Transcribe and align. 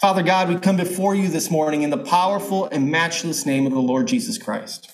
Father 0.00 0.22
God, 0.22 0.50
we 0.50 0.56
come 0.56 0.76
before 0.76 1.14
you 1.14 1.28
this 1.28 1.50
morning 1.50 1.80
in 1.80 1.88
the 1.88 1.96
powerful 1.96 2.66
and 2.66 2.90
matchless 2.90 3.46
name 3.46 3.66
of 3.66 3.72
the 3.72 3.80
Lord 3.80 4.06
Jesus 4.06 4.36
Christ. 4.36 4.92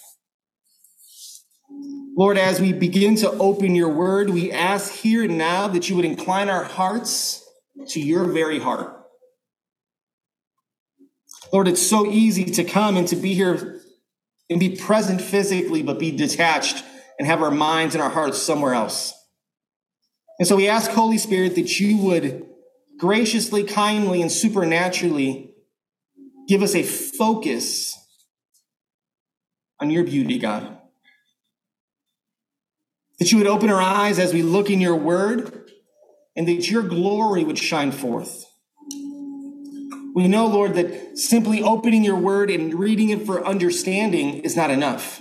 Lord, 2.16 2.38
as 2.38 2.60
we 2.60 2.72
begin 2.72 3.16
to 3.16 3.30
open 3.32 3.74
your 3.74 3.88
word, 3.88 4.30
we 4.30 4.52
ask 4.52 4.92
here 4.92 5.24
and 5.24 5.36
now 5.36 5.66
that 5.66 5.88
you 5.88 5.96
would 5.96 6.04
incline 6.04 6.48
our 6.48 6.62
hearts 6.62 7.44
to 7.88 8.00
your 8.00 8.26
very 8.26 8.60
heart. 8.60 8.96
Lord, 11.52 11.66
it's 11.66 11.82
so 11.84 12.06
easy 12.06 12.44
to 12.44 12.62
come 12.62 12.96
and 12.96 13.08
to 13.08 13.16
be 13.16 13.34
here 13.34 13.80
and 14.48 14.60
be 14.60 14.76
present 14.76 15.20
physically, 15.20 15.82
but 15.82 15.98
be 15.98 16.12
detached 16.12 16.84
and 17.18 17.26
have 17.26 17.42
our 17.42 17.50
minds 17.50 17.96
and 17.96 18.02
our 18.02 18.10
hearts 18.10 18.40
somewhere 18.40 18.74
else. 18.74 19.14
And 20.38 20.46
so 20.46 20.54
we 20.54 20.68
ask, 20.68 20.92
Holy 20.92 21.18
Spirit, 21.18 21.56
that 21.56 21.80
you 21.80 21.96
would 21.96 22.46
graciously, 23.02 23.64
kindly, 23.64 24.22
and 24.22 24.30
supernaturally 24.30 25.52
give 26.46 26.62
us 26.62 26.72
a 26.76 26.84
focus 26.84 27.98
on 29.80 29.90
your 29.90 30.04
beauty, 30.04 30.38
God. 30.38 30.78
That 33.18 33.32
you 33.32 33.38
would 33.38 33.48
open 33.48 33.70
our 33.70 33.82
eyes 33.82 34.20
as 34.20 34.32
we 34.32 34.44
look 34.44 34.70
in 34.70 34.80
your 34.80 34.94
word, 34.94 35.68
and 36.36 36.46
that 36.46 36.70
your 36.70 36.84
glory 36.84 37.42
would 37.42 37.58
shine 37.58 37.90
forth. 37.90 38.44
We 40.14 40.28
know, 40.28 40.46
Lord, 40.46 40.74
that 40.74 41.18
simply 41.18 41.60
opening 41.60 42.04
your 42.04 42.18
word 42.18 42.50
and 42.50 42.72
reading 42.72 43.08
it 43.08 43.26
for 43.26 43.44
understanding 43.44 44.38
is 44.44 44.54
not 44.54 44.70
enough. 44.70 45.20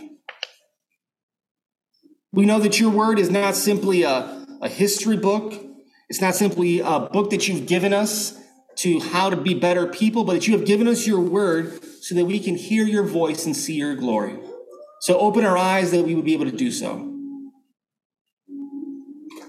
We 2.32 2.46
know 2.46 2.60
that 2.60 2.80
your 2.80 2.92
word 2.92 3.18
is 3.18 3.32
not 3.32 3.56
simply 3.56 4.04
a, 4.04 4.46
a 4.62 4.70
history 4.70 5.18
book 5.18 5.71
it's 6.12 6.20
not 6.20 6.36
simply 6.36 6.82
a 6.82 7.00
book 7.00 7.30
that 7.30 7.48
you've 7.48 7.66
given 7.66 7.94
us 7.94 8.38
to 8.76 9.00
how 9.00 9.30
to 9.30 9.38
be 9.38 9.54
better 9.54 9.88
people, 9.88 10.26
but 10.26 10.34
that 10.34 10.46
you 10.46 10.58
have 10.58 10.68
given 10.68 10.86
us 10.86 11.08
your 11.08 11.22
word 11.22 11.82
so 12.04 12.16
that 12.16 12.26
we 12.26 12.38
can 12.38 12.58
hear 12.58 12.84
your 12.84 13.06
voice 13.06 13.46
and 13.46 13.56
see 13.56 13.76
your 13.76 13.96
glory. 13.96 14.38
So 15.00 15.18
open 15.18 15.46
our 15.46 15.58
eyes 15.58 15.92
that 15.92 16.04
we 16.04 16.14
would 16.14 16.26
be 16.26 16.34
able 16.34 16.52
to 16.52 16.52
do 16.52 16.70
so. 16.70 17.18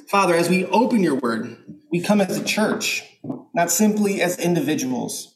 Father, 0.09 0.37
as 0.37 0.49
we 0.49 0.65
open 0.67 1.03
your 1.03 1.17
word, 1.17 1.57
we 1.91 2.01
come 2.01 2.21
as 2.21 2.39
a 2.39 2.45
church, 2.45 3.03
not 3.53 3.73
simply 3.73 4.23
as 4.23 4.39
individuals. 4.39 5.35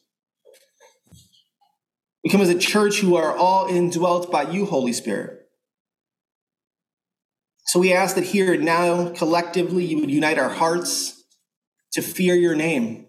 We 2.23 2.29
come 2.29 2.39
as 2.39 2.47
a 2.47 2.57
church 2.57 3.01
who 3.01 3.17
are 3.17 3.35
all 3.35 3.67
indwelt 3.67 4.31
by 4.31 4.43
you, 4.43 4.65
Holy 4.65 4.93
Spirit. 4.93 5.41
So 7.65 7.81
we 7.81 7.91
ask 7.91 8.15
that 8.15 8.23
here 8.23 8.53
and 8.53 8.63
now, 8.63 9.09
collectively, 9.09 9.83
you 9.83 9.99
would 9.99 10.09
unite 10.09 10.39
our 10.39 10.47
hearts 10.47 11.15
to 11.93 12.01
fear 12.01 12.35
your 12.35 12.55
name, 12.55 13.07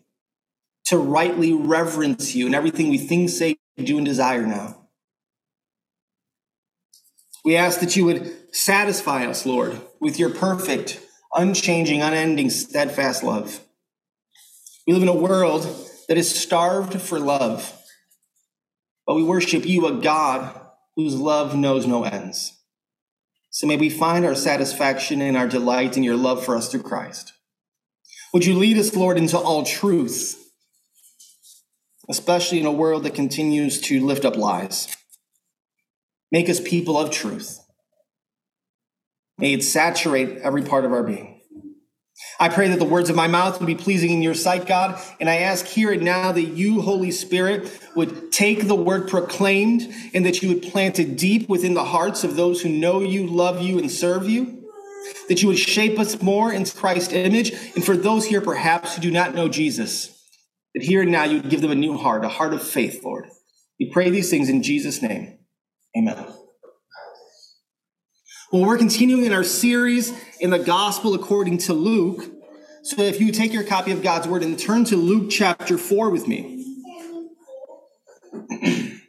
to 0.86 0.98
rightly 0.98 1.52
reverence 1.52 2.34
you 2.34 2.46
in 2.46 2.54
everything 2.54 2.88
we 2.88 2.98
think, 2.98 3.30
say, 3.30 3.56
do, 3.76 3.96
and 3.96 4.06
desire 4.06 4.46
now. 4.46 4.88
We 7.44 7.56
ask 7.56 7.80
that 7.80 7.96
you 7.96 8.04
would 8.04 8.54
satisfy 8.54 9.24
us, 9.26 9.46
Lord, 9.46 9.80
with 10.00 10.18
your 10.18 10.30
perfect, 10.30 11.00
unchanging, 11.34 12.02
unending, 12.02 12.50
steadfast 12.50 13.22
love. 13.22 13.60
We 14.86 14.92
live 14.92 15.02
in 15.02 15.08
a 15.08 15.14
world 15.14 15.66
that 16.08 16.18
is 16.18 16.34
starved 16.34 17.00
for 17.00 17.20
love, 17.20 17.72
but 19.06 19.14
we 19.14 19.22
worship 19.22 19.66
you, 19.66 19.86
a 19.86 20.00
God 20.00 20.58
whose 20.96 21.14
love 21.14 21.54
knows 21.56 21.86
no 21.86 22.04
ends. 22.04 22.58
So 23.50 23.66
may 23.66 23.76
we 23.76 23.90
find 23.90 24.24
our 24.24 24.34
satisfaction 24.34 25.20
and 25.20 25.36
our 25.36 25.48
delight 25.48 25.96
in 25.96 26.02
your 26.02 26.16
love 26.16 26.44
for 26.44 26.56
us 26.56 26.70
through 26.70 26.82
Christ. 26.82 27.32
Would 28.32 28.44
you 28.44 28.54
lead 28.54 28.76
us, 28.76 28.94
Lord, 28.94 29.16
into 29.16 29.38
all 29.38 29.64
truth, 29.64 30.36
especially 32.10 32.60
in 32.60 32.66
a 32.66 32.72
world 32.72 33.04
that 33.04 33.14
continues 33.14 33.80
to 33.82 34.04
lift 34.04 34.24
up 34.24 34.36
lies? 34.36 34.94
Make 36.30 36.50
us 36.50 36.60
people 36.60 36.98
of 36.98 37.10
truth. 37.10 37.58
May 39.38 39.54
it 39.54 39.64
saturate 39.64 40.38
every 40.38 40.62
part 40.62 40.84
of 40.84 40.92
our 40.92 41.02
being. 41.02 41.40
I 42.40 42.48
pray 42.48 42.68
that 42.68 42.80
the 42.80 42.84
words 42.84 43.08
of 43.08 43.16
my 43.16 43.28
mouth 43.28 43.60
would 43.60 43.66
be 43.66 43.76
pleasing 43.76 44.10
in 44.10 44.22
your 44.22 44.34
sight, 44.34 44.66
God. 44.66 45.00
And 45.20 45.30
I 45.30 45.36
ask 45.36 45.64
here 45.64 45.92
and 45.92 46.02
now 46.02 46.32
that 46.32 46.42
you, 46.42 46.82
Holy 46.82 47.12
Spirit, 47.12 47.80
would 47.94 48.32
take 48.32 48.66
the 48.66 48.74
word 48.74 49.08
proclaimed 49.08 49.92
and 50.12 50.26
that 50.26 50.42
you 50.42 50.48
would 50.48 50.62
plant 50.62 50.98
it 50.98 51.16
deep 51.16 51.48
within 51.48 51.74
the 51.74 51.84
hearts 51.84 52.24
of 52.24 52.36
those 52.36 52.60
who 52.60 52.68
know 52.68 53.00
you, 53.00 53.26
love 53.26 53.62
you, 53.62 53.78
and 53.78 53.90
serve 53.90 54.28
you 54.28 54.67
that 55.28 55.42
you 55.42 55.48
would 55.48 55.58
shape 55.58 55.98
us 55.98 56.20
more 56.22 56.52
into 56.52 56.76
Christ's 56.76 57.12
image. 57.12 57.52
And 57.74 57.84
for 57.84 57.96
those 57.96 58.26
here 58.26 58.40
perhaps 58.40 58.94
who 58.94 59.02
do 59.02 59.10
not 59.10 59.34
know 59.34 59.48
Jesus, 59.48 60.18
that 60.74 60.82
here 60.82 61.02
and 61.02 61.12
now 61.12 61.24
you 61.24 61.40
would 61.40 61.50
give 61.50 61.60
them 61.60 61.70
a 61.70 61.76
new 61.76 61.96
heart, 61.96 62.24
a 62.24 62.28
heart 62.28 62.54
of 62.54 62.62
faith, 62.62 63.02
Lord. 63.04 63.28
We 63.78 63.90
pray 63.92 64.10
these 64.10 64.30
things 64.30 64.48
in 64.48 64.62
Jesus' 64.62 65.02
name. 65.02 65.38
Amen. 65.96 66.16
Well, 68.50 68.64
we're 68.64 68.78
continuing 68.78 69.26
in 69.26 69.32
our 69.32 69.44
series 69.44 70.12
in 70.40 70.50
the 70.50 70.58
gospel 70.58 71.14
according 71.14 71.58
to 71.58 71.74
Luke. 71.74 72.24
So 72.82 73.02
if 73.02 73.20
you 73.20 73.30
take 73.30 73.52
your 73.52 73.64
copy 73.64 73.92
of 73.92 74.02
God's 74.02 74.26
word 74.26 74.42
and 74.42 74.58
turn 74.58 74.84
to 74.86 74.96
Luke 74.96 75.30
chapter 75.30 75.76
4 75.76 76.10
with 76.10 76.26
me. 76.26 76.64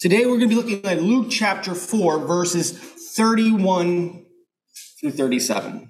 Today 0.00 0.24
we're 0.26 0.38
going 0.38 0.48
to 0.48 0.48
be 0.48 0.54
looking 0.54 0.84
at 0.86 1.02
Luke 1.02 1.26
chapter 1.28 1.74
4, 1.74 2.20
verses 2.20 2.72
31 2.72 4.24
through 5.00 5.12
37. 5.12 5.88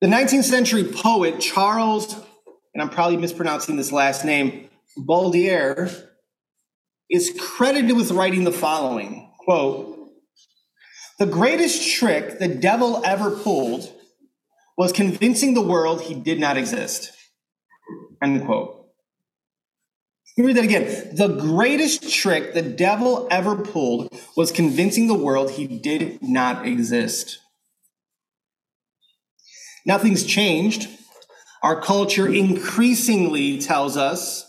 The 0.00 0.06
19th 0.06 0.44
century 0.44 0.84
poet 0.84 1.40
Charles, 1.40 2.14
and 2.74 2.82
I'm 2.82 2.90
probably 2.90 3.16
mispronouncing 3.16 3.76
this 3.76 3.92
last 3.92 4.24
name, 4.24 4.68
Baudelaire, 4.96 5.90
is 7.10 7.36
credited 7.38 7.96
with 7.96 8.10
writing 8.10 8.44
the 8.44 8.52
following 8.52 9.30
quote, 9.40 10.10
The 11.18 11.26
greatest 11.26 11.96
trick 11.96 12.38
the 12.38 12.48
devil 12.48 13.02
ever 13.04 13.30
pulled 13.30 13.92
was 14.76 14.92
convincing 14.92 15.54
the 15.54 15.62
world 15.62 16.02
he 16.02 16.14
did 16.14 16.38
not 16.38 16.56
exist. 16.56 17.12
End 18.22 18.44
quote. 18.44 18.77
Let 20.38 20.44
me 20.44 20.52
read 20.52 20.56
that 20.56 20.64
again. 20.64 21.16
The 21.16 21.36
greatest 21.36 22.12
trick 22.14 22.54
the 22.54 22.62
devil 22.62 23.26
ever 23.28 23.56
pulled 23.56 24.16
was 24.36 24.52
convincing 24.52 25.08
the 25.08 25.14
world 25.14 25.50
he 25.50 25.66
did 25.66 26.22
not 26.22 26.64
exist. 26.64 27.40
Nothing's 29.84 30.22
changed. 30.24 30.88
Our 31.64 31.80
culture 31.80 32.32
increasingly 32.32 33.58
tells 33.58 33.96
us 33.96 34.48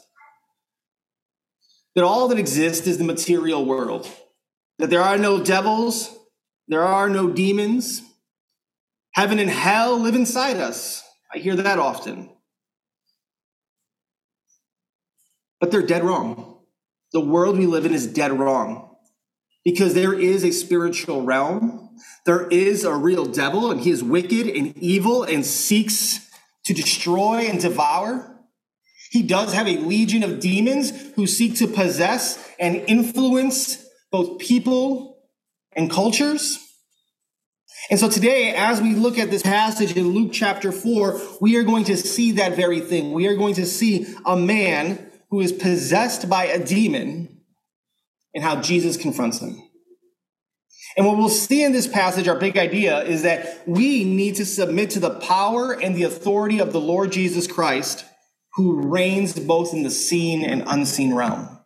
that 1.96 2.04
all 2.04 2.28
that 2.28 2.38
exists 2.38 2.86
is 2.86 3.00
the 3.00 3.04
material 3.04 3.66
world, 3.66 4.08
that 4.78 4.92
there 4.92 5.02
are 5.02 5.18
no 5.18 5.44
devils, 5.44 6.16
there 6.68 6.84
are 6.84 7.10
no 7.10 7.32
demons. 7.32 8.04
Heaven 9.16 9.40
and 9.40 9.50
hell 9.50 9.98
live 9.98 10.14
inside 10.14 10.58
us. 10.58 11.02
I 11.34 11.40
hear 11.40 11.56
that 11.56 11.80
often. 11.80 12.30
But 15.60 15.72
they're 15.72 15.86
dead 15.86 16.04
wrong. 16.04 16.60
The 17.12 17.20
world 17.20 17.58
we 17.58 17.66
live 17.66 17.86
in 17.86 17.94
is 17.94 18.08
dead 18.08 18.32
wrong 18.32 18.96
because 19.66 19.94
there 19.94 20.14
is 20.14 20.44
a 20.44 20.52
spiritual 20.52 21.24
realm. 21.24 21.90
There 22.26 22.48
is 22.48 22.84
a 22.84 22.96
real 22.96 23.26
devil, 23.26 23.72
and 23.72 23.82
he 23.82 23.90
is 23.90 24.04
wicked 24.04 24.48
and 24.48 24.78
evil 24.78 25.24
and 25.24 25.46
seeks 25.46 26.30
to 26.66 26.74
destroy 26.74 27.48
and 27.48 27.60
devour. 27.60 28.40
He 29.10 29.24
does 29.24 29.54
have 29.54 29.68
a 29.68 29.78
legion 29.78 30.24
of 30.24 30.40
demons 30.40 30.92
who 31.16 31.26
seek 31.26 31.56
to 31.56 31.68
possess 31.68 32.48
and 32.60 32.84
influence 32.88 33.86
both 34.12 34.40
people 34.40 35.18
and 35.76 35.90
cultures. 35.90 36.60
And 37.90 38.00
so 38.00 38.08
today, 38.08 38.54
as 38.54 38.82
we 38.82 38.94
look 38.94 39.18
at 39.18 39.32
this 39.32 39.42
passage 39.42 39.96
in 39.96 40.10
Luke 40.10 40.32
chapter 40.32 40.72
4, 40.72 41.20
we 41.42 41.58
are 41.58 41.64
going 41.64 41.86
to 41.86 41.98
see 41.98 42.34
that 42.34 42.56
very 42.56 42.82
thing. 42.82 43.14
We 43.14 43.28
are 43.28 43.36
going 43.36 43.56
to 43.56 43.66
see 43.66 44.06
a 44.26 44.36
man 44.36 45.09
who 45.30 45.42
is 45.42 45.52
possessed 45.52 46.30
by 46.30 46.46
a 46.46 46.64
demon 46.64 47.42
and 48.34 48.44
how 48.44 48.62
Jesus 48.62 48.98
confronts 48.98 49.40
him. 49.40 49.62
And 50.98 51.06
what 51.06 51.18
we'll 51.18 51.30
see 51.30 51.64
in 51.64 51.72
this 51.72 51.88
passage, 51.88 52.28
our 52.28 52.38
big 52.38 52.58
idea 52.58 53.04
is 53.04 53.24
that 53.24 53.68
we 53.68 54.04
need 54.04 54.36
to 54.36 54.46
submit 54.46 54.92
to 54.92 55.00
the 55.00 55.20
power 55.20 55.72
and 55.74 55.96
the 55.96 56.04
authority 56.04 56.60
of 56.60 56.74
the 56.74 56.82
Lord 56.82 57.12
Jesus 57.12 57.48
Christ, 57.48 58.06
who 58.56 58.88
reigns 58.88 59.38
both 59.40 59.74
in 59.74 59.84
the 59.84 59.92
seen 59.92 60.44
and 60.44 60.64
unseen 60.66 61.14
realm. 61.14 61.60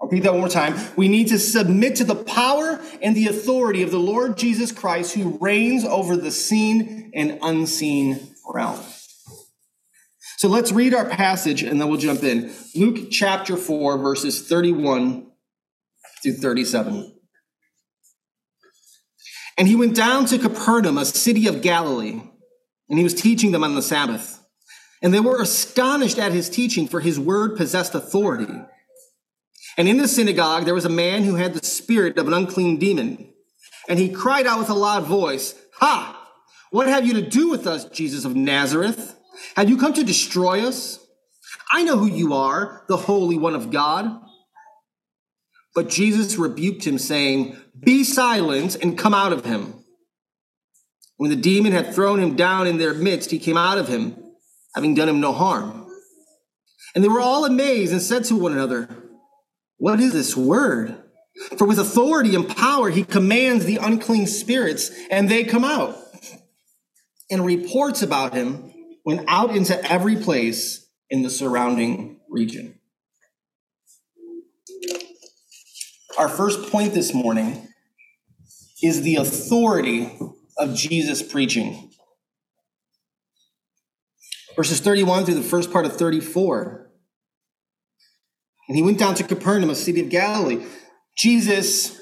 I'll 0.00 0.08
repeat 0.08 0.22
that 0.22 0.32
one 0.32 0.40
more 0.40 0.48
time. 0.48 0.74
We 0.96 1.08
need 1.08 1.28
to 1.28 1.38
submit 1.38 1.96
to 1.96 2.04
the 2.04 2.14
power 2.14 2.80
and 3.02 3.14
the 3.14 3.26
authority 3.26 3.82
of 3.82 3.90
the 3.90 3.98
Lord 3.98 4.38
Jesus 4.38 4.72
Christ, 4.72 5.14
who 5.14 5.36
reigns 5.40 5.84
over 5.84 6.16
the 6.16 6.30
seen 6.30 7.10
and 7.14 7.38
unseen 7.42 8.34
realm. 8.48 8.80
So 10.40 10.48
let's 10.48 10.72
read 10.72 10.94
our 10.94 11.04
passage 11.04 11.62
and 11.62 11.78
then 11.78 11.90
we'll 11.90 12.00
jump 12.00 12.22
in. 12.22 12.50
Luke 12.74 13.10
chapter 13.10 13.58
4, 13.58 13.98
verses 13.98 14.48
31 14.48 15.30
through 16.22 16.32
37. 16.32 17.14
And 19.58 19.68
he 19.68 19.76
went 19.76 19.94
down 19.94 20.24
to 20.24 20.38
Capernaum, 20.38 20.96
a 20.96 21.04
city 21.04 21.46
of 21.46 21.60
Galilee, 21.60 22.22
and 22.88 22.98
he 22.98 23.04
was 23.04 23.12
teaching 23.12 23.50
them 23.50 23.62
on 23.62 23.74
the 23.74 23.82
Sabbath. 23.82 24.42
And 25.02 25.12
they 25.12 25.20
were 25.20 25.42
astonished 25.42 26.18
at 26.18 26.32
his 26.32 26.48
teaching, 26.48 26.88
for 26.88 27.00
his 27.00 27.20
word 27.20 27.58
possessed 27.58 27.94
authority. 27.94 28.50
And 29.76 29.88
in 29.88 29.98
the 29.98 30.08
synagogue, 30.08 30.64
there 30.64 30.72
was 30.72 30.86
a 30.86 30.88
man 30.88 31.24
who 31.24 31.34
had 31.34 31.52
the 31.52 31.66
spirit 31.66 32.16
of 32.16 32.26
an 32.26 32.32
unclean 32.32 32.78
demon. 32.78 33.30
And 33.90 33.98
he 33.98 34.08
cried 34.08 34.46
out 34.46 34.58
with 34.58 34.70
a 34.70 34.74
loud 34.74 35.04
voice, 35.04 35.54
Ha! 35.80 36.16
What 36.70 36.86
have 36.86 37.06
you 37.06 37.12
to 37.12 37.28
do 37.28 37.50
with 37.50 37.66
us, 37.66 37.84
Jesus 37.84 38.24
of 38.24 38.34
Nazareth? 38.34 39.18
Have 39.56 39.68
you 39.68 39.76
come 39.76 39.92
to 39.94 40.04
destroy 40.04 40.66
us? 40.66 40.98
I 41.72 41.84
know 41.84 41.96
who 41.96 42.06
you 42.06 42.34
are, 42.34 42.84
the 42.88 42.96
Holy 42.96 43.36
One 43.36 43.54
of 43.54 43.70
God. 43.70 44.20
But 45.74 45.88
Jesus 45.88 46.36
rebuked 46.36 46.84
him, 46.84 46.98
saying, 46.98 47.56
Be 47.78 48.02
silent 48.02 48.76
and 48.82 48.98
come 48.98 49.14
out 49.14 49.32
of 49.32 49.44
him. 49.44 49.74
When 51.16 51.30
the 51.30 51.36
demon 51.36 51.72
had 51.72 51.94
thrown 51.94 52.18
him 52.18 52.34
down 52.34 52.66
in 52.66 52.78
their 52.78 52.94
midst, 52.94 53.30
he 53.30 53.38
came 53.38 53.56
out 53.56 53.78
of 53.78 53.88
him, 53.88 54.16
having 54.74 54.94
done 54.94 55.08
him 55.08 55.20
no 55.20 55.32
harm. 55.32 55.86
And 56.94 57.04
they 57.04 57.08
were 57.08 57.20
all 57.20 57.44
amazed 57.44 57.92
and 57.92 58.02
said 58.02 58.24
to 58.24 58.36
one 58.36 58.52
another, 58.52 58.88
What 59.76 60.00
is 60.00 60.12
this 60.12 60.36
word? 60.36 60.96
For 61.56 61.66
with 61.66 61.78
authority 61.78 62.34
and 62.34 62.48
power 62.48 62.90
he 62.90 63.04
commands 63.04 63.64
the 63.64 63.76
unclean 63.76 64.26
spirits, 64.26 64.90
and 65.10 65.28
they 65.28 65.44
come 65.44 65.64
out. 65.64 65.96
And 67.30 67.46
reports 67.46 68.02
about 68.02 68.34
him 68.34 68.69
went 69.10 69.28
out 69.28 69.56
into 69.56 69.76
every 69.90 70.14
place 70.14 70.88
in 71.08 71.22
the 71.22 71.30
surrounding 71.30 72.20
region. 72.28 72.78
Our 76.16 76.28
first 76.28 76.70
point 76.70 76.94
this 76.94 77.12
morning 77.12 77.66
is 78.82 79.02
the 79.02 79.16
authority 79.16 80.16
of 80.56 80.76
Jesus 80.76 81.22
preaching. 81.22 81.90
Verses 84.54 84.80
31 84.80 85.24
through 85.24 85.34
the 85.34 85.42
first 85.42 85.72
part 85.72 85.86
of 85.86 85.96
34. 85.96 86.88
And 88.68 88.76
he 88.76 88.82
went 88.84 88.98
down 88.98 89.16
to 89.16 89.24
Capernaum, 89.24 89.70
a 89.70 89.74
city 89.74 90.00
of 90.00 90.10
Galilee. 90.10 90.64
Jesus, 91.16 91.98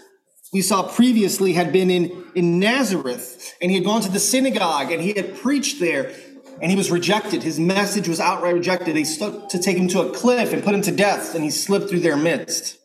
we 0.53 0.61
saw 0.61 0.83
previously, 0.83 1.55
had 1.55 1.73
been 1.73 1.91
in, 1.91 2.27
in 2.35 2.59
Nazareth, 2.59 3.55
and 3.63 3.71
he 3.71 3.79
had 3.79 3.87
gone 3.87 4.03
to 4.03 4.11
the 4.11 4.21
synagogue, 4.21 4.91
and 4.91 5.01
he 5.01 5.15
had 5.15 5.39
preached 5.39 5.81
there, 5.81 6.13
and 6.61 6.71
he 6.71 6.77
was 6.77 6.91
rejected. 6.91 7.43
His 7.43 7.59
message 7.61 8.09
was 8.09 8.21
outright 8.21 8.55
rejected. 8.55 8.97
They 8.97 9.05
stuck 9.05 9.49
to 9.51 9.59
take 9.59 9.77
him 9.77 9.89
to 9.89 10.01
a 10.01 10.11
cliff 10.11 10.53
and 10.53 10.63
put 10.63 10.75
him 10.75 10.83
to 10.83 10.93
death, 10.93 11.35
and 11.35 11.45
he 11.45 11.51
slipped 11.51 11.89
through 11.89 12.01
their 12.01 12.17
midst. 12.17 12.79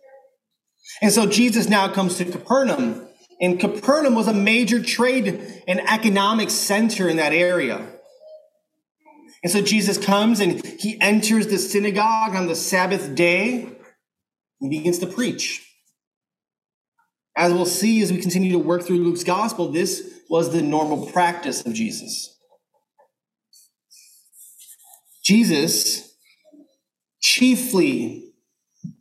And 1.02 1.12
so 1.12 1.26
Jesus 1.26 1.68
now 1.68 1.88
comes 1.92 2.18
to 2.18 2.26
Capernaum. 2.26 3.08
And 3.42 3.60
Capernaum 3.60 4.16
was 4.16 4.28
a 4.28 4.34
major 4.34 4.82
trade 4.82 5.64
and 5.68 5.82
economic 5.82 6.50
center 6.50 7.10
in 7.10 7.18
that 7.18 7.34
area. 7.34 7.86
And 9.44 9.52
so 9.52 9.62
Jesus 9.62 9.98
comes 9.98 10.40
and 10.40 10.66
he 10.66 11.00
enters 11.02 11.48
the 11.48 11.58
synagogue 11.58 12.36
on 12.36 12.48
the 12.48 12.56
Sabbath 12.56 13.14
day 13.16 13.68
and 14.62 14.70
begins 14.70 15.00
to 15.00 15.08
preach. 15.08 15.68
As 17.36 17.52
we'll 17.52 17.66
see 17.66 18.02
as 18.02 18.12
we 18.12 18.22
continue 18.22 18.54
to 18.54 18.60
work 18.60 18.84
through 18.84 19.00
Luke's 19.00 19.24
gospel, 19.24 19.70
this 19.70 20.22
was 20.30 20.54
the 20.54 20.62
normal 20.62 21.08
practice 21.08 21.66
of 21.66 21.74
Jesus. 21.74 22.33
Jesus 25.24 26.16
chiefly 27.22 28.34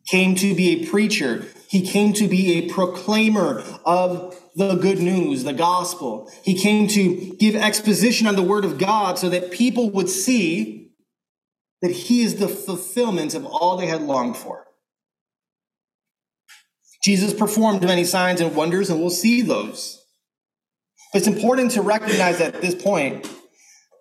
came 0.09 0.35
to 0.37 0.55
be 0.55 0.83
a 0.83 0.87
preacher 0.87 1.47
he 1.73 1.81
came 1.81 2.13
to 2.13 2.29
be 2.29 2.59
a 2.59 2.69
proclaimer 2.71 3.65
of 3.87 4.39
the 4.55 4.75
good 4.75 4.99
news, 4.99 5.43
the 5.43 5.55
gospel. 5.55 6.31
He 6.45 6.53
came 6.53 6.87
to 6.89 7.35
give 7.41 7.57
exposition 7.57 8.27
on 8.27 8.37
the 8.37 8.43
word 8.43 8.67
of 8.67 8.77
God 8.77 9.19
so 9.19 9.31
that 9.31 9.51
people 9.51 9.89
would 9.89 10.11
see 10.11 10.91
that 11.81 11.91
he 11.91 12.25
is 12.25 12.37
the 12.37 12.47
fulfillment 12.47 13.35
of 13.35 13.47
all 13.47 13.79
they 13.79 13.87
had 13.87 14.03
longed 14.03 14.37
for. 14.37 14.67
Jesus 17.03 17.33
performed 17.33 17.83
many 17.83 18.05
signs 18.05 18.43
and 18.43 18.55
wonders, 18.55 18.91
and 18.91 19.01
we'll 19.01 19.09
see 19.09 19.41
those. 19.41 19.99
It's 21.15 21.27
important 21.27 21.71
to 21.71 21.81
recognize 21.81 22.39
at 22.43 22.61
this 22.61 22.75
point 22.75 23.27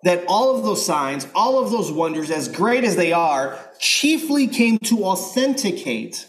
that 0.04 0.24
all 0.26 0.56
of 0.56 0.64
those 0.64 0.84
signs, 0.84 1.26
all 1.34 1.62
of 1.62 1.70
those 1.70 1.92
wonders, 1.92 2.30
as 2.30 2.48
great 2.48 2.84
as 2.84 2.96
they 2.96 3.12
are, 3.12 3.58
chiefly 3.78 4.48
came 4.48 4.78
to 4.78 5.04
authenticate 5.04 6.26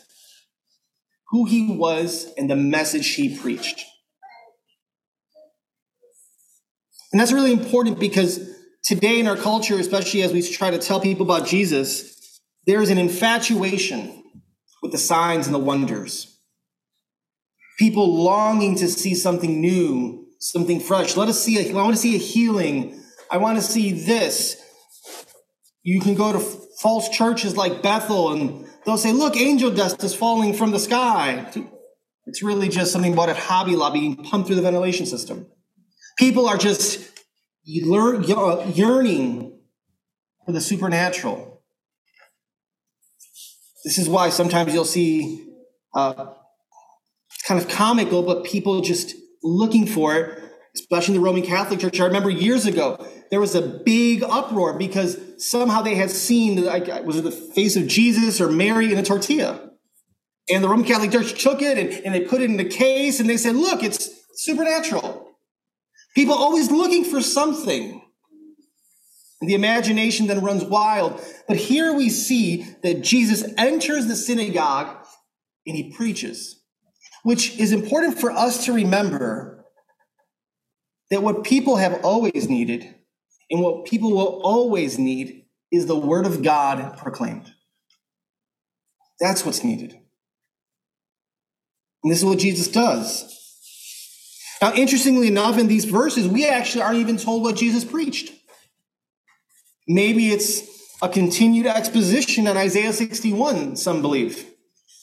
who 1.30 1.46
he 1.46 1.76
was 1.76 2.32
and 2.38 2.50
the 2.50 2.56
message 2.56 3.16
he 3.16 3.36
preached. 3.36 3.84
And 7.12 7.20
that's 7.20 7.32
really 7.32 7.52
important 7.52 8.00
because 8.00 8.50
today 8.84 9.20
in 9.20 9.28
our 9.28 9.36
culture, 9.36 9.80
especially 9.80 10.24
as 10.24 10.34
we 10.34 10.42
try 10.42 10.72
to 10.72 10.80
tell 10.80 11.00
people 11.00 11.26
about 11.26 11.48
Jesus, 11.48 12.40
there 12.66 12.82
is 12.82 12.90
an 12.90 12.98
infatuation 12.98 14.24
with 14.82 14.92
the 14.92 14.98
signs 14.98 15.48
and 15.48 15.54
the 15.54 15.60
wonders. 15.60 16.40
People 17.80 18.24
longing 18.24 18.76
to 18.78 18.88
see 18.88 19.16
something 19.16 19.60
new, 19.60 20.28
something 20.40 20.80
fresh. 20.80 21.18
Let 21.18 21.30
us 21.30 21.44
see, 21.44 21.58
a, 21.58 21.72
I 21.72 21.74
want 21.74 21.96
to 21.96 22.02
see 22.02 22.16
a 22.16 22.20
healing. 22.20 23.03
I 23.34 23.38
want 23.38 23.58
to 23.58 23.64
see 23.64 23.92
this. 23.92 24.62
You 25.82 26.00
can 26.00 26.16
go 26.16 26.32
to 26.32 26.40
false 26.40 27.10
churches 27.10 27.58
like 27.58 27.82
Bethel 27.82 28.32
and 28.32 28.64
They'll 28.86 28.98
say, 28.98 29.12
look, 29.14 29.38
angel 29.38 29.72
dust 29.72 30.04
is 30.04 30.14
falling 30.14 30.54
from 30.54 30.72
the 30.72 30.80
sky. 30.80 31.50
It's 32.26 32.44
really 32.44 32.70
just 32.70 32.92
something 32.92 33.16
bought 33.16 33.30
at 33.30 33.38
Hobby 33.38 33.76
Lobby 33.76 34.00
being 34.02 34.16
pumped 34.18 34.48
through 34.48 34.58
the 34.58 34.62
ventilation 34.62 35.06
system. 35.06 35.48
People 36.18 36.48
are 36.48 36.58
just 36.58 37.00
yearning 37.64 39.60
for 40.46 40.52
the 40.52 40.62
supernatural. 40.62 41.62
This 43.86 43.98
is 43.98 44.10
why 44.10 44.30
sometimes 44.30 44.74
you'll 44.74 44.86
see 44.86 45.46
uh, 45.94 46.34
kind 47.48 47.62
of 47.62 47.68
comical, 47.70 48.24
but 48.24 48.44
people 48.44 48.82
just 48.82 49.16
looking 49.42 49.86
for 49.86 50.16
it, 50.16 50.43
especially 50.76 51.16
in 51.16 51.22
the 51.22 51.26
Roman 51.26 51.44
Catholic 51.44 51.80
Church. 51.80 52.00
I 52.00 52.06
remember 52.06 52.30
years 52.30 52.66
ago, 52.66 53.06
there 53.30 53.40
was 53.40 53.56
a 53.56 53.62
big 53.62 54.24
uproar 54.24 54.78
because 54.78 55.20
somehow 55.38 55.82
they 55.82 55.96
had 55.96 56.10
seen, 56.10 56.64
was 57.06 57.18
it 57.18 57.24
the 57.24 57.32
face 57.32 57.76
of 57.76 57.88
Jesus 57.88 58.42
or 58.42 58.50
Mary 58.50 58.92
in 58.92 58.98
a 58.98 59.04
tortilla? 59.04 59.70
And 60.50 60.64
the 60.64 60.70
Roman 60.70 60.86
Catholic 60.86 61.12
Church 61.12 61.42
took 61.42 61.62
it 61.62 61.78
and, 61.78 62.06
and 62.06 62.16
they 62.16 62.22
put 62.22 62.42
it 62.42 62.50
in 62.50 62.58
the 62.58 62.66
case 62.66 63.20
and 63.20 63.30
they 63.30 63.38
said, 63.38 63.56
look, 63.56 63.84
it's 63.84 64.10
supernatural. 64.36 65.30
People 66.16 66.36
always 66.36 66.72
looking 66.72 67.06
for 67.06 67.22
something. 67.22 68.02
The 69.42 69.56
imagination 69.56 70.28
then 70.28 70.42
runs 70.42 70.64
wild. 70.64 71.22
But 71.48 71.58
here 71.58 71.94
we 71.94 72.10
see 72.10 72.66
that 72.82 73.02
Jesus 73.02 73.44
enters 73.58 74.08
the 74.08 74.16
synagogue 74.16 75.06
and 75.68 75.76
he 75.76 75.94
preaches, 75.96 76.62
which 77.24 77.60
is 77.60 77.72
important 77.72 78.20
for 78.20 78.32
us 78.32 78.66
to 78.66 78.74
remember 78.74 79.53
that 81.14 81.22
what 81.22 81.44
people 81.44 81.76
have 81.76 82.04
always 82.04 82.50
needed 82.50 82.96
and 83.52 83.62
what 83.62 83.86
people 83.86 84.12
will 84.12 84.42
always 84.44 84.98
need 84.98 85.46
is 85.72 85.86
the 85.86 85.96
word 85.96 86.26
of 86.26 86.42
God 86.42 86.98
proclaimed. 86.98 87.54
That's 89.20 89.46
what's 89.46 89.64
needed. 89.64 89.94
And 92.04 92.12
this 92.12 92.20
is 92.20 92.26
what 92.26 92.40
Jesus 92.40 92.68
does. 92.68 93.30
Now, 94.62 94.74
interestingly 94.74 95.28
enough, 95.28 95.58
in 95.58 95.68
these 95.68 95.86
verses, 95.86 96.28
we 96.28 96.48
actually 96.48 96.82
aren't 96.82 96.98
even 96.98 97.18
told 97.18 97.44
what 97.44 97.56
Jesus 97.56 97.84
preached. 97.86 98.34
Maybe 99.88 100.30
it's 100.30 100.62
a 101.02 101.10
continued 101.10 101.68
exposition 101.68 102.48
on 102.48 102.58
Isaiah 102.58 102.94
61, 102.94 103.76
some 103.76 104.02
believe. 104.02 104.46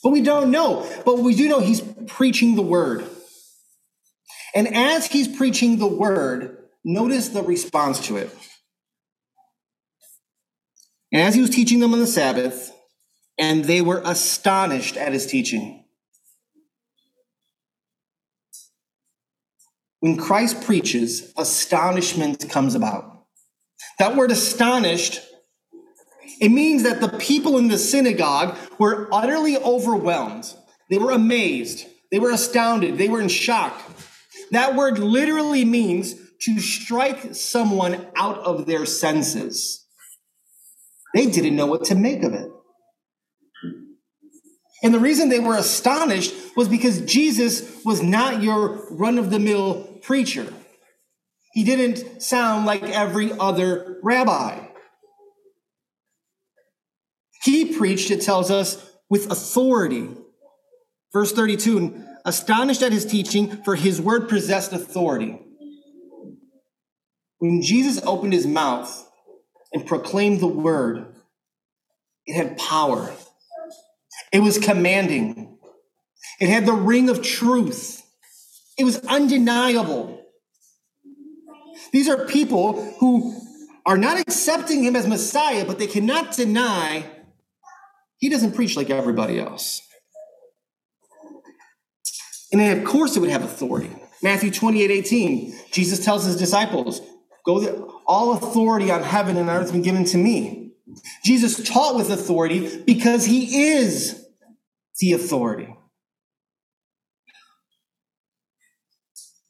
But 0.02 0.10
we 0.10 0.22
don't 0.22 0.50
know. 0.50 0.90
But 1.04 1.18
we 1.18 1.34
do 1.34 1.48
know 1.48 1.60
he's 1.60 1.82
preaching 2.06 2.56
the 2.56 2.62
word. 2.62 3.04
And 4.54 4.74
as 4.74 5.06
he's 5.06 5.28
preaching 5.28 5.78
the 5.78 5.86
word, 5.86 6.60
Notice 6.84 7.28
the 7.28 7.42
response 7.42 8.06
to 8.06 8.16
it. 8.16 8.34
And 11.12 11.20
as 11.20 11.34
he 11.34 11.40
was 11.40 11.50
teaching 11.50 11.80
them 11.80 11.92
on 11.92 12.00
the 12.00 12.06
Sabbath, 12.06 12.72
and 13.38 13.64
they 13.64 13.82
were 13.82 14.00
astonished 14.04 14.96
at 14.96 15.12
his 15.12 15.26
teaching. 15.26 15.84
When 20.00 20.16
Christ 20.16 20.62
preaches, 20.62 21.32
astonishment 21.36 22.48
comes 22.48 22.74
about. 22.74 23.26
That 23.98 24.16
word 24.16 24.30
astonished, 24.30 25.20
it 26.40 26.48
means 26.48 26.84
that 26.84 27.00
the 27.00 27.08
people 27.18 27.58
in 27.58 27.68
the 27.68 27.76
synagogue 27.76 28.56
were 28.78 29.08
utterly 29.12 29.58
overwhelmed. 29.58 30.54
They 30.88 30.96
were 30.96 31.10
amazed. 31.10 31.86
They 32.10 32.18
were 32.18 32.30
astounded. 32.30 32.96
They 32.96 33.08
were 33.08 33.20
in 33.20 33.28
shock. 33.28 33.78
That 34.50 34.74
word 34.74 34.98
literally 34.98 35.64
means 35.64 36.14
to 36.42 36.58
strike 36.58 37.34
someone 37.34 38.06
out 38.16 38.38
of 38.38 38.66
their 38.66 38.86
senses. 38.86 39.86
They 41.14 41.26
didn't 41.26 41.56
know 41.56 41.66
what 41.66 41.84
to 41.84 41.94
make 41.94 42.22
of 42.22 42.34
it. 42.34 42.48
And 44.82 44.94
the 44.94 44.98
reason 44.98 45.28
they 45.28 45.40
were 45.40 45.56
astonished 45.56 46.34
was 46.56 46.68
because 46.68 47.02
Jesus 47.02 47.84
was 47.84 48.02
not 48.02 48.42
your 48.42 48.86
run 48.90 49.18
of 49.18 49.30
the 49.30 49.38
mill 49.38 49.84
preacher. 50.02 50.46
He 51.52 51.64
didn't 51.64 52.22
sound 52.22 52.64
like 52.64 52.82
every 52.82 53.32
other 53.32 53.98
rabbi. 54.02 54.66
He 57.42 57.76
preached, 57.76 58.10
it 58.10 58.22
tells 58.22 58.50
us, 58.50 58.90
with 59.08 59.30
authority. 59.30 60.08
Verse 61.12 61.32
32 61.32 62.06
astonished 62.24 62.82
at 62.82 62.92
his 62.92 63.06
teaching, 63.06 63.62
for 63.62 63.74
his 63.74 64.00
word 64.00 64.28
possessed 64.28 64.72
authority. 64.72 65.40
When 67.38 67.62
Jesus 67.62 68.04
opened 68.04 68.32
his 68.32 68.46
mouth 68.46 69.08
and 69.72 69.86
proclaimed 69.86 70.40
the 70.40 70.46
word, 70.46 71.14
it 72.26 72.34
had 72.34 72.58
power. 72.58 73.12
It 74.32 74.40
was 74.40 74.58
commanding. 74.58 75.58
It 76.40 76.48
had 76.48 76.66
the 76.66 76.72
ring 76.72 77.08
of 77.08 77.22
truth. 77.22 78.02
It 78.78 78.84
was 78.84 78.98
undeniable. 79.06 80.24
These 81.92 82.08
are 82.08 82.26
people 82.26 82.94
who 82.98 83.36
are 83.86 83.98
not 83.98 84.20
accepting 84.20 84.84
him 84.84 84.94
as 84.94 85.06
Messiah, 85.06 85.64
but 85.64 85.78
they 85.78 85.86
cannot 85.86 86.36
deny 86.36 87.04
he 88.18 88.28
doesn't 88.28 88.54
preach 88.54 88.76
like 88.76 88.90
everybody 88.90 89.40
else. 89.40 89.80
And 92.52 92.60
then, 92.60 92.78
of 92.78 92.84
course, 92.84 93.16
it 93.16 93.20
would 93.20 93.30
have 93.30 93.44
authority. 93.44 93.90
Matthew 94.22 94.50
28 94.50 94.90
18, 94.90 95.54
Jesus 95.70 96.04
tells 96.04 96.24
his 96.24 96.36
disciples, 96.36 97.00
Go, 97.44 97.60
there, 97.60 97.74
all 98.06 98.34
authority 98.34 98.90
on 98.90 99.02
heaven 99.02 99.36
and 99.36 99.48
earth 99.48 99.62
has 99.62 99.72
been 99.72 99.82
given 99.82 100.04
to 100.06 100.18
me. 100.18 100.72
Jesus 101.24 101.62
taught 101.66 101.96
with 101.96 102.10
authority 102.10 102.82
because 102.84 103.24
he 103.24 103.72
is 103.72 104.26
the 104.98 105.12
authority. 105.12 105.74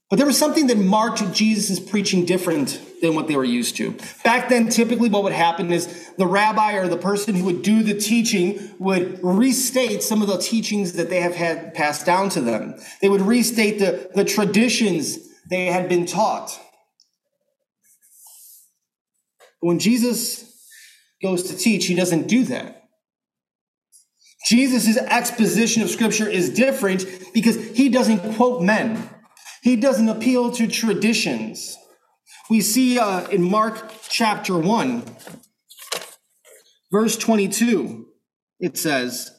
But 0.09 0.17
there 0.17 0.27
was 0.27 0.39
something 0.39 0.67
that 0.67 0.77
marked 0.77 1.33
Jesus' 1.33 1.81
preaching 1.81 2.25
different 2.25 2.81
than 3.01 3.15
what 3.15 3.29
they 3.29 3.37
were 3.37 3.45
used 3.45 3.77
to. 3.77 3.97
Back 4.25 4.49
then, 4.49 4.69
typically 4.69 5.09
what 5.09 5.23
would 5.25 5.33
happen 5.33 5.73
is 5.73 6.11
the 6.17 6.27
rabbi 6.27 6.75
or 6.75 6.89
the 6.89 6.97
person 6.97 7.35
who 7.35 7.45
would 7.47 7.63
do 7.63 7.83
the 7.83 7.95
teaching 7.95 8.75
would 8.79 9.19
restate 9.23 10.03
some 10.03 10.23
of 10.23 10.29
the 10.29 10.39
teachings 10.39 10.95
that 10.95 11.09
they 11.09 11.21
have 11.21 11.35
had 11.35 11.75
passed 11.75 12.07
down 12.07 12.29
to 12.31 12.41
them. 12.41 12.75
They 13.01 13.09
would 13.09 13.23
restate 13.23 13.79
the, 13.79 14.11
the 14.15 14.25
traditions 14.25 15.19
they 15.49 15.67
had 15.67 15.89
been 15.89 16.07
taught. 16.07 16.59
When 19.61 19.79
Jesus 19.79 20.47
goes 21.23 21.45
to 21.45 21.57
teach, 21.57 21.87
he 21.87 21.95
doesn't 21.95 22.29
do 22.29 22.45
that. 22.45 22.77
Jesus' 24.47 24.97
exposition 24.97 25.83
of 25.83 25.91
scripture 25.91 26.29
is 26.29 26.51
different 26.51 27.05
because 27.35 27.57
he 27.71 27.89
doesn't 27.89 28.37
quote 28.37 28.63
men. 28.63 29.09
He 29.63 29.77
doesn't 29.77 30.09
appeal 30.09 30.51
to 30.53 30.67
traditions. 30.67 31.77
We 32.51 32.63
see 32.63 32.99
uh, 32.99 33.29
in 33.29 33.49
Mark 33.49 33.93
chapter 34.09 34.59
1, 34.59 35.05
verse 36.91 37.17
22, 37.17 38.09
it 38.59 38.77
says, 38.77 39.31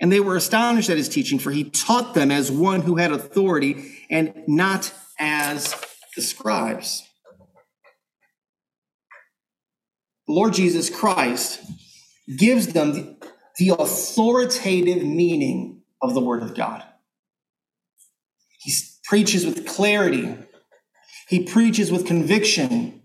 And 0.00 0.12
they 0.12 0.20
were 0.20 0.36
astonished 0.36 0.90
at 0.90 0.96
his 0.96 1.08
teaching, 1.08 1.40
for 1.40 1.50
he 1.50 1.64
taught 1.64 2.14
them 2.14 2.30
as 2.30 2.52
one 2.52 2.82
who 2.82 2.98
had 2.98 3.10
authority 3.10 3.96
and 4.08 4.32
not 4.46 4.94
as 5.18 5.74
the 6.14 6.22
scribes. 6.22 7.02
The 10.28 10.34
Lord 10.34 10.52
Jesus 10.52 10.88
Christ 10.88 11.64
gives 12.38 12.68
them 12.68 12.92
the, 12.92 13.16
the 13.58 13.70
authoritative 13.70 15.02
meaning 15.02 15.82
of 16.00 16.14
the 16.14 16.20
Word 16.20 16.44
of 16.44 16.54
God. 16.54 16.84
He 18.60 18.72
preaches 19.02 19.44
with 19.44 19.66
clarity. 19.66 20.36
He 21.32 21.40
preaches 21.44 21.90
with 21.90 22.04
conviction. 22.04 23.00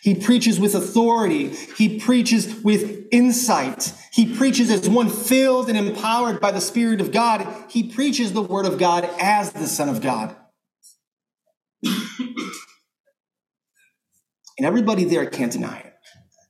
He 0.00 0.14
preaches 0.14 0.58
with 0.58 0.74
authority. 0.74 1.50
He 1.50 1.98
preaches 1.98 2.62
with 2.64 3.06
insight. 3.12 3.92
He 4.10 4.34
preaches 4.34 4.70
as 4.70 4.88
one 4.88 5.10
filled 5.10 5.68
and 5.68 5.76
empowered 5.76 6.40
by 6.40 6.50
the 6.50 6.62
Spirit 6.62 7.02
of 7.02 7.12
God. 7.12 7.46
He 7.68 7.90
preaches 7.90 8.32
the 8.32 8.40
Word 8.40 8.64
of 8.64 8.78
God 8.78 9.06
as 9.20 9.52
the 9.52 9.66
Son 9.66 9.90
of 9.90 10.00
God. 10.00 10.34
and 11.84 11.92
everybody 14.60 15.04
there 15.04 15.26
can't 15.26 15.52
deny 15.52 15.80
it. 15.80 15.92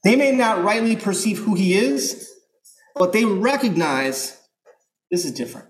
They 0.04 0.14
may 0.14 0.30
not 0.30 0.62
rightly 0.62 0.94
perceive 0.94 1.38
who 1.38 1.56
He 1.56 1.74
is, 1.74 2.32
but 2.94 3.12
they 3.12 3.24
recognize 3.24 4.40
this 5.10 5.24
is 5.24 5.32
different. 5.32 5.66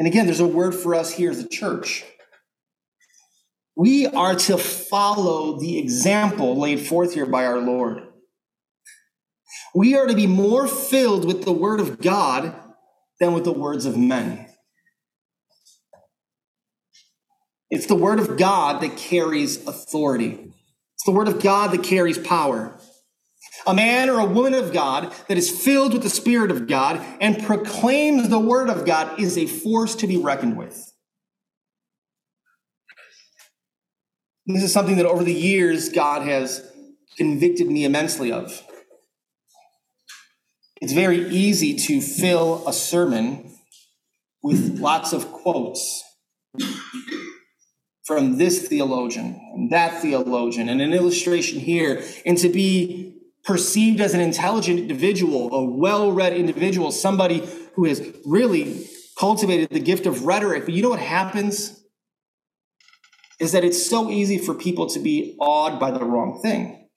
And 0.00 0.08
again, 0.08 0.26
there's 0.26 0.40
a 0.40 0.46
word 0.48 0.74
for 0.74 0.96
us 0.96 1.12
here 1.12 1.30
as 1.30 1.38
a 1.38 1.48
church. 1.48 2.04
We 3.76 4.06
are 4.06 4.34
to 4.34 4.56
follow 4.56 5.58
the 5.58 5.78
example 5.78 6.58
laid 6.58 6.80
forth 6.86 7.14
here 7.14 7.26
by 7.26 7.44
our 7.44 7.58
Lord. 7.58 8.02
We 9.74 9.96
are 9.96 10.06
to 10.06 10.14
be 10.14 10.26
more 10.26 10.68
filled 10.68 11.24
with 11.24 11.44
the 11.44 11.52
word 11.52 11.80
of 11.80 12.00
God 12.00 12.54
than 13.18 13.32
with 13.32 13.44
the 13.44 13.52
words 13.52 13.86
of 13.86 13.96
men. 13.96 14.46
It's 17.70 17.86
the 17.86 17.96
word 17.96 18.20
of 18.20 18.36
God 18.36 18.80
that 18.82 18.96
carries 18.96 19.66
authority. 19.66 20.52
It's 20.94 21.04
the 21.04 21.12
word 21.12 21.26
of 21.26 21.42
God 21.42 21.72
that 21.72 21.82
carries 21.82 22.18
power 22.18 22.78
a 23.66 23.74
man 23.74 24.10
or 24.10 24.20
a 24.20 24.26
woman 24.26 24.54
of 24.54 24.72
God 24.72 25.14
that 25.28 25.38
is 25.38 25.50
filled 25.50 25.92
with 25.92 26.02
the 26.02 26.10
Spirit 26.10 26.50
of 26.50 26.66
God 26.66 27.00
and 27.20 27.42
proclaims 27.42 28.28
the 28.28 28.38
Word 28.38 28.68
of 28.68 28.84
God 28.84 29.18
is 29.18 29.38
a 29.38 29.46
force 29.46 29.94
to 29.96 30.06
be 30.06 30.16
reckoned 30.16 30.56
with. 30.56 30.92
This 34.46 34.62
is 34.62 34.72
something 34.72 34.96
that 34.96 35.06
over 35.06 35.24
the 35.24 35.32
years 35.32 35.88
God 35.88 36.22
has 36.22 36.70
convicted 37.16 37.68
me 37.68 37.84
immensely 37.84 38.30
of. 38.30 38.62
It's 40.80 40.92
very 40.92 41.28
easy 41.28 41.74
to 41.76 42.00
fill 42.00 42.66
a 42.68 42.72
sermon 42.72 43.52
with 44.42 44.78
lots 44.78 45.14
of 45.14 45.32
quotes 45.32 46.04
from 48.04 48.36
this 48.36 48.68
theologian 48.68 49.40
and 49.54 49.70
that 49.72 50.02
theologian 50.02 50.68
and 50.68 50.82
an 50.82 50.92
illustration 50.92 51.58
here, 51.58 52.02
and 52.26 52.36
to 52.36 52.50
be 52.50 53.16
perceived 53.44 54.00
as 54.00 54.12
an 54.12 54.20
intelligent 54.20 54.78
individual, 54.78 55.54
a 55.54 55.64
well 55.64 56.12
read 56.12 56.34
individual, 56.34 56.92
somebody 56.92 57.48
who 57.74 57.86
has 57.86 58.06
really 58.26 58.86
cultivated 59.18 59.70
the 59.70 59.80
gift 59.80 60.04
of 60.04 60.26
rhetoric. 60.26 60.66
But 60.66 60.74
you 60.74 60.82
know 60.82 60.90
what 60.90 61.00
happens? 61.00 61.83
Is 63.40 63.52
that 63.52 63.64
it's 63.64 63.84
so 63.84 64.10
easy 64.10 64.38
for 64.38 64.54
people 64.54 64.86
to 64.88 65.00
be 65.00 65.36
awed 65.40 65.80
by 65.80 65.90
the 65.90 66.04
wrong 66.04 66.40
thing. 66.40 66.88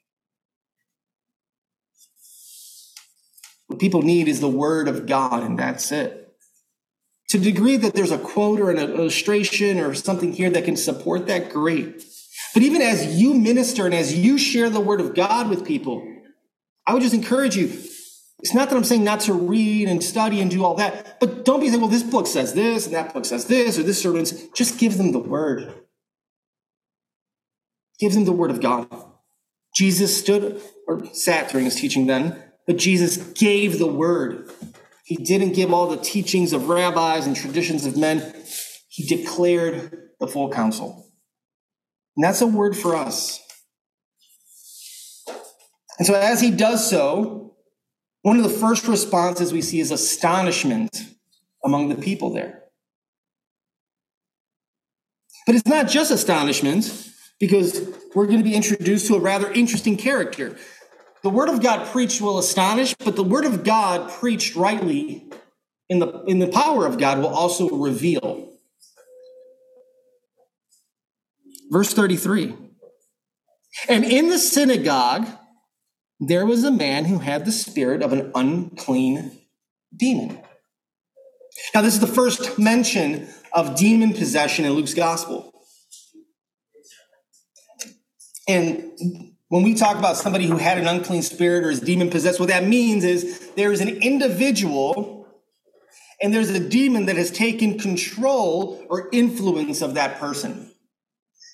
What 3.67 3.79
people 3.79 4.01
need 4.01 4.27
is 4.27 4.39
the 4.39 4.47
word 4.47 4.87
of 4.87 5.05
God, 5.07 5.43
and 5.43 5.59
that's 5.59 5.91
it. 5.91 6.23
To 7.29 7.37
the 7.37 7.51
degree 7.51 7.75
that 7.77 7.93
there's 7.93 8.11
a 8.11 8.17
quote 8.17 8.61
or 8.61 8.71
an 8.71 8.77
illustration 8.77 9.79
or 9.79 9.93
something 9.93 10.31
here 10.31 10.49
that 10.49 10.63
can 10.63 10.77
support 10.77 11.27
that, 11.27 11.49
great. 11.49 12.03
But 12.53 12.63
even 12.63 12.81
as 12.81 13.19
you 13.19 13.33
minister 13.33 13.85
and 13.85 13.93
as 13.93 14.15
you 14.15 14.37
share 14.37 14.69
the 14.69 14.79
word 14.79 15.01
of 15.01 15.13
God 15.13 15.49
with 15.49 15.65
people, 15.65 16.07
I 16.85 16.93
would 16.93 17.03
just 17.03 17.13
encourage 17.13 17.57
you. 17.57 17.65
It's 18.39 18.53
not 18.53 18.69
that 18.69 18.77
I'm 18.77 18.83
saying 18.85 19.03
not 19.03 19.21
to 19.21 19.33
read 19.33 19.89
and 19.89 20.01
study 20.01 20.39
and 20.39 20.49
do 20.49 20.63
all 20.63 20.75
that, 20.75 21.19
but 21.19 21.43
don't 21.43 21.59
be 21.59 21.67
saying, 21.67 21.81
well, 21.81 21.89
this 21.89 22.03
book 22.03 22.27
says 22.27 22.53
this 22.53 22.85
and 22.85 22.95
that 22.95 23.13
book 23.13 23.25
says 23.25 23.45
this 23.45 23.77
or 23.77 23.83
this 23.83 24.01
sermon's. 24.01 24.47
Just 24.49 24.79
give 24.79 24.97
them 24.97 25.11
the 25.11 25.19
word. 25.19 25.73
Give 27.99 28.13
them 28.13 28.25
the 28.25 28.31
word 28.31 28.51
of 28.51 28.61
God. 28.61 28.87
Jesus 29.75 30.17
stood 30.17 30.61
or 30.87 31.05
sat 31.13 31.49
during 31.49 31.65
his 31.65 31.75
teaching 31.75 32.07
then, 32.07 32.41
but 32.65 32.77
Jesus 32.77 33.17
gave 33.17 33.79
the 33.79 33.87
word. 33.87 34.51
He 35.05 35.15
didn't 35.15 35.53
give 35.53 35.73
all 35.73 35.87
the 35.87 35.97
teachings 35.97 36.53
of 36.53 36.67
rabbis 36.67 37.27
and 37.27 37.35
traditions 37.35 37.85
of 37.85 37.95
men. 37.95 38.33
He 38.89 39.05
declared 39.05 40.09
the 40.19 40.27
full 40.27 40.51
counsel. 40.51 41.11
And 42.15 42.23
that's 42.23 42.41
a 42.41 42.47
word 42.47 42.75
for 42.75 42.95
us. 42.95 43.39
And 45.97 46.05
so, 46.05 46.13
as 46.13 46.41
he 46.41 46.51
does 46.51 46.89
so, 46.89 47.55
one 48.21 48.37
of 48.37 48.43
the 48.43 48.49
first 48.49 48.87
responses 48.87 49.53
we 49.53 49.61
see 49.61 49.79
is 49.79 49.91
astonishment 49.91 50.97
among 51.63 51.89
the 51.89 51.95
people 51.95 52.33
there. 52.33 52.63
But 55.45 55.55
it's 55.55 55.67
not 55.67 55.87
just 55.87 56.11
astonishment, 56.11 57.09
because 57.39 57.87
we're 58.15 58.25
going 58.25 58.39
to 58.39 58.43
be 58.43 58.55
introduced 58.55 59.07
to 59.07 59.15
a 59.15 59.19
rather 59.19 59.51
interesting 59.51 59.97
character. 59.97 60.57
The 61.23 61.29
word 61.29 61.49
of 61.49 61.61
God 61.61 61.87
preached 61.87 62.21
will 62.21 62.39
astonish, 62.39 62.93
but 62.95 63.15
the 63.15 63.23
word 63.23 63.45
of 63.45 63.63
God 63.63 64.09
preached 64.09 64.55
rightly 64.55 65.29
in 65.89 65.99
the, 65.99 66.23
in 66.23 66.39
the 66.39 66.47
power 66.47 66.85
of 66.85 66.97
God 66.97 67.19
will 67.19 67.27
also 67.27 67.69
reveal. 67.69 68.49
Verse 71.69 71.93
33 71.93 72.55
And 73.89 74.03
in 74.03 74.29
the 74.29 74.39
synagogue, 74.39 75.27
there 76.19 76.45
was 76.45 76.63
a 76.63 76.71
man 76.71 77.05
who 77.05 77.19
had 77.19 77.45
the 77.45 77.51
spirit 77.51 78.01
of 78.01 78.13
an 78.13 78.31
unclean 78.33 79.39
demon. 79.95 80.41
Now, 81.73 81.81
this 81.81 81.95
is 81.95 81.99
the 81.99 82.07
first 82.07 82.59
mention 82.59 83.27
of 83.53 83.75
demon 83.75 84.13
possession 84.13 84.65
in 84.65 84.73
Luke's 84.73 84.93
gospel. 84.93 85.53
And 88.47 89.33
when 89.49 89.63
we 89.63 89.73
talk 89.73 89.97
about 89.97 90.17
somebody 90.17 90.45
who 90.45 90.57
had 90.57 90.77
an 90.77 90.87
unclean 90.87 91.21
spirit 91.21 91.63
or 91.63 91.69
is 91.69 91.79
demon 91.79 92.09
possessed, 92.09 92.39
what 92.39 92.49
that 92.49 92.65
means 92.65 93.03
is 93.03 93.51
there 93.55 93.71
is 93.71 93.81
an 93.81 93.89
individual 93.89 95.27
and 96.21 96.33
there's 96.33 96.49
a 96.49 96.59
demon 96.59 97.05
that 97.05 97.15
has 97.15 97.31
taken 97.31 97.77
control 97.77 98.83
or 98.89 99.09
influence 99.11 99.81
of 99.81 99.93
that 99.93 100.19
person. 100.19 100.71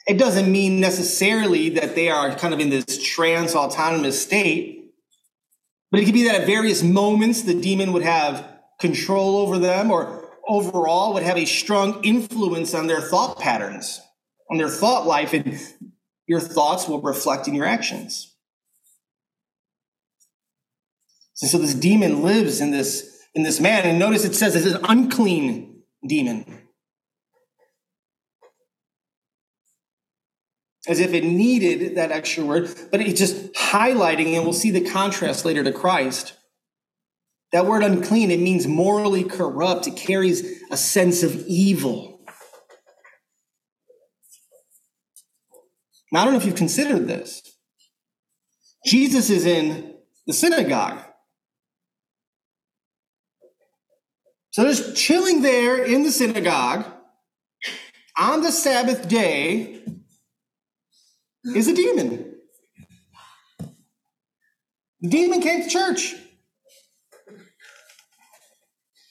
It 0.07 0.17
doesn't 0.17 0.51
mean 0.51 0.79
necessarily 0.79 1.69
that 1.69 1.95
they 1.95 2.09
are 2.09 2.35
kind 2.35 2.53
of 2.53 2.59
in 2.59 2.69
this 2.69 3.01
trance 3.03 3.55
autonomous 3.55 4.21
state, 4.21 4.93
but 5.91 6.00
it 6.00 6.05
could 6.05 6.13
be 6.13 6.23
that 6.23 6.41
at 6.41 6.47
various 6.47 6.83
moments 6.83 7.43
the 7.43 7.59
demon 7.59 7.93
would 7.93 8.03
have 8.03 8.50
control 8.79 9.38
over 9.38 9.59
them 9.59 9.91
or 9.91 10.29
overall 10.47 11.13
would 11.13 11.23
have 11.23 11.38
a 11.38 11.45
strong 11.45 12.03
influence 12.03 12.73
on 12.73 12.88
their 12.88 13.01
thought 13.01 13.39
patterns, 13.39 14.01
on 14.50 14.57
their 14.57 14.69
thought 14.69 15.05
life, 15.05 15.33
and 15.33 15.57
your 16.33 16.41
thoughts 16.41 16.87
will 16.87 16.99
reflect 16.99 17.47
in 17.47 17.53
your 17.53 17.65
actions. 17.65 18.35
And 21.41 21.51
so 21.51 21.59
this 21.59 21.75
demon 21.75 22.23
lives 22.23 22.59
in 22.59 22.71
this, 22.71 23.21
in 23.35 23.43
this 23.43 23.59
man, 23.59 23.85
and 23.85 23.99
notice 23.99 24.25
it 24.25 24.33
says 24.33 24.55
it's 24.55 24.65
an 24.65 24.83
unclean 24.89 25.83
demon. 26.07 26.59
as 30.85 30.99
if 30.99 31.13
it 31.13 31.23
needed 31.23 31.95
that 31.95 32.11
extra 32.11 32.43
word, 32.43 32.69
but 32.91 32.99
it's 32.99 33.17
just 33.17 33.53
highlighting, 33.53 34.33
and 34.33 34.43
we'll 34.43 34.51
see 34.51 34.69
the 34.69 34.89
contrast 34.91 35.45
later 35.45 35.63
to 35.63 35.71
Christ. 35.71 36.33
That 37.53 37.65
word 37.65 37.83
unclean, 37.83 38.31
it 38.31 38.41
means 38.41 38.67
morally 38.67 39.23
corrupt. 39.23 39.87
It 39.87 39.95
carries 39.95 40.61
a 40.71 40.75
sense 40.75 41.23
of 41.23 41.47
evil. 41.47 42.12
Now, 46.13 46.22
I 46.22 46.25
don't 46.25 46.34
know 46.34 46.39
if 46.39 46.46
you've 46.46 46.55
considered 46.55 47.08
this. 47.08 47.41
Jesus 48.86 49.32
is 49.32 49.48
in 49.48 49.96
the 50.27 50.34
synagogue. 50.34 51.00
So 54.51 54.62
there's 54.62 54.93
chilling 54.93 55.41
there 55.41 55.84
in 55.84 56.03
the 56.03 56.12
synagogue 56.12 56.86
on 58.15 58.43
the 58.43 58.51
Sabbath 58.51 59.08
day 59.08 59.84
is 61.43 61.67
a 61.67 61.74
demon. 61.74 62.36
The 65.01 65.10
demon 65.10 65.41
came 65.41 65.63
to 65.63 65.70
church. 65.70 66.13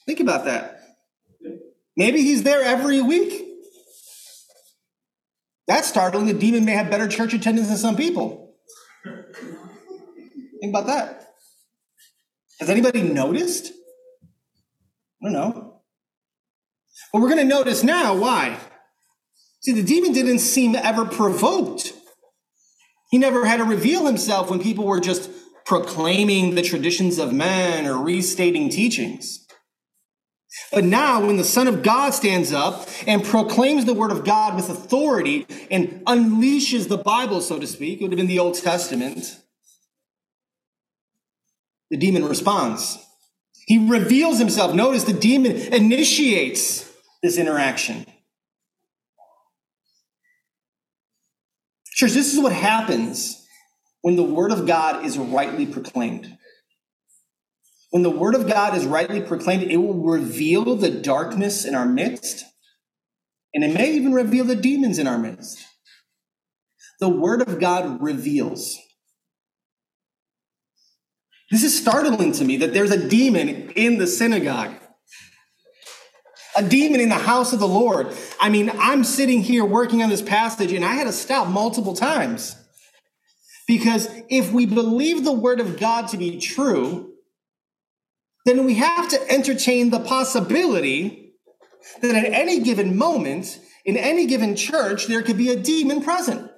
Think 0.05 0.21
about 0.21 0.45
that. 0.45 0.79
Maybe 1.97 2.21
he's 2.21 2.43
there 2.43 2.61
every 2.61 3.01
week. 3.01 3.52
That's 5.67 5.87
startling. 5.87 6.25
The 6.25 6.33
demon 6.33 6.65
may 6.65 6.73
have 6.73 6.89
better 6.89 7.07
church 7.07 7.33
attendance 7.33 7.67
than 7.67 7.77
some 7.77 7.95
people. 7.95 8.55
Think 9.03 10.71
about 10.71 10.87
that. 10.87 11.27
Has 12.59 12.69
anybody 12.69 13.01
noticed? 13.01 13.71
I 15.21 15.25
don't 15.25 15.33
know. 15.33 15.81
But 17.11 17.21
we're 17.21 17.29
going 17.29 17.47
to 17.47 17.55
notice 17.55 17.83
now 17.83 18.15
why. 18.15 18.57
See, 19.61 19.71
the 19.71 19.83
demon 19.83 20.11
didn't 20.11 20.39
seem 20.39 20.75
ever 20.75 21.05
provoked. 21.05 21.93
He 23.11 23.17
never 23.17 23.45
had 23.45 23.57
to 23.57 23.63
reveal 23.63 24.05
himself 24.05 24.49
when 24.49 24.59
people 24.59 24.85
were 24.85 24.99
just 24.99 25.29
proclaiming 25.65 26.55
the 26.55 26.61
traditions 26.61 27.17
of 27.19 27.31
men 27.31 27.85
or 27.85 27.97
restating 27.97 28.69
teachings. 28.69 29.42
But 30.71 30.83
now, 30.83 31.25
when 31.25 31.37
the 31.37 31.43
Son 31.43 31.67
of 31.67 31.83
God 31.83 32.13
stands 32.13 32.53
up 32.53 32.87
and 33.07 33.23
proclaims 33.23 33.85
the 33.85 33.93
Word 33.93 34.11
of 34.11 34.23
God 34.23 34.55
with 34.55 34.69
authority 34.69 35.47
and 35.71 36.03
unleashes 36.05 36.87
the 36.87 36.97
Bible, 36.97 37.41
so 37.41 37.59
to 37.59 37.67
speak, 37.67 37.99
it 37.99 38.03
would 38.03 38.11
have 38.11 38.17
been 38.17 38.27
the 38.27 38.39
Old 38.39 38.55
Testament, 38.55 39.39
the 41.89 41.97
demon 41.97 42.25
responds. 42.25 42.97
He 43.65 43.89
reveals 43.89 44.39
himself. 44.39 44.75
Notice 44.75 45.03
the 45.03 45.13
demon 45.13 45.53
initiates 45.53 46.91
this 47.21 47.37
interaction. 47.37 48.05
Church, 51.93 52.11
this 52.11 52.33
is 52.33 52.39
what 52.39 52.51
happens 52.51 53.45
when 54.01 54.15
the 54.15 54.23
word 54.23 54.51
of 54.51 54.67
God 54.67 55.05
is 55.05 55.17
rightly 55.17 55.65
proclaimed. 55.65 56.37
When 57.93 58.01
the 58.01 58.09
word 58.09 58.33
of 58.33 58.47
God 58.47 58.75
is 58.75 58.87
rightly 58.87 59.21
proclaimed, 59.21 59.61
it 59.61 59.77
will 59.77 59.93
reveal 59.93 60.75
the 60.75 60.89
darkness 60.89 61.63
in 61.63 61.75
our 61.75 61.85
midst, 61.85 62.43
and 63.53 63.63
it 63.63 63.71
may 63.71 63.93
even 63.93 64.13
reveal 64.13 64.45
the 64.45 64.55
demons 64.55 64.97
in 64.97 65.05
our 65.05 65.19
midst. 65.19 65.63
The 66.99 67.07
word 67.07 67.47
of 67.47 67.59
God 67.59 68.01
reveals. 68.01 68.79
This 71.51 71.63
is 71.63 71.79
startling 71.79 72.31
to 72.31 72.43
me 72.43 72.57
that 72.57 72.73
there's 72.73 72.89
a 72.89 73.07
demon 73.07 73.69
in 73.75 73.99
the 73.99 74.07
synagogue 74.07 74.73
a 76.55 76.63
demon 76.63 76.99
in 76.99 77.09
the 77.09 77.15
house 77.15 77.53
of 77.53 77.59
the 77.59 77.67
Lord. 77.67 78.11
I 78.39 78.49
mean, 78.49 78.71
I'm 78.75 79.03
sitting 79.03 79.41
here 79.41 79.65
working 79.65 80.03
on 80.03 80.09
this 80.09 80.21
passage 80.21 80.71
and 80.71 80.85
I 80.85 80.93
had 80.93 81.05
to 81.05 81.11
stop 81.11 81.47
multiple 81.47 81.95
times. 81.95 82.55
Because 83.67 84.07
if 84.29 84.51
we 84.51 84.67
believe 84.67 85.23
the 85.23 85.31
word 85.31 85.59
of 85.59 85.79
God 85.79 86.09
to 86.09 86.17
be 86.17 86.39
true, 86.39 87.12
then 88.45 88.65
we 88.65 88.75
have 88.75 89.07
to 89.09 89.31
entertain 89.31 89.89
the 89.89 89.99
possibility 89.99 91.33
that 92.01 92.15
at 92.15 92.25
any 92.25 92.59
given 92.59 92.97
moment, 92.97 93.59
in 93.85 93.97
any 93.97 94.25
given 94.25 94.55
church, 94.55 95.07
there 95.07 95.21
could 95.21 95.37
be 95.37 95.49
a 95.49 95.55
demon 95.55 96.03
present. 96.03 96.49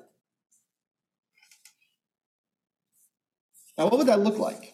Now, 3.78 3.86
what 3.86 3.98
would 3.98 4.08
that 4.08 4.22
look 4.22 4.40
like? 4.40 4.74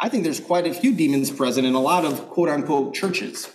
I 0.00 0.08
think 0.08 0.24
there's 0.24 0.40
quite 0.40 0.66
a 0.66 0.74
few 0.74 0.94
demons 0.94 1.30
present 1.30 1.66
in 1.66 1.74
a 1.74 1.80
lot 1.80 2.04
of 2.04 2.28
quote 2.28 2.48
unquote 2.48 2.94
churches. 2.94 3.48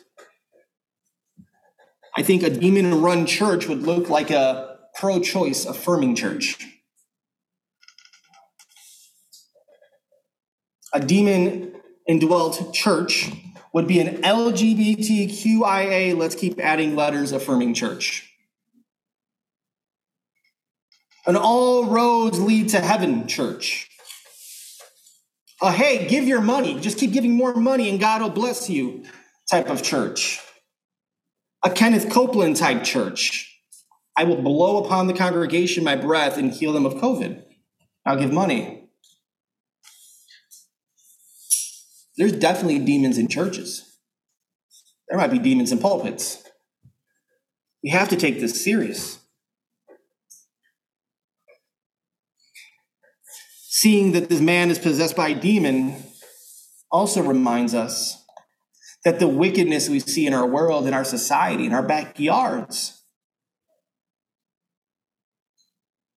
I 2.15 2.23
think 2.23 2.41
a 2.41 2.49
demon 2.49 3.02
run 3.02 3.25
church 3.25 3.67
would 3.67 3.84
look 3.84 4.10
like 4.10 4.32
a 4.32 4.78
pro 4.95 5.19
choice 5.19 5.65
affirming 5.65 6.15
church. 6.15 6.58
A 10.93 10.99
demon 10.99 11.73
indwelt 12.08 12.73
church 12.73 13.32
would 13.73 13.88
be 13.88 13.99
an 13.99 14.21
LGBTQIA, 14.23 16.17
let's 16.17 16.36
keep 16.36 16.60
adding 16.60 16.95
letters, 16.95 17.32
affirming 17.32 17.73
church. 17.75 18.25
An 21.28 21.36
all 21.36 21.86
roads 21.86 22.39
lead 22.39 22.69
to 22.69 22.80
heaven 22.80 23.28
church 23.28 23.89
a 25.62 25.71
hey, 25.71 26.08
give 26.08 26.25
your 26.25 26.41
money, 26.41 26.80
just 26.80 26.97
keep 26.97 27.12
giving 27.12 27.36
more 27.36 27.54
money 27.54 27.89
and 27.89 27.99
God 27.99 28.21
will 28.21 28.30
bless 28.30 28.69
you 28.69 29.04
type 29.49 29.69
of 29.69 29.84
church. 29.84 30.39
A 31.63 31.69
Kenneth 31.69 32.10
Copeland 32.10 32.56
type 32.56 32.84
church. 32.84 33.45
I 34.15 34.23
will 34.23 34.41
blow 34.41 34.84
upon 34.84 35.08
the 35.08 35.13
congregation 35.13 35.84
my 35.84 35.95
breath 35.95 36.38
and 36.38 36.54
heal 36.54 36.73
them 36.73 36.86
of 36.86 36.95
COVID. 36.95 37.43
I'll 38.06 38.17
give 38.17 38.32
money. 38.32 38.79
There's 42.19 42.34
definitely 42.34 42.77
demons 42.77 43.17
in 43.17 43.27
churches. 43.27 43.97
There 45.08 45.17
might 45.17 45.32
be 45.32 45.39
demons 45.39 45.71
in 45.71 45.79
pulpits. 45.79 46.43
We 47.82 47.89
have 47.89 48.10
to 48.10 48.15
take 48.15 48.39
this 48.39 48.63
serious. 48.63 49.19
seeing 53.79 54.12
that 54.12 54.27
this 54.27 54.41
man 54.41 54.69
is 54.69 54.77
possessed 54.77 55.15
by 55.15 55.29
a 55.29 55.39
demon 55.39 55.95
also 56.91 57.23
reminds 57.23 57.73
us 57.73 58.25
that 59.05 59.19
the 59.19 59.27
wickedness 59.27 59.88
we 59.88 60.01
see 60.01 60.27
in 60.27 60.34
our 60.34 60.45
world, 60.45 60.86
in 60.86 60.93
our 60.93 61.05
society, 61.05 61.65
in 61.65 61.73
our 61.73 61.82
backyards, 61.82 63.01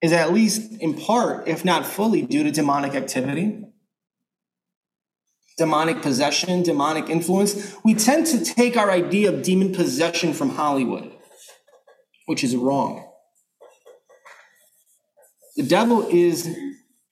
is 0.02 0.10
at 0.10 0.32
least 0.32 0.72
in 0.80 0.94
part, 0.94 1.46
if 1.46 1.64
not 1.64 1.86
fully, 1.86 2.22
due 2.22 2.42
to 2.42 2.50
demonic 2.50 2.96
activity, 2.96 3.62
demonic 5.56 6.02
possession, 6.02 6.62
demonic 6.62 7.08
influence. 7.08 7.76
We 7.84 7.94
tend 7.94 8.26
to 8.28 8.44
take 8.44 8.76
our 8.76 8.90
idea 8.90 9.32
of 9.32 9.42
demon 9.42 9.74
possession 9.74 10.32
from 10.32 10.50
Hollywood, 10.50 11.12
which 12.26 12.42
is 12.42 12.56
wrong. 12.56 13.08
The 15.56 15.62
devil 15.62 16.08
is 16.10 16.48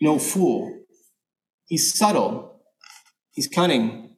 no 0.01 0.19
fool. 0.19 0.85
He's 1.67 1.97
subtle. 1.97 2.61
He's 3.33 3.47
cunning. 3.47 4.17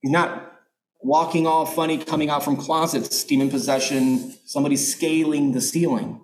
He's 0.00 0.12
not 0.12 0.52
walking 1.00 1.46
all 1.46 1.66
funny, 1.66 1.98
coming 1.98 2.30
out 2.30 2.44
from 2.44 2.56
closets, 2.56 3.24
demon 3.24 3.50
possession, 3.50 4.34
somebody 4.46 4.76
scaling 4.76 5.52
the 5.52 5.60
ceiling. 5.60 6.21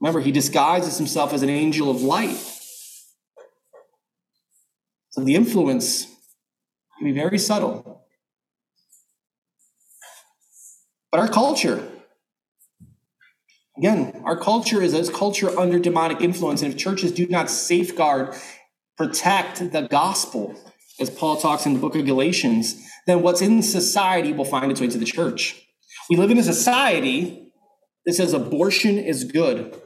Remember, 0.00 0.20
he 0.20 0.30
disguises 0.30 0.96
himself 0.96 1.32
as 1.32 1.42
an 1.42 1.48
angel 1.48 1.90
of 1.90 2.02
light. 2.02 2.38
So 5.10 5.24
the 5.24 5.34
influence 5.34 6.06
can 6.96 7.04
be 7.04 7.12
very 7.12 7.38
subtle. 7.38 8.06
But 11.10 11.20
our 11.20 11.28
culture, 11.28 11.88
again, 13.76 14.20
our 14.24 14.36
culture 14.36 14.82
is 14.82 14.94
a 14.94 15.10
culture 15.12 15.58
under 15.58 15.78
demonic 15.78 16.20
influence. 16.20 16.62
And 16.62 16.72
if 16.72 16.78
churches 16.78 17.12
do 17.12 17.26
not 17.26 17.50
safeguard, 17.50 18.34
protect 18.96 19.72
the 19.72 19.82
gospel, 19.82 20.54
as 21.00 21.10
Paul 21.10 21.36
talks 21.36 21.64
in 21.64 21.72
the 21.72 21.78
book 21.78 21.96
of 21.96 22.04
Galatians, 22.04 22.84
then 23.06 23.22
what's 23.22 23.40
in 23.40 23.62
society 23.62 24.32
will 24.32 24.44
find 24.44 24.70
its 24.70 24.80
way 24.80 24.88
to 24.88 24.98
the 24.98 25.04
church. 25.04 25.64
We 26.10 26.16
live 26.16 26.30
in 26.30 26.38
a 26.38 26.42
society 26.42 27.52
that 28.04 28.14
says 28.14 28.32
abortion 28.32 28.98
is 28.98 29.24
good. 29.24 29.80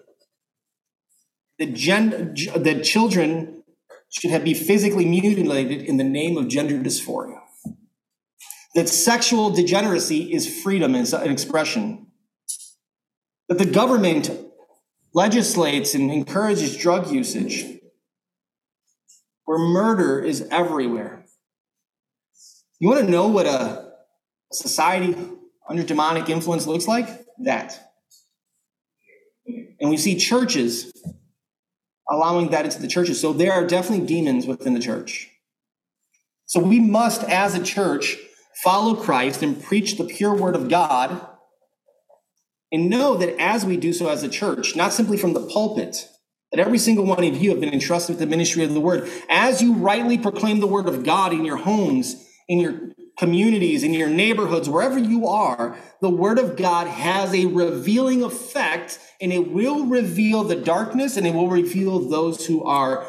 That, 1.63 1.75
gen- 1.75 2.35
that 2.57 2.83
children 2.83 3.63
should 4.11 4.33
have, 4.33 4.43
be 4.43 4.53
physically 4.53 5.05
mutilated 5.05 5.83
in 5.83 5.97
the 5.97 6.03
name 6.03 6.37
of 6.37 6.49
gender 6.49 6.77
dysphoria. 6.77 7.39
That 8.75 8.89
sexual 8.89 9.51
degeneracy 9.51 10.33
is 10.33 10.63
freedom 10.63 10.97
and 10.97 11.07
expression. 11.31 12.09
That 13.49 13.59
the 13.59 13.67
government 13.67 14.29
legislates 15.15 15.95
and 15.95 16.11
encourages 16.11 16.77
drug 16.77 17.13
usage. 17.13 17.79
Where 19.45 19.59
murder 19.59 20.21
is 20.21 20.49
everywhere. 20.51 21.27
You 22.81 22.89
want 22.89 23.05
to 23.05 23.09
know 23.09 23.29
what 23.29 23.47
a 23.47 23.93
society 24.51 25.15
under 25.69 25.85
demonic 25.85 26.29
influence 26.29 26.67
looks 26.67 26.89
like? 26.89 27.07
That. 27.45 27.79
And 29.47 29.91
we 29.91 29.97
see 29.97 30.17
churches 30.17 30.93
allowing 32.13 32.51
that 32.51 32.67
into 32.67 32.81
the 32.81 32.87
churches. 32.87 33.21
So 33.21 33.33
there 33.33 33.53
are 33.53 33.67
definitely 33.67 34.07
demons 34.07 34.47
within 34.47 34.75
the 34.75 34.81
church. 34.81 35.31
So 36.45 36.61
we 36.61 36.79
must, 36.79 37.25
as 37.25 37.55
a 37.55 37.63
church, 37.63 38.19
follow 38.63 38.95
Christ 38.95 39.43
and 39.43 39.61
preach 39.61 39.97
the 39.97 40.05
pure 40.05 40.35
word 40.35 40.55
of 40.55 40.69
God 40.69 41.27
and 42.71 42.91
know 42.91 43.17
that 43.17 43.35
as 43.41 43.65
we 43.65 43.77
do 43.77 43.93
so 43.93 44.09
as 44.09 44.23
a 44.23 44.29
church, 44.29 44.77
not 44.77 44.93
simply 44.93 45.17
from 45.17 45.33
the 45.33 45.47
pulpit, 45.47 46.09
that 46.51 46.61
every 46.61 46.79
single 46.79 47.07
one 47.07 47.25
of 47.25 47.37
you 47.43 47.51
have 47.51 47.61
been 47.61 47.73
entrusted 47.73 48.17
with 48.17 48.21
the 48.21 48.27
ministry 48.27 48.63
of 48.63 48.75
the 48.75 48.81
word. 48.81 49.09
As 49.31 49.63
you 49.63 49.73
rightly 49.73 50.19
proclaim 50.19 50.61
the 50.61 50.67
word 50.67 50.87
of 50.87 51.05
God 51.05 51.33
in 51.33 51.47
your 51.47 51.57
homes, 51.57 52.29
in 52.49 52.59
your 52.59 52.79
communities, 53.19 53.83
in 53.83 53.95
your 53.95 54.09
neighborhoods, 54.09 54.69
wherever 54.69 54.99
you 54.99 55.27
are, 55.27 55.77
the 56.01 56.11
Word 56.11 56.39
of 56.39 56.57
God 56.57 56.87
has 56.87 57.35
a 57.35 57.47
revealing 57.47 58.23
effect 58.23 58.99
and 59.21 59.33
it 59.33 59.51
will 59.53 59.87
reveal 59.87 60.45
the 60.45 60.57
darkness 60.57 61.17
and 61.17 61.27
it 61.27 61.35
will 61.35 61.49
reveal 61.49 62.09
those 62.09 62.47
who 62.47 62.65
are 62.65 63.07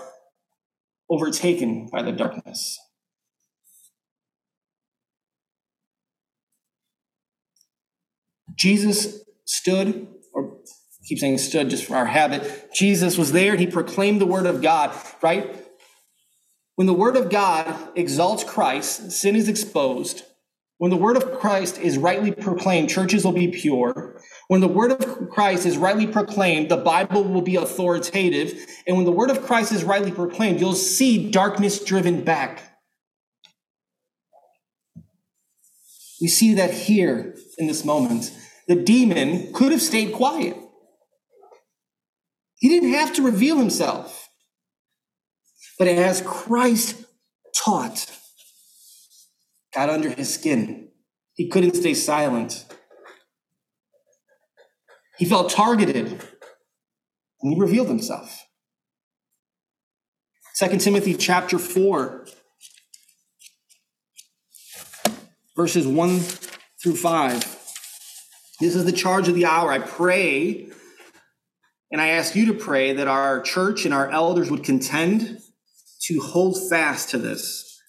overtaken 1.10 1.88
by 1.92 2.02
the 2.02 2.12
darkness. 2.12 2.80
Jesus 8.56 9.24
stood, 9.46 10.08
or 10.34 10.58
keep 11.08 11.20
saying 11.20 11.38
stood 11.38 11.70
just 11.70 11.86
for 11.86 11.96
our 11.96 12.06
habit. 12.06 12.70
Jesus 12.74 13.18
was 13.18 13.32
there 13.32 13.52
and 13.52 13.60
he 13.60 13.68
proclaimed 13.68 14.22
the 14.22 14.26
word 14.26 14.46
of 14.46 14.62
God, 14.62 14.96
right? 15.22 15.63
When 16.76 16.88
the 16.88 16.94
word 16.94 17.16
of 17.16 17.30
God 17.30 17.92
exalts 17.96 18.44
Christ, 18.44 19.12
sin 19.12 19.36
is 19.36 19.48
exposed. 19.48 20.24
When 20.80 20.90
the 20.90 20.98
word 20.98 21.16
of 21.16 21.40
Christ 21.40 21.78
is 21.78 21.98
rightly 21.98 22.32
proclaimed, 22.32 22.90
churches 22.90 23.24
will 23.24 23.32
be 23.32 23.48
pure. 23.48 24.20
When 24.48 24.60
the 24.60 24.68
word 24.68 24.92
of 24.92 25.30
Christ 25.30 25.66
is 25.66 25.78
rightly 25.78 26.08
proclaimed, 26.08 26.70
the 26.70 26.78
Bible 26.78 27.24
will 27.24 27.44
be 27.44 27.56
authoritative. 27.56 28.60
And 28.88 28.98
when 28.98 29.06
the 29.06 29.12
word 29.12 29.30
of 29.30 29.46
Christ 29.46 29.72
is 29.72 29.84
rightly 29.84 30.12
proclaimed, 30.12 30.60
you'll 30.60 30.74
see 30.74 31.30
darkness 31.30 31.84
driven 31.84 32.24
back. 32.24 32.62
We 36.20 36.28
see 36.28 36.56
that 36.56 36.74
here 36.74 37.36
in 37.58 37.68
this 37.68 37.86
moment. 37.86 38.32
The 38.68 38.76
demon 38.76 39.54
could 39.54 39.72
have 39.72 39.82
stayed 39.82 40.14
quiet. 40.14 40.58
He 42.56 42.70
didn't 42.70 42.94
have 42.94 43.14
to 43.14 43.22
reveal 43.22 43.58
himself. 43.58 44.23
But 45.78 45.88
as 45.88 46.22
Christ 46.22 47.06
taught, 47.56 48.12
got 49.74 49.90
under 49.90 50.10
his 50.10 50.34
skin, 50.34 50.90
he 51.34 51.48
couldn't 51.48 51.76
stay 51.76 51.94
silent. 51.94 52.66
He 55.18 55.26
felt 55.26 55.50
targeted 55.50 56.22
and 57.42 57.54
he 57.54 57.60
revealed 57.60 57.88
himself. 57.88 58.48
2 60.58 60.78
Timothy 60.78 61.16
chapter 61.16 61.58
4, 61.58 62.28
verses 65.56 65.88
1 65.88 66.20
through 66.82 66.96
5. 66.96 67.44
This 68.60 68.76
is 68.76 68.86
the 68.86 68.92
charge 68.92 69.28
of 69.28 69.36
the 69.36 69.46
hour. 69.46 69.72
I 69.72 69.80
pray, 69.80 70.70
and 71.92 72.00
I 72.00 72.10
ask 72.10 72.36
you 72.36 72.46
to 72.48 72.54
pray 72.54 72.94
that 72.94 73.08
our 73.08 73.42
church 73.42 73.86
and 73.86 73.94
our 73.94 74.10
elders 74.10 74.52
would 74.52 74.64
contend 74.64 75.43
to 76.08 76.22
hold 76.22 76.58
fast 76.70 77.10
to 77.10 77.18
this. 77.18 77.80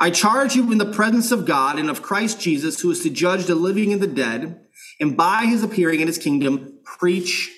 I 0.00 0.10
charge 0.10 0.56
you 0.56 0.72
in 0.72 0.78
the 0.78 0.92
presence 0.92 1.30
of 1.30 1.46
God 1.46 1.78
and 1.78 1.88
of 1.88 2.02
Christ 2.02 2.40
Jesus, 2.40 2.80
who 2.80 2.90
is 2.90 3.00
to 3.02 3.10
judge 3.10 3.44
the 3.46 3.54
living 3.54 3.92
and 3.92 4.02
the 4.02 4.06
dead, 4.06 4.66
and 5.00 5.16
by 5.16 5.46
his 5.46 5.62
appearing 5.62 6.00
in 6.00 6.06
his 6.06 6.18
kingdom, 6.18 6.80
preach 6.84 7.50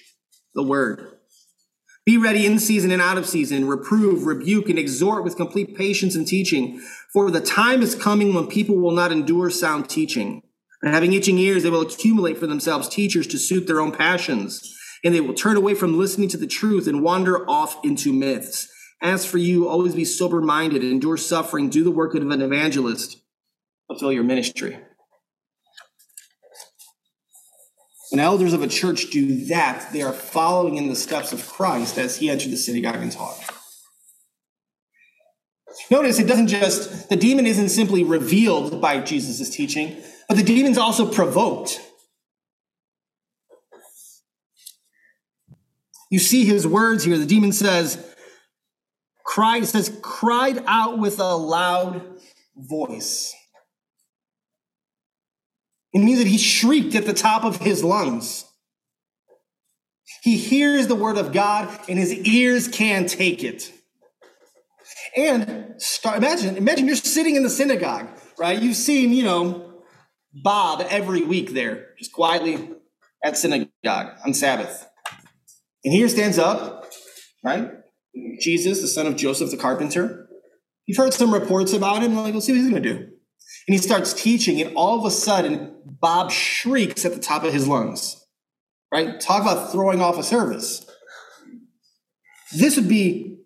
the 0.54 0.62
word. 0.62 1.14
Be 2.04 2.18
ready 2.18 2.44
in 2.44 2.58
season 2.58 2.90
and 2.90 3.00
out 3.00 3.16
of 3.16 3.26
season, 3.26 3.66
reprove, 3.66 4.26
rebuke, 4.26 4.68
and 4.68 4.78
exhort 4.78 5.24
with 5.24 5.36
complete 5.36 5.74
patience 5.74 6.14
and 6.14 6.26
teaching. 6.26 6.80
For 7.14 7.30
the 7.30 7.40
time 7.40 7.80
is 7.80 7.94
coming 7.94 8.34
when 8.34 8.46
people 8.46 8.76
will 8.76 8.90
not 8.90 9.10
endure 9.10 9.48
sound 9.48 9.88
teaching. 9.88 10.42
And 10.82 10.92
having 10.92 11.14
itching 11.14 11.38
ears, 11.38 11.62
they 11.62 11.70
will 11.70 11.80
accumulate 11.80 12.36
for 12.36 12.46
themselves 12.46 12.90
teachers 12.90 13.26
to 13.28 13.38
suit 13.38 13.66
their 13.66 13.80
own 13.80 13.90
passions. 13.90 14.76
And 15.02 15.14
they 15.14 15.22
will 15.22 15.32
turn 15.32 15.56
away 15.56 15.72
from 15.72 15.98
listening 15.98 16.28
to 16.28 16.36
the 16.36 16.46
truth 16.46 16.86
and 16.86 17.02
wander 17.02 17.48
off 17.48 17.82
into 17.82 18.12
myths. 18.12 18.68
As 19.04 19.26
for 19.26 19.36
you, 19.36 19.68
always 19.68 19.94
be 19.94 20.06
sober 20.06 20.40
minded, 20.40 20.82
endure 20.82 21.18
suffering, 21.18 21.68
do 21.68 21.84
the 21.84 21.90
work 21.90 22.14
of 22.14 22.22
an 22.22 22.40
evangelist, 22.40 23.18
fulfill 23.86 24.10
your 24.10 24.24
ministry. 24.24 24.78
When 28.10 28.18
elders 28.18 28.54
of 28.54 28.62
a 28.62 28.66
church 28.66 29.10
do 29.10 29.44
that, 29.46 29.92
they 29.92 30.00
are 30.00 30.14
following 30.14 30.76
in 30.76 30.88
the 30.88 30.96
steps 30.96 31.34
of 31.34 31.46
Christ 31.46 31.98
as 31.98 32.16
he 32.16 32.30
entered 32.30 32.50
the 32.50 32.56
synagogue 32.56 32.96
and 32.96 33.12
taught. 33.12 33.38
Notice 35.90 36.18
it 36.18 36.26
doesn't 36.26 36.48
just, 36.48 37.10
the 37.10 37.16
demon 37.16 37.46
isn't 37.46 37.68
simply 37.68 38.04
revealed 38.04 38.80
by 38.80 39.00
Jesus' 39.00 39.50
teaching, 39.50 40.02
but 40.28 40.38
the 40.38 40.42
demon's 40.42 40.78
also 40.78 41.06
provoked. 41.06 41.78
You 46.10 46.18
see 46.18 46.46
his 46.46 46.66
words 46.66 47.04
here. 47.04 47.18
The 47.18 47.26
demon 47.26 47.52
says, 47.52 48.13
cried, 49.34 49.66
says, 49.66 49.98
cried 50.00 50.62
out 50.68 50.96
with 50.96 51.18
a 51.18 51.34
loud 51.34 52.00
voice. 52.56 53.34
It 55.92 55.98
means 55.98 56.20
that 56.20 56.28
he 56.28 56.38
shrieked 56.38 56.94
at 56.94 57.04
the 57.04 57.12
top 57.12 57.42
of 57.42 57.56
his 57.56 57.82
lungs. 57.82 58.44
He 60.22 60.36
hears 60.36 60.86
the 60.86 60.94
word 60.94 61.18
of 61.18 61.32
God 61.32 61.68
and 61.88 61.98
his 61.98 62.14
ears 62.14 62.68
can't 62.68 63.08
take 63.08 63.42
it. 63.42 63.72
And 65.16 65.74
start, 65.78 66.18
imagine, 66.18 66.56
imagine 66.56 66.86
you're 66.86 66.94
sitting 66.94 67.34
in 67.34 67.42
the 67.42 67.50
synagogue, 67.50 68.06
right? 68.38 68.62
You've 68.62 68.76
seen, 68.76 69.12
you 69.12 69.24
know, 69.24 69.82
Bob 70.32 70.86
every 70.90 71.22
week 71.22 71.54
there, 71.54 71.88
just 71.98 72.12
quietly 72.12 72.70
at 73.24 73.36
synagogue 73.36 74.12
on 74.24 74.32
Sabbath. 74.32 74.88
And 75.84 75.92
here 75.92 76.08
stands 76.08 76.38
up, 76.38 76.92
right? 77.42 77.72
Jesus, 78.40 78.80
the 78.80 78.88
son 78.88 79.06
of 79.06 79.16
Joseph 79.16 79.50
the 79.50 79.56
carpenter. 79.56 80.28
You've 80.86 80.98
heard 80.98 81.14
some 81.14 81.32
reports 81.32 81.72
about 81.72 82.02
him. 82.02 82.14
Like, 82.14 82.34
let's 82.34 82.46
see 82.46 82.52
what 82.52 82.60
he's 82.60 82.70
going 82.70 82.82
to 82.82 82.92
do. 82.92 82.96
And 82.96 83.74
he 83.74 83.78
starts 83.78 84.12
teaching, 84.12 84.60
and 84.60 84.76
all 84.76 84.98
of 84.98 85.04
a 85.06 85.10
sudden, 85.10 85.74
Bob 85.84 86.30
shrieks 86.30 87.04
at 87.04 87.14
the 87.14 87.20
top 87.20 87.44
of 87.44 87.52
his 87.52 87.66
lungs. 87.66 88.22
Right? 88.92 89.18
Talk 89.20 89.42
about 89.42 89.72
throwing 89.72 90.00
off 90.00 90.18
a 90.18 90.22
service. 90.22 90.86
This 92.54 92.76
would 92.76 92.88
be 92.88 93.38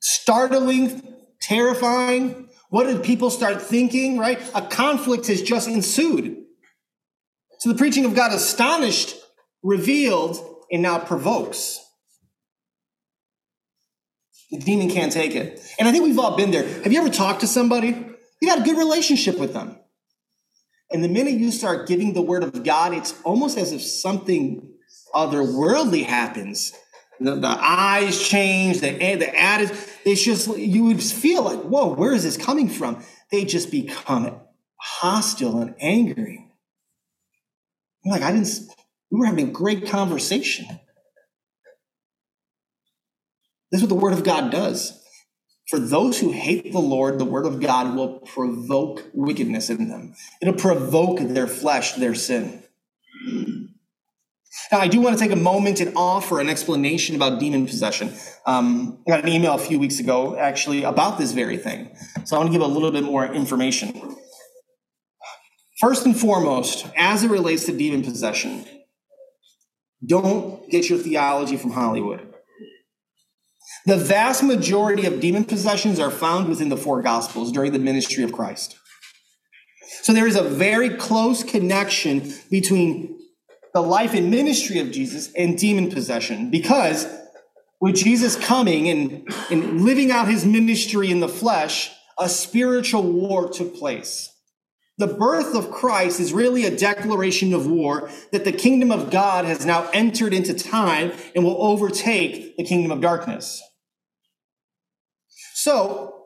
startling, 0.00 1.02
terrifying. 1.40 2.48
What 2.68 2.84
did 2.84 3.02
people 3.02 3.30
start 3.30 3.60
thinking? 3.60 4.18
Right? 4.18 4.40
A 4.54 4.62
conflict 4.62 5.26
has 5.28 5.42
just 5.42 5.66
ensued. 5.68 6.36
So 7.60 7.72
the 7.72 7.78
preaching 7.78 8.04
of 8.04 8.14
God 8.14 8.32
astonished, 8.32 9.16
revealed, 9.62 10.38
and 10.70 10.82
now 10.82 10.98
provokes. 10.98 11.81
The 14.52 14.58
demon 14.58 14.90
can't 14.90 15.10
take 15.10 15.34
it. 15.34 15.60
And 15.78 15.88
I 15.88 15.92
think 15.92 16.04
we've 16.04 16.18
all 16.18 16.36
been 16.36 16.50
there. 16.50 16.68
Have 16.82 16.92
you 16.92 17.00
ever 17.00 17.08
talked 17.08 17.40
to 17.40 17.46
somebody? 17.46 17.88
You 18.40 18.48
got 18.48 18.60
a 18.60 18.62
good 18.62 18.76
relationship 18.76 19.38
with 19.38 19.54
them. 19.54 19.78
And 20.90 21.02
the 21.02 21.08
minute 21.08 21.32
you 21.32 21.50
start 21.50 21.88
giving 21.88 22.12
the 22.12 22.20
word 22.20 22.44
of 22.44 22.62
God, 22.62 22.92
it's 22.92 23.14
almost 23.24 23.56
as 23.56 23.72
if 23.72 23.80
something 23.80 24.68
otherworldly 25.14 26.04
happens. 26.04 26.74
The, 27.18 27.36
the 27.36 27.48
eyes 27.48 28.22
change, 28.22 28.80
the, 28.80 28.90
the 28.90 29.34
attitude. 29.34 29.76
They 30.04 30.16
just, 30.16 30.54
you 30.58 30.84
would 30.84 31.02
feel 31.02 31.42
like, 31.42 31.60
whoa, 31.60 31.94
where 31.94 32.12
is 32.12 32.24
this 32.24 32.36
coming 32.36 32.68
from? 32.68 33.02
They 33.30 33.46
just 33.46 33.70
become 33.70 34.38
hostile 34.76 35.62
and 35.62 35.74
angry. 35.80 36.46
I'm 38.04 38.10
like, 38.10 38.22
I 38.22 38.32
didn't, 38.32 38.50
we 39.10 39.20
were 39.20 39.26
having 39.26 39.48
a 39.48 39.52
great 39.52 39.86
conversation. 39.86 40.66
This 43.72 43.80
is 43.80 43.88
what 43.88 43.88
the 43.88 44.00
Word 44.00 44.12
of 44.12 44.22
God 44.22 44.52
does. 44.52 45.00
For 45.68 45.78
those 45.78 46.20
who 46.20 46.30
hate 46.30 46.70
the 46.70 46.78
Lord, 46.78 47.18
the 47.18 47.24
Word 47.24 47.46
of 47.46 47.58
God 47.60 47.96
will 47.96 48.20
provoke 48.20 49.04
wickedness 49.14 49.70
in 49.70 49.88
them. 49.88 50.14
It'll 50.42 50.54
provoke 50.54 51.18
their 51.20 51.46
flesh, 51.46 51.94
their 51.94 52.14
sin. 52.14 52.62
Now, 54.70 54.80
I 54.80 54.88
do 54.88 55.00
want 55.00 55.16
to 55.18 55.22
take 55.22 55.32
a 55.32 55.36
moment 55.36 55.80
and 55.80 55.94
offer 55.96 56.38
an 56.38 56.50
explanation 56.50 57.16
about 57.16 57.40
demon 57.40 57.66
possession. 57.66 58.12
Um, 58.44 59.02
I 59.06 59.10
got 59.12 59.24
an 59.24 59.30
email 59.30 59.54
a 59.54 59.58
few 59.58 59.78
weeks 59.78 59.98
ago, 59.98 60.36
actually, 60.36 60.82
about 60.82 61.18
this 61.18 61.32
very 61.32 61.56
thing. 61.56 61.96
So 62.24 62.36
I 62.36 62.40
want 62.40 62.52
to 62.52 62.52
give 62.52 62.62
a 62.62 62.70
little 62.70 62.90
bit 62.90 63.04
more 63.04 63.24
information. 63.24 64.16
First 65.80 66.04
and 66.04 66.18
foremost, 66.18 66.86
as 66.96 67.24
it 67.24 67.30
relates 67.30 67.64
to 67.66 67.76
demon 67.76 68.02
possession, 68.02 68.66
don't 70.04 70.68
get 70.70 70.90
your 70.90 70.98
theology 70.98 71.56
from 71.56 71.70
Hollywood. 71.70 72.31
The 73.84 73.96
vast 73.96 74.44
majority 74.44 75.06
of 75.06 75.20
demon 75.20 75.44
possessions 75.44 75.98
are 75.98 76.10
found 76.10 76.48
within 76.48 76.68
the 76.68 76.76
four 76.76 77.02
gospels 77.02 77.50
during 77.50 77.72
the 77.72 77.78
ministry 77.78 78.22
of 78.22 78.32
Christ. 78.32 78.76
So 80.02 80.12
there 80.12 80.26
is 80.26 80.36
a 80.36 80.42
very 80.42 80.90
close 80.90 81.42
connection 81.42 82.32
between 82.50 83.18
the 83.74 83.80
life 83.82 84.14
and 84.14 84.30
ministry 84.30 84.78
of 84.78 84.90
Jesus 84.90 85.32
and 85.34 85.58
demon 85.58 85.90
possession 85.90 86.50
because 86.50 87.06
with 87.80 87.96
Jesus 87.96 88.36
coming 88.36 88.88
and, 88.88 89.28
and 89.50 89.80
living 89.80 90.12
out 90.12 90.28
his 90.28 90.44
ministry 90.44 91.10
in 91.10 91.20
the 91.20 91.28
flesh, 91.28 91.90
a 92.18 92.28
spiritual 92.28 93.02
war 93.02 93.48
took 93.50 93.76
place. 93.76 94.32
The 94.98 95.06
birth 95.08 95.54
of 95.56 95.70
Christ 95.70 96.20
is 96.20 96.32
really 96.32 96.64
a 96.64 96.76
declaration 96.76 97.52
of 97.54 97.66
war 97.66 98.10
that 98.30 98.44
the 98.44 98.52
kingdom 98.52 98.92
of 98.92 99.10
God 99.10 99.46
has 99.46 99.66
now 99.66 99.88
entered 99.92 100.32
into 100.32 100.54
time 100.54 101.12
and 101.34 101.44
will 101.44 101.60
overtake 101.60 102.56
the 102.56 102.64
kingdom 102.64 102.92
of 102.92 103.00
darkness. 103.00 103.62
So, 105.62 106.24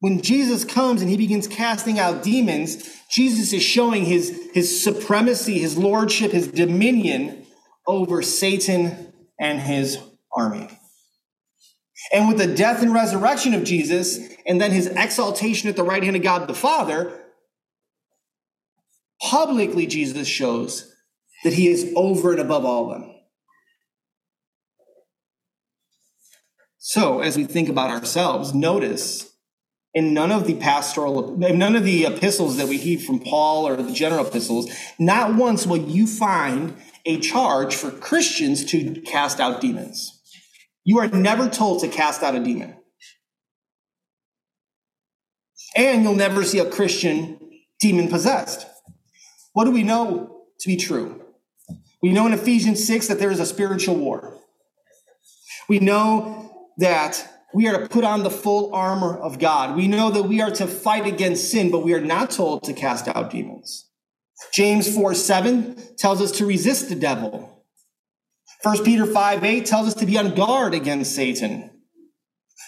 when 0.00 0.20
Jesus 0.20 0.64
comes 0.64 1.02
and 1.02 1.08
he 1.08 1.16
begins 1.16 1.46
casting 1.46 2.00
out 2.00 2.24
demons, 2.24 2.96
Jesus 3.08 3.52
is 3.52 3.62
showing 3.62 4.04
his, 4.04 4.50
his 4.52 4.82
supremacy, 4.82 5.60
his 5.60 5.78
lordship, 5.78 6.32
his 6.32 6.48
dominion 6.48 7.46
over 7.86 8.22
Satan 8.22 9.12
and 9.38 9.60
his 9.60 10.00
army. 10.36 10.68
And 12.12 12.26
with 12.26 12.38
the 12.38 12.52
death 12.52 12.82
and 12.82 12.92
resurrection 12.92 13.54
of 13.54 13.62
Jesus, 13.62 14.18
and 14.44 14.60
then 14.60 14.72
his 14.72 14.88
exaltation 14.88 15.68
at 15.68 15.76
the 15.76 15.84
right 15.84 16.02
hand 16.02 16.16
of 16.16 16.22
God 16.22 16.48
the 16.48 16.54
Father, 16.54 17.20
publicly 19.22 19.86
Jesus 19.86 20.26
shows 20.26 20.92
that 21.44 21.52
he 21.52 21.68
is 21.68 21.92
over 21.94 22.32
and 22.32 22.40
above 22.40 22.64
all 22.64 22.90
of 22.90 23.00
them. 23.00 23.15
So, 26.88 27.18
as 27.18 27.36
we 27.36 27.42
think 27.46 27.68
about 27.68 27.90
ourselves, 27.90 28.54
notice 28.54 29.34
in 29.92 30.14
none 30.14 30.30
of 30.30 30.46
the 30.46 30.54
pastoral, 30.54 31.36
none 31.36 31.74
of 31.74 31.82
the 31.82 32.04
epistles 32.04 32.58
that 32.58 32.68
we 32.68 32.78
hear 32.78 33.00
from 33.00 33.18
Paul 33.18 33.66
or 33.66 33.74
the 33.74 33.90
general 33.90 34.24
epistles, 34.24 34.70
not 34.96 35.34
once 35.34 35.66
will 35.66 35.78
you 35.78 36.06
find 36.06 36.76
a 37.04 37.18
charge 37.18 37.74
for 37.74 37.90
Christians 37.90 38.64
to 38.66 39.00
cast 39.00 39.40
out 39.40 39.60
demons. 39.60 40.20
You 40.84 41.00
are 41.00 41.08
never 41.08 41.48
told 41.50 41.80
to 41.80 41.88
cast 41.88 42.22
out 42.22 42.36
a 42.36 42.38
demon. 42.38 42.76
And 45.74 46.04
you'll 46.04 46.14
never 46.14 46.44
see 46.44 46.60
a 46.60 46.70
Christian 46.70 47.40
demon 47.80 48.06
possessed. 48.06 48.64
What 49.54 49.64
do 49.64 49.72
we 49.72 49.82
know 49.82 50.44
to 50.60 50.68
be 50.68 50.76
true? 50.76 51.20
We 52.00 52.12
know 52.12 52.28
in 52.28 52.32
Ephesians 52.32 52.86
6 52.86 53.08
that 53.08 53.18
there 53.18 53.32
is 53.32 53.40
a 53.40 53.46
spiritual 53.46 53.96
war. 53.96 54.38
We 55.68 55.80
know 55.80 56.45
that 56.78 57.26
we 57.54 57.68
are 57.68 57.80
to 57.80 57.88
put 57.88 58.04
on 58.04 58.22
the 58.22 58.30
full 58.30 58.74
armor 58.74 59.16
of 59.16 59.38
God. 59.38 59.76
We 59.76 59.88
know 59.88 60.10
that 60.10 60.24
we 60.24 60.42
are 60.42 60.50
to 60.50 60.66
fight 60.66 61.06
against 61.06 61.50
sin, 61.50 61.70
but 61.70 61.84
we 61.84 61.94
are 61.94 62.00
not 62.00 62.30
told 62.30 62.64
to 62.64 62.72
cast 62.72 63.08
out 63.08 63.30
demons. 63.30 63.88
James 64.52 64.94
4 64.94 65.14
7 65.14 65.76
tells 65.96 66.20
us 66.20 66.32
to 66.32 66.46
resist 66.46 66.88
the 66.88 66.94
devil. 66.94 67.64
1 68.62 68.84
Peter 68.84 69.06
5 69.06 69.44
8 69.44 69.66
tells 69.66 69.86
us 69.88 69.94
to 69.94 70.06
be 70.06 70.18
on 70.18 70.34
guard 70.34 70.74
against 70.74 71.14
Satan. 71.14 71.70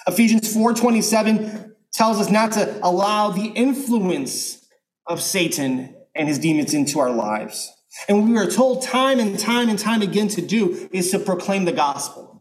Ephesians 0.06 0.52
4 0.52 0.72
27 0.74 1.74
tells 1.92 2.20
us 2.20 2.30
not 2.30 2.52
to 2.52 2.78
allow 2.82 3.30
the 3.30 3.46
influence 3.46 4.64
of 5.06 5.20
Satan 5.20 5.94
and 6.14 6.28
his 6.28 6.38
demons 6.38 6.74
into 6.74 6.98
our 6.98 7.10
lives. 7.10 7.72
And 8.08 8.18
what 8.18 8.28
we 8.30 8.38
are 8.38 8.50
told 8.50 8.82
time 8.82 9.18
and 9.18 9.38
time 9.38 9.68
and 9.68 9.78
time 9.78 10.02
again 10.02 10.28
to 10.28 10.42
do 10.42 10.88
is 10.92 11.10
to 11.10 11.18
proclaim 11.18 11.64
the 11.64 11.72
gospel. 11.72 12.37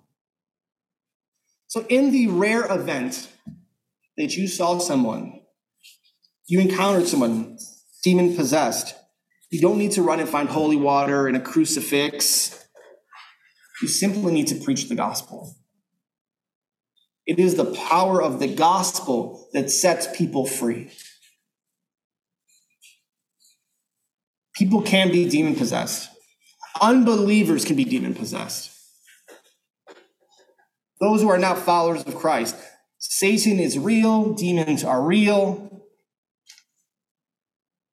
So, 1.68 1.86
in 1.90 2.12
the 2.12 2.28
rare 2.28 2.66
event 2.72 3.28
that 4.16 4.38
you 4.38 4.48
saw 4.48 4.78
someone, 4.80 5.42
you 6.48 6.62
encountered 6.62 7.08
someone 7.08 7.58
demon 8.04 8.36
possessed, 8.36 8.96
you 9.52 9.60
don't 9.60 9.78
need 9.78 9.92
to 9.92 10.02
run 10.02 10.22
and 10.22 10.30
find 10.30 10.48
holy 10.48 10.78
water 10.78 11.28
and 11.28 11.36
a 11.36 11.42
crucifix. 11.42 12.66
You 13.82 13.88
simply 13.90 14.34
need 14.34 14.48
to 14.48 14.56
preach 14.56 14.88
the 14.88 14.96
gospel. 14.96 15.56
It 17.26 17.38
is 17.38 17.56
the 17.56 17.66
power 17.66 18.22
of 18.22 18.40
the 18.40 18.48
gospel 18.48 19.50
that 19.54 19.70
sets 19.70 20.08
people 20.18 20.46
free. 20.46 20.90
People 24.56 24.82
can 24.82 25.12
be 25.12 25.30
demon 25.30 25.56
possessed. 25.56 26.10
Unbelievers 26.82 27.66
can 27.66 27.76
be 27.76 27.84
demon 27.84 28.16
possessed 28.16 28.77
those 31.00 31.22
who 31.22 31.30
are 31.30 31.38
not 31.38 31.58
followers 31.58 32.04
of 32.04 32.16
Christ. 32.16 32.56
Satan 32.98 33.60
is 33.60 33.78
real, 33.78 34.34
demons 34.34 34.84
are 34.84 35.02
real. 35.02 35.86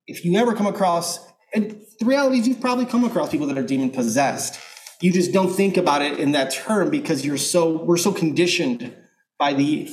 If 0.06 0.24
you 0.24 0.36
ever 0.38 0.54
come 0.54 0.66
across, 0.66 1.18
and 1.54 1.80
the 1.98 2.06
reality 2.06 2.38
is 2.38 2.48
you've 2.48 2.60
probably 2.60 2.86
come 2.86 3.04
across 3.04 3.30
people 3.30 3.46
that 3.46 3.58
are 3.58 3.62
demon 3.62 3.90
possessed. 3.90 4.60
You 5.00 5.12
just 5.12 5.32
don't 5.32 5.52
think 5.52 5.76
about 5.76 6.02
it 6.02 6.18
in 6.18 6.32
that 6.32 6.52
term 6.52 6.90
because 6.90 7.24
you're 7.24 7.36
so 7.36 7.82
we're 7.84 7.96
so 7.96 8.12
conditioned 8.12 8.94
by 9.38 9.52
the 9.52 9.90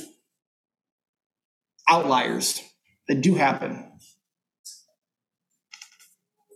outliers 1.88 2.62
that 3.08 3.20
do 3.20 3.34
happen. 3.34 3.90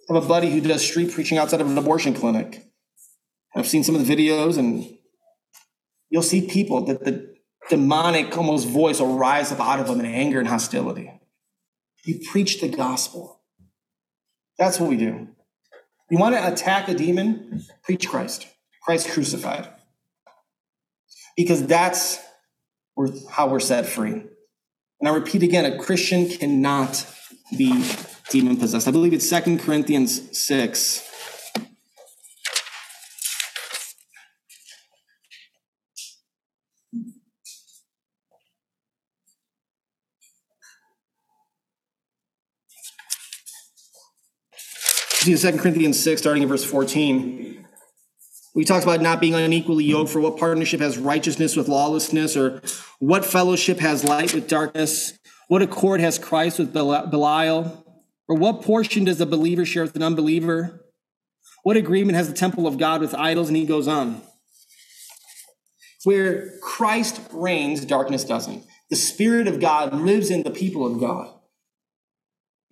I 0.09 0.15
have 0.15 0.25
a 0.25 0.29
buddy 0.29 0.51
who 0.51 0.61
does 0.61 0.87
street 0.87 1.13
preaching 1.13 1.37
outside 1.37 1.61
of 1.61 1.67
an 1.67 1.77
abortion 1.77 2.15
clinic. 2.15 2.65
I've 3.55 3.67
seen 3.67 3.83
some 3.83 3.95
of 3.95 4.07
the 4.07 4.17
videos 4.17 4.57
and 4.57 4.96
you'll 6.17 6.23
see 6.23 6.41
people 6.41 6.81
that 6.87 7.05
the 7.05 7.37
demonic 7.69 8.35
almost 8.39 8.67
voice 8.67 9.01
will 9.01 9.19
rise 9.19 9.53
up 9.53 9.61
out 9.61 9.81
of 9.81 9.87
them 9.87 10.01
in 10.01 10.07
anger 10.07 10.39
and 10.39 10.49
hostility. 10.49 11.13
You 12.07 12.21
preach 12.31 12.63
the 12.63 12.71
gospel. 12.71 13.43
That's 14.57 14.81
what 14.81 14.89
we 14.89 14.97
do. 14.97 15.29
You 16.09 16.17
want 16.17 16.35
to 16.35 16.51
attack 16.51 16.89
a 16.89 16.95
demon? 16.95 17.63
Preach 17.83 18.09
Christ. 18.09 18.47
Christ 18.83 19.11
crucified. 19.11 19.69
Because 21.37 21.67
that's 21.67 22.19
how 23.29 23.49
we're 23.49 23.61
set 23.61 23.85
free. 23.85 24.25
And 25.01 25.07
I 25.07 25.11
repeat 25.11 25.43
again, 25.43 25.71
a 25.71 25.77
Christian 25.77 26.31
cannot 26.31 27.05
be 27.59 27.85
demon 28.31 28.57
possessed. 28.57 28.89
I 28.89 28.91
believe 28.91 29.13
it's 29.13 29.29
Second 29.29 29.61
Corinthians 29.61 30.35
6. 30.39 31.06
In 45.29 45.37
2 45.37 45.59
Corinthians 45.59 45.99
6, 46.01 46.21
starting 46.21 46.43
in 46.43 46.49
verse 46.49 46.65
14, 46.65 47.67
we 48.55 48.65
talks 48.65 48.85
about 48.85 49.03
not 49.03 49.21
being 49.21 49.35
unequally 49.35 49.85
yoked, 49.85 50.11
for 50.11 50.21
what 50.21 50.39
partnership 50.39 50.81
has 50.81 50.97
righteousness 50.97 51.57
with 51.57 51.69
lawlessness, 51.69 52.37
or 52.37 52.63
what 52.99 53.25
fellowship 53.25 53.79
has 53.81 54.03
light 54.03 54.33
with 54.33 54.49
darkness? 54.49 55.19
What 55.49 55.63
accord 55.63 56.01
has 56.01 56.19
Christ 56.19 56.59
with 56.59 56.73
Belial? 56.73 57.85
Or 58.29 58.37
what 58.37 58.63
portion 58.63 59.05
does 59.05 59.19
the 59.19 59.27
believer 59.27 59.65
share 59.65 59.85
with 59.85 59.95
an 59.95 60.03
unbeliever? 60.03 60.85
What 61.63 61.77
agreement 61.77 62.17
has 62.17 62.29
the 62.29 62.35
temple 62.35 62.67
of 62.67 62.79
God 62.79 63.01
with 63.01 63.15
idols? 63.15 63.49
And 63.49 63.57
he 63.57 63.67
goes 63.67 63.87
on. 63.87 64.23
Where 66.05 66.59
Christ 66.61 67.21
reigns, 67.33 67.85
darkness 67.85 68.25
doesn't. 68.25 68.65
The 68.91 68.97
Spirit 68.97 69.49
of 69.49 69.61
God 69.61 69.93
lives 69.95 70.31
in 70.31 70.45
the 70.45 70.51
people 70.51 70.87
of 70.87 70.99
God. 70.99 71.36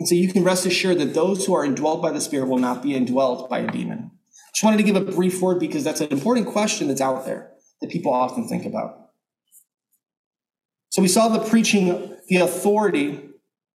And 0.05 0.09
so 0.11 0.17
you 0.17 0.31
can 0.31 0.45
rest 0.45 0.67
assured 0.67 0.99
that 0.99 1.15
those 1.15 1.47
who 1.47 1.55
are 1.55 1.65
indwelt 1.65 2.03
by 2.03 2.13
the 2.13 2.21
Spirit 2.21 2.47
will 2.47 2.59
not 2.59 2.83
be 2.83 2.95
indwelt 2.95 3.49
by 3.49 3.61
a 3.61 3.67
demon. 3.67 4.11
Just 4.53 4.63
wanted 4.63 4.77
to 4.77 4.83
give 4.83 4.97
a 4.97 5.01
brief 5.01 5.41
word 5.41 5.59
because 5.59 5.83
that's 5.83 6.03
an 6.03 6.13
important 6.13 6.47
question 6.47 6.89
that's 6.89 7.01
out 7.01 7.25
there 7.25 7.53
that 7.81 7.89
people 7.89 8.13
often 8.13 8.47
think 8.47 8.67
about. 8.67 9.13
So 10.91 11.01
we 11.01 11.09
saw 11.09 11.29
the 11.29 11.39
preaching, 11.49 12.15
the 12.29 12.37
authority 12.37 13.31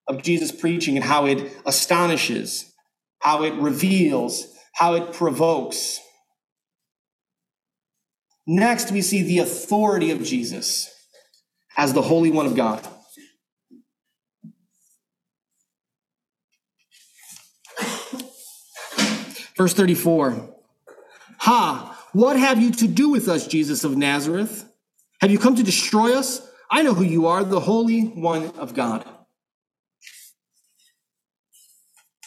of 0.06 0.22
Jesus 0.22 0.52
preaching 0.52 0.94
and 0.94 1.04
how 1.04 1.26
it 1.26 1.52
astonishes, 1.66 2.72
how 3.18 3.42
it 3.42 3.54
reveals, 3.54 4.56
how 4.74 4.94
it 4.94 5.12
provokes. 5.12 5.98
Next, 8.46 8.92
we 8.92 9.02
see 9.02 9.24
the 9.24 9.40
authority 9.40 10.12
of 10.12 10.22
Jesus 10.22 10.94
as 11.76 11.92
the 11.92 12.02
Holy 12.02 12.30
One 12.30 12.46
of 12.46 12.54
God. 12.54 12.86
Verse 19.60 19.74
34 19.74 20.54
Ha, 21.40 22.06
what 22.14 22.38
have 22.38 22.62
you 22.62 22.70
to 22.70 22.88
do 22.88 23.10
with 23.10 23.28
us, 23.28 23.46
Jesus 23.46 23.84
of 23.84 23.94
Nazareth? 23.94 24.64
Have 25.20 25.30
you 25.30 25.38
come 25.38 25.54
to 25.56 25.62
destroy 25.62 26.16
us? 26.16 26.40
I 26.70 26.80
know 26.80 26.94
who 26.94 27.04
you 27.04 27.26
are, 27.26 27.44
the 27.44 27.60
Holy 27.60 28.04
One 28.04 28.46
of 28.56 28.72
God. 28.72 29.04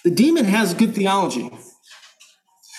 The 0.03 0.11
demon 0.11 0.45
has 0.45 0.75
good 0.75 0.93
theology. 0.93 1.49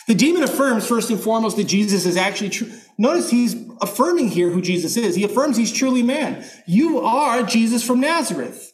The 0.07 0.14
demon 0.14 0.45
affirms, 0.45 0.87
first 0.87 1.11
and 1.11 1.19
foremost, 1.19 1.57
that 1.57 1.64
Jesus 1.64 2.07
is 2.07 2.17
actually 2.17 2.51
true. 2.51 2.71
Notice 2.97 3.31
he's 3.31 3.57
affirming 3.81 4.29
here 4.29 4.51
who 4.51 4.62
Jesus 4.62 4.97
is. 4.97 5.17
He 5.17 5.25
affirms 5.25 5.57
he's 5.57 5.73
truly 5.73 6.05
man. 6.05 6.49
You 6.69 7.01
are 7.01 7.43
Jesus 7.43 7.85
from 7.85 7.99
Nazareth. 7.99 8.73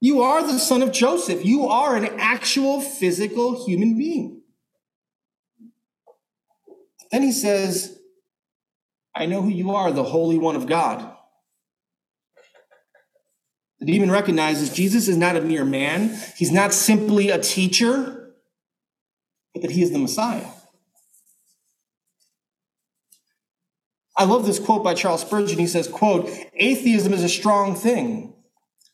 You 0.00 0.22
are 0.22 0.46
the 0.46 0.60
son 0.60 0.82
of 0.82 0.92
Joseph. 0.92 1.44
You 1.44 1.66
are 1.66 1.96
an 1.96 2.06
actual 2.20 2.80
physical 2.80 3.66
human 3.66 3.98
being. 3.98 4.39
Then 7.10 7.22
he 7.22 7.32
says, 7.32 7.98
I 9.14 9.26
know 9.26 9.42
who 9.42 9.48
you 9.50 9.72
are, 9.72 9.90
the 9.90 10.04
Holy 10.04 10.38
One 10.38 10.56
of 10.56 10.66
God. 10.66 11.16
The 13.80 13.86
demon 13.86 14.10
recognizes 14.10 14.72
Jesus 14.72 15.08
is 15.08 15.16
not 15.16 15.36
a 15.36 15.40
mere 15.40 15.64
man, 15.64 16.16
he's 16.36 16.52
not 16.52 16.72
simply 16.72 17.30
a 17.30 17.38
teacher, 17.38 18.34
but 19.54 19.62
that 19.62 19.70
he 19.70 19.82
is 19.82 19.90
the 19.90 19.98
Messiah. 19.98 20.46
I 24.16 24.24
love 24.24 24.44
this 24.44 24.58
quote 24.58 24.84
by 24.84 24.92
Charles 24.92 25.22
Spurgeon. 25.22 25.58
He 25.58 25.66
says, 25.66 25.88
quote, 25.88 26.28
atheism 26.54 27.14
is 27.14 27.24
a 27.24 27.28
strong 27.28 27.74
thing. 27.74 28.34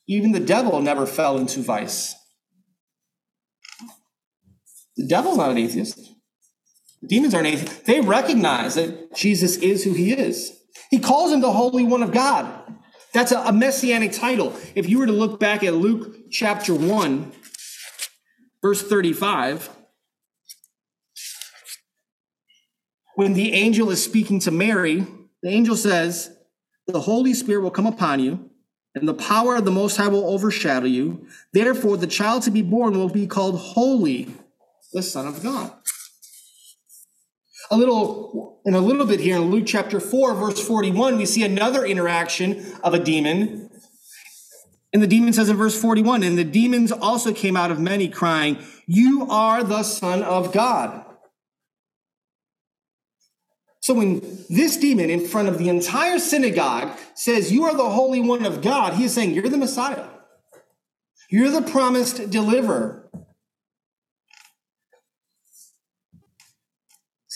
Even 0.06 0.30
the 0.30 0.38
devil 0.38 0.80
never 0.80 1.04
fell 1.04 1.36
into 1.36 1.62
vice. 1.62 2.14
The 4.96 5.08
devil's 5.08 5.36
not 5.36 5.50
an 5.50 5.58
atheist. 5.58 6.15
Demons 7.06 7.34
aren't 7.34 7.46
atheists. 7.46 7.82
They 7.82 8.00
recognize 8.00 8.74
that 8.74 9.14
Jesus 9.14 9.56
is 9.58 9.84
who 9.84 9.92
he 9.92 10.12
is. 10.12 10.56
He 10.90 10.98
calls 10.98 11.32
him 11.32 11.40
the 11.40 11.52
Holy 11.52 11.84
One 11.84 12.02
of 12.02 12.12
God. 12.12 12.62
That's 13.12 13.32
a, 13.32 13.38
a 13.40 13.52
messianic 13.52 14.12
title. 14.12 14.54
If 14.74 14.88
you 14.88 14.98
were 14.98 15.06
to 15.06 15.12
look 15.12 15.40
back 15.40 15.62
at 15.62 15.74
Luke 15.74 16.30
chapter 16.30 16.74
1, 16.74 17.32
verse 18.60 18.82
35, 18.82 19.70
when 23.14 23.32
the 23.32 23.54
angel 23.54 23.90
is 23.90 24.02
speaking 24.02 24.38
to 24.40 24.50
Mary, 24.50 25.06
the 25.42 25.48
angel 25.48 25.76
says, 25.76 26.36
The 26.86 27.00
Holy 27.00 27.32
Spirit 27.32 27.62
will 27.62 27.70
come 27.70 27.86
upon 27.86 28.20
you, 28.20 28.50
and 28.94 29.08
the 29.08 29.14
power 29.14 29.56
of 29.56 29.64
the 29.64 29.70
Most 29.70 29.96
High 29.96 30.08
will 30.08 30.26
overshadow 30.28 30.86
you. 30.86 31.26
Therefore, 31.52 31.96
the 31.96 32.06
child 32.06 32.42
to 32.42 32.50
be 32.50 32.62
born 32.62 32.98
will 32.98 33.08
be 33.08 33.26
called 33.26 33.58
Holy, 33.58 34.28
the 34.92 35.02
Son 35.02 35.26
of 35.26 35.42
God. 35.42 35.72
A 37.70 37.76
little, 37.76 38.60
in 38.64 38.74
a 38.74 38.80
little 38.80 39.06
bit 39.06 39.20
here 39.20 39.36
in 39.36 39.50
Luke 39.50 39.64
chapter 39.66 39.98
4, 39.98 40.34
verse 40.34 40.64
41, 40.64 41.16
we 41.16 41.26
see 41.26 41.42
another 41.42 41.84
interaction 41.84 42.64
of 42.84 42.94
a 42.94 42.98
demon. 42.98 43.70
And 44.92 45.02
the 45.02 45.06
demon 45.06 45.32
says 45.32 45.48
in 45.48 45.56
verse 45.56 45.80
41, 45.80 46.22
and 46.22 46.38
the 46.38 46.44
demons 46.44 46.92
also 46.92 47.32
came 47.32 47.56
out 47.56 47.70
of 47.70 47.80
many, 47.80 48.08
crying, 48.08 48.58
You 48.86 49.26
are 49.28 49.64
the 49.64 49.82
Son 49.82 50.22
of 50.22 50.52
God. 50.52 51.04
So 53.80 53.94
when 53.94 54.20
this 54.48 54.76
demon 54.76 55.10
in 55.10 55.26
front 55.26 55.48
of 55.48 55.58
the 55.58 55.68
entire 55.68 56.18
synagogue 56.18 56.98
says, 57.14 57.52
You 57.52 57.64
are 57.64 57.76
the 57.76 57.88
Holy 57.88 58.20
One 58.20 58.44
of 58.44 58.60
God, 58.60 58.94
he 58.94 59.04
is 59.04 59.14
saying, 59.14 59.32
You're 59.32 59.48
the 59.48 59.56
Messiah. 59.56 60.08
You're 61.30 61.50
the 61.50 61.62
promised 61.62 62.30
deliverer. 62.30 63.05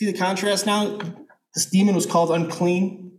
See 0.01 0.11
the 0.11 0.17
contrast 0.17 0.65
now? 0.65 0.99
This 1.55 1.67
demon 1.67 1.95
was 1.95 2.07
called 2.07 2.31
unclean. 2.31 3.19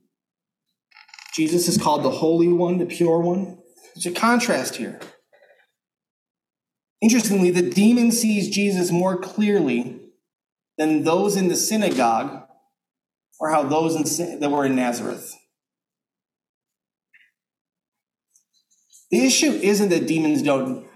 Jesus 1.32 1.68
is 1.68 1.78
called 1.78 2.02
the 2.02 2.10
Holy 2.10 2.48
One, 2.48 2.80
the 2.80 2.88
pure 2.88 3.20
one. 3.20 3.60
There's 3.94 4.08
a 4.08 4.20
contrast 4.20 4.78
here. 4.78 5.00
Interestingly, 7.00 7.52
the 7.52 7.70
demon 7.70 8.12
sees 8.12 8.50
Jesus 8.50 8.90
more 8.90 9.16
clearly 9.16 10.00
than 10.80 11.04
those 11.04 11.36
in 11.36 11.50
the 11.50 11.56
synagogue 11.56 12.48
or 13.40 13.52
how 13.52 13.62
those 13.62 14.20
in, 14.20 14.40
that 14.40 14.50
were 14.50 14.66
in 14.66 14.76
Nazareth. 14.76 15.36
The 19.12 19.24
issue 19.24 19.52
isn't 19.52 19.90
that 19.90 20.08
demons 20.08 20.42
don't 20.42 20.88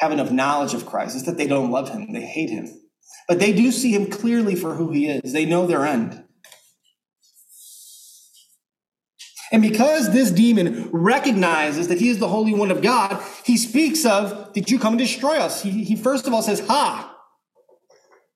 have 0.00 0.12
enough 0.12 0.30
knowledge 0.30 0.74
of 0.74 0.84
Christ, 0.84 1.16
it's 1.16 1.24
that 1.24 1.38
they 1.38 1.46
don't 1.46 1.70
love 1.70 1.88
him, 1.88 2.12
they 2.12 2.26
hate 2.26 2.50
him. 2.50 2.89
But 3.28 3.38
they 3.38 3.52
do 3.52 3.70
see 3.70 3.92
him 3.94 4.10
clearly 4.10 4.54
for 4.54 4.74
who 4.74 4.90
he 4.90 5.08
is. 5.08 5.32
They 5.32 5.46
know 5.46 5.66
their 5.66 5.84
end. 5.84 6.24
And 9.52 9.62
because 9.62 10.12
this 10.12 10.30
demon 10.30 10.88
recognizes 10.92 11.88
that 11.88 11.98
he 11.98 12.08
is 12.08 12.18
the 12.18 12.28
Holy 12.28 12.54
One 12.54 12.70
of 12.70 12.82
God, 12.82 13.22
he 13.44 13.56
speaks 13.56 14.04
of, 14.04 14.52
Did 14.52 14.70
you 14.70 14.78
come 14.78 14.94
and 14.94 14.98
destroy 14.98 15.38
us? 15.38 15.62
He, 15.62 15.84
he 15.84 15.96
first 15.96 16.26
of 16.26 16.32
all 16.32 16.42
says, 16.42 16.60
Ha! 16.68 17.16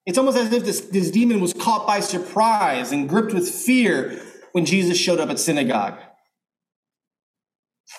It's 0.07 0.18
almost 0.18 0.37
as 0.37 0.53
if 0.53 0.64
this, 0.64 0.81
this 0.81 1.11
demon 1.11 1.40
was 1.40 1.55
caught 1.55 1.87
by 1.87 2.01
surprise 2.01 2.92
and 2.92 3.09
gripped 3.09 3.33
with 3.33 3.49
fear 3.49 4.20
when 4.53 4.66
Jesus 4.66 4.99
showed 4.99 5.18
up 5.18 5.31
at 5.31 5.38
synagogue. 5.38 5.99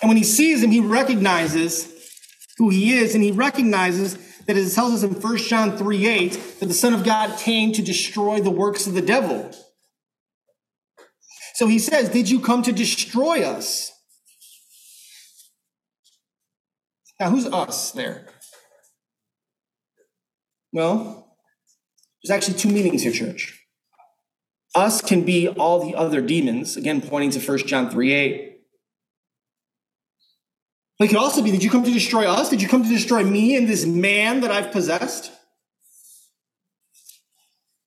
And 0.02 0.08
when 0.08 0.16
he 0.16 0.24
sees 0.24 0.62
him, 0.62 0.70
he 0.70 0.80
recognizes 0.80 1.92
who 2.58 2.70
he 2.70 2.96
is, 2.96 3.14
and 3.14 3.24
he 3.24 3.32
recognizes 3.32 4.14
that 4.46 4.56
it 4.56 4.70
tells 4.72 4.92
us 4.92 5.02
in 5.02 5.20
1 5.20 5.36
John 5.38 5.76
3 5.76 6.06
8 6.06 6.60
that 6.60 6.66
the 6.66 6.74
Son 6.74 6.94
of 6.94 7.04
God 7.04 7.38
came 7.38 7.72
to 7.72 7.82
destroy 7.82 8.40
the 8.40 8.50
works 8.50 8.86
of 8.86 8.94
the 8.94 9.02
devil. 9.02 9.50
So 11.54 11.66
he 11.66 11.78
says, 11.78 12.08
Did 12.10 12.30
you 12.30 12.40
come 12.40 12.62
to 12.62 12.72
destroy 12.72 13.42
us? 13.42 13.92
Now, 17.18 17.30
who's 17.30 17.46
us 17.46 17.92
there? 17.92 18.28
Well, 20.72 21.34
there's 22.22 22.36
actually 22.36 22.58
two 22.58 22.68
meanings 22.68 23.02
here, 23.02 23.12
church. 23.12 23.62
Us 24.74 25.00
can 25.00 25.22
be 25.22 25.48
all 25.48 25.82
the 25.82 25.96
other 25.96 26.20
demons, 26.20 26.76
again, 26.76 27.00
pointing 27.00 27.30
to 27.30 27.40
1 27.40 27.58
John 27.60 27.88
3 27.88 28.12
8. 28.12 28.55
It 30.98 31.08
could 31.08 31.18
also 31.18 31.42
be, 31.42 31.50
did 31.50 31.62
you 31.62 31.70
come 31.70 31.84
to 31.84 31.92
destroy 31.92 32.26
us? 32.26 32.48
Did 32.48 32.62
you 32.62 32.68
come 32.68 32.82
to 32.82 32.88
destroy 32.88 33.22
me 33.22 33.54
and 33.56 33.68
this 33.68 33.84
man 33.84 34.40
that 34.40 34.50
I've 34.50 34.72
possessed? 34.72 35.30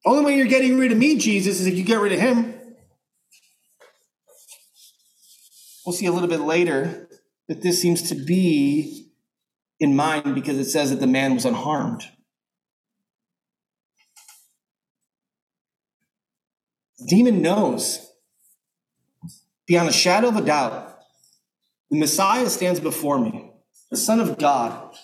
Only 0.05 0.25
way 0.25 0.37
you're 0.37 0.47
getting 0.47 0.77
rid 0.77 0.91
of 0.91 0.97
me, 0.97 1.17
Jesus, 1.17 1.59
is 1.59 1.65
if 1.65 1.75
you 1.75 1.83
get 1.83 1.99
rid 1.99 2.13
of 2.13 2.19
him. 2.19 2.55
We'll 5.85 5.95
see 5.95 6.05
a 6.05 6.11
little 6.11 6.27
bit 6.27 6.41
later 6.41 7.09
that 7.47 7.63
this 7.63 7.81
seems 7.81 8.03
to 8.09 8.15
be 8.15 9.11
in 9.79 9.95
mind 9.95 10.35
because 10.35 10.57
it 10.57 10.69
says 10.69 10.91
that 10.91 10.99
the 10.99 11.07
man 11.07 11.33
was 11.33 11.45
unharmed. 11.45 12.03
The 16.99 17.07
demon 17.07 17.41
knows 17.41 18.07
beyond 19.65 19.89
a 19.89 19.93
shadow 19.93 20.27
of 20.27 20.35
a 20.35 20.41
doubt 20.41 20.98
the 21.89 21.97
Messiah 21.97 22.49
stands 22.49 22.79
before 22.79 23.19
me, 23.19 23.51
the 23.89 23.97
Son 23.97 24.19
of 24.19 24.37
God, 24.37 24.95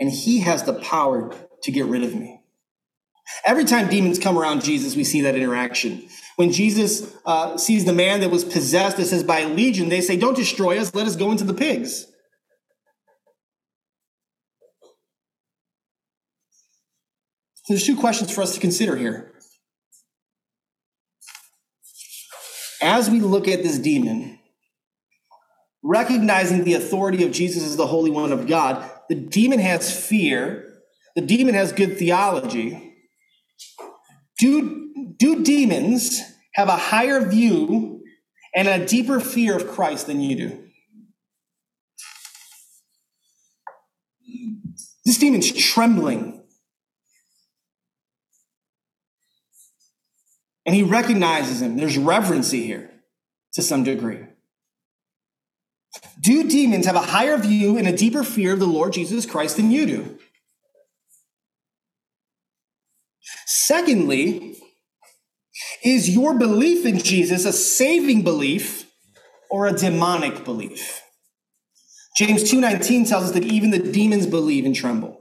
and 0.00 0.10
he 0.10 0.40
has 0.40 0.64
the 0.64 0.74
power 0.74 1.34
to 1.62 1.70
get 1.70 1.86
rid 1.86 2.02
of 2.02 2.14
me. 2.14 2.40
Every 3.44 3.64
time 3.64 3.88
demons 3.88 4.18
come 4.18 4.38
around 4.38 4.62
Jesus, 4.62 4.94
we 4.94 5.04
see 5.04 5.22
that 5.22 5.34
interaction. 5.34 6.08
When 6.36 6.52
Jesus 6.52 7.14
uh, 7.24 7.56
sees 7.56 7.84
the 7.84 7.92
man 7.92 8.20
that 8.20 8.30
was 8.30 8.44
possessed, 8.44 8.98
it 8.98 9.06
says 9.06 9.24
by 9.24 9.44
legion, 9.44 9.88
they 9.88 10.00
say, 10.00 10.16
Don't 10.16 10.36
destroy 10.36 10.78
us, 10.78 10.94
let 10.94 11.06
us 11.06 11.16
go 11.16 11.32
into 11.32 11.44
the 11.44 11.54
pigs. 11.54 12.06
there's 17.68 17.84
two 17.84 17.96
questions 17.96 18.32
for 18.32 18.42
us 18.42 18.54
to 18.54 18.60
consider 18.60 18.96
here. 18.96 19.32
As 22.80 23.10
we 23.10 23.20
look 23.20 23.48
at 23.48 23.62
this 23.62 23.78
demon, 23.78 24.38
recognizing 25.82 26.64
the 26.64 26.74
authority 26.74 27.24
of 27.24 27.32
Jesus 27.32 27.62
as 27.62 27.76
the 27.76 27.86
Holy 27.86 28.10
One 28.10 28.32
of 28.32 28.46
God. 28.46 28.90
The 29.08 29.14
demon 29.14 29.58
has 29.60 29.94
fear, 29.94 30.82
the 31.14 31.22
demon 31.22 31.54
has 31.54 31.72
good 31.72 31.98
theology. 31.98 32.94
Do, 34.38 35.14
do 35.16 35.42
demons 35.42 36.20
have 36.54 36.68
a 36.68 36.76
higher 36.76 37.26
view 37.26 38.02
and 38.54 38.68
a 38.68 38.84
deeper 38.84 39.20
fear 39.20 39.56
of 39.56 39.68
Christ 39.68 40.06
than 40.06 40.20
you 40.20 40.36
do? 40.36 40.62
This 45.04 45.18
demon's 45.18 45.52
trembling. 45.52 46.42
And 50.66 50.74
he 50.74 50.82
recognizes 50.82 51.62
him. 51.62 51.76
There's 51.76 51.96
reverency 51.96 52.66
here 52.66 52.90
to 53.52 53.62
some 53.62 53.84
degree. 53.84 54.24
Do 56.20 56.48
demons 56.48 56.86
have 56.86 56.96
a 56.96 57.00
higher 57.00 57.36
view 57.36 57.76
and 57.76 57.86
a 57.86 57.96
deeper 57.96 58.24
fear 58.24 58.54
of 58.54 58.58
the 58.58 58.66
Lord 58.66 58.92
Jesus 58.92 59.26
Christ 59.26 59.56
than 59.56 59.70
you 59.70 59.86
do? 59.86 60.18
Secondly, 63.46 64.56
is 65.82 66.10
your 66.10 66.38
belief 66.38 66.84
in 66.84 66.98
Jesus 66.98 67.44
a 67.44 67.52
saving 67.52 68.22
belief 68.22 68.90
or 69.50 69.66
a 69.66 69.72
demonic 69.72 70.44
belief? 70.44 71.02
James 72.16 72.42
2:19 72.44 73.04
tells 73.04 73.24
us 73.24 73.32
that 73.32 73.44
even 73.44 73.70
the 73.70 73.78
demons 73.78 74.26
believe 74.26 74.64
and 74.64 74.74
tremble. 74.74 75.20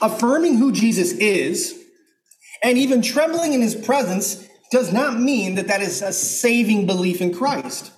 Affirming 0.00 0.58
who 0.58 0.72
Jesus 0.72 1.12
is 1.12 1.74
and 2.62 2.76
even 2.76 3.02
trembling 3.02 3.54
in 3.54 3.62
his 3.62 3.74
presence 3.74 4.44
does 4.70 4.92
not 4.92 5.18
mean 5.18 5.54
that 5.54 5.68
that 5.68 5.80
is 5.80 6.02
a 6.02 6.12
saving 6.12 6.86
belief 6.86 7.20
in 7.20 7.34
Christ. 7.34 7.92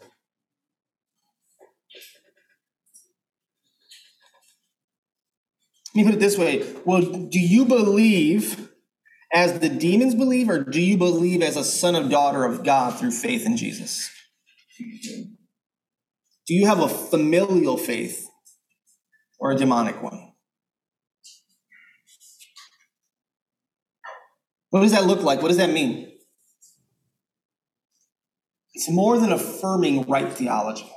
Let 5.94 6.04
me 6.04 6.04
put 6.04 6.14
it 6.14 6.20
this 6.20 6.38
way. 6.38 6.64
Well, 6.84 7.00
do 7.00 7.40
you 7.40 7.64
believe 7.64 8.70
as 9.32 9.58
the 9.58 9.68
demons 9.68 10.14
believe, 10.14 10.48
or 10.48 10.62
do 10.62 10.80
you 10.80 10.96
believe 10.96 11.42
as 11.42 11.56
a 11.56 11.64
son 11.64 11.94
of 11.94 12.10
daughter 12.10 12.44
of 12.44 12.64
God 12.64 12.98
through 12.98 13.12
faith 13.12 13.46
in 13.46 13.56
Jesus? 13.56 14.10
Do 14.78 16.54
you 16.54 16.66
have 16.66 16.80
a 16.80 16.88
familial 16.88 17.76
faith 17.76 18.28
or 19.38 19.52
a 19.52 19.56
demonic 19.56 20.02
one? 20.02 20.32
What 24.70 24.80
does 24.82 24.92
that 24.92 25.06
look 25.06 25.22
like? 25.22 25.42
What 25.42 25.48
does 25.48 25.58
that 25.58 25.70
mean? 25.70 26.09
It's 28.80 28.90
more 28.90 29.18
than 29.18 29.30
affirming 29.32 30.02
right 30.08 30.32
theology. 30.32 30.90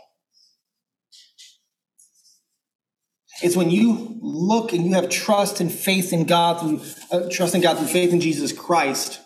It's 3.42 3.56
when 3.56 3.70
you 3.70 4.18
look 4.22 4.72
and 4.72 4.86
you 4.86 4.94
have 4.94 5.10
trust 5.10 5.60
and 5.60 5.72
faith 5.72 6.14
in 6.14 6.26
God 6.26 6.60
through 6.60 6.82
uh, 7.12 7.30
trust 7.30 7.56
in 7.56 7.62
God 7.62 7.78
through 7.78 7.88
faith 7.88 8.14
in 8.14 8.22
Jesus 8.22 8.54
Christ. 8.54 9.20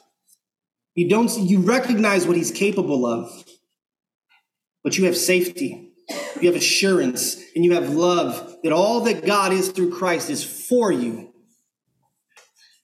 You 0.96 1.08
don't 1.08 1.32
you 1.38 1.60
recognize 1.60 2.26
what 2.26 2.36
He's 2.36 2.52
capable 2.52 3.06
of, 3.06 3.30
but 4.84 4.98
you 4.98 5.06
have 5.06 5.16
safety 5.16 5.88
you 6.42 6.48
have 6.48 6.56
assurance, 6.56 7.42
and 7.56 7.66
you 7.66 7.74
have 7.74 7.90
love 7.90 8.58
that 8.64 8.72
all 8.72 9.02
that 9.02 9.26
God 9.26 9.52
is 9.52 9.70
through 9.70 9.92
Christ 9.92 10.30
is 10.30 10.44
for 10.44 10.92
you. 10.92 11.34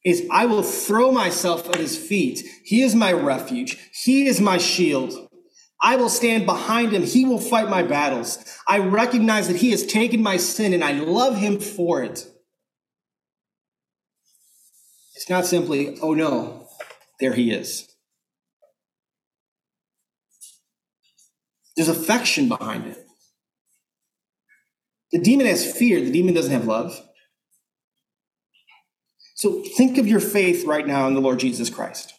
Is 0.03 0.27
I 0.29 0.45
will 0.45 0.63
throw 0.63 1.11
myself 1.11 1.69
at 1.69 1.77
his 1.77 1.97
feet. 1.97 2.43
He 2.65 2.81
is 2.81 2.93
my 2.93 3.13
refuge. 3.13 3.77
He 3.93 4.27
is 4.27 4.41
my 4.41 4.57
shield. 4.57 5.29
I 5.83 5.97
will 5.97 6.09
stand 6.09 6.45
behind 6.45 6.93
him. 6.93 7.03
He 7.03 7.25
will 7.25 7.39
fight 7.39 7.69
my 7.69 7.83
battles. 7.83 8.39
I 8.65 8.79
recognize 8.79 9.49
that 9.49 9.57
he 9.57 9.71
has 9.71 9.85
taken 9.85 10.23
my 10.23 10.37
sin 10.37 10.73
and 10.73 10.81
I 10.81 10.93
love 10.93 11.35
him 11.35 11.59
for 11.59 12.01
it. 12.01 12.25
It's 15.15 15.29
not 15.29 15.45
simply, 15.45 15.97
oh 16.01 16.13
no, 16.13 16.69
there 17.19 17.33
he 17.33 17.51
is. 17.51 17.89
There's 21.75 21.89
affection 21.89 22.47
behind 22.47 22.87
it. 22.87 23.05
The 25.11 25.19
demon 25.19 25.45
has 25.47 25.69
fear, 25.69 25.99
the 25.99 26.11
demon 26.11 26.33
doesn't 26.33 26.51
have 26.51 26.65
love. 26.65 26.99
So 29.35 29.61
think 29.75 29.97
of 29.97 30.07
your 30.07 30.21
faith 30.21 30.65
right 30.65 30.87
now 30.87 31.07
in 31.07 31.13
the 31.13 31.21
Lord 31.21 31.39
Jesus 31.39 31.69
Christ. 31.69 32.12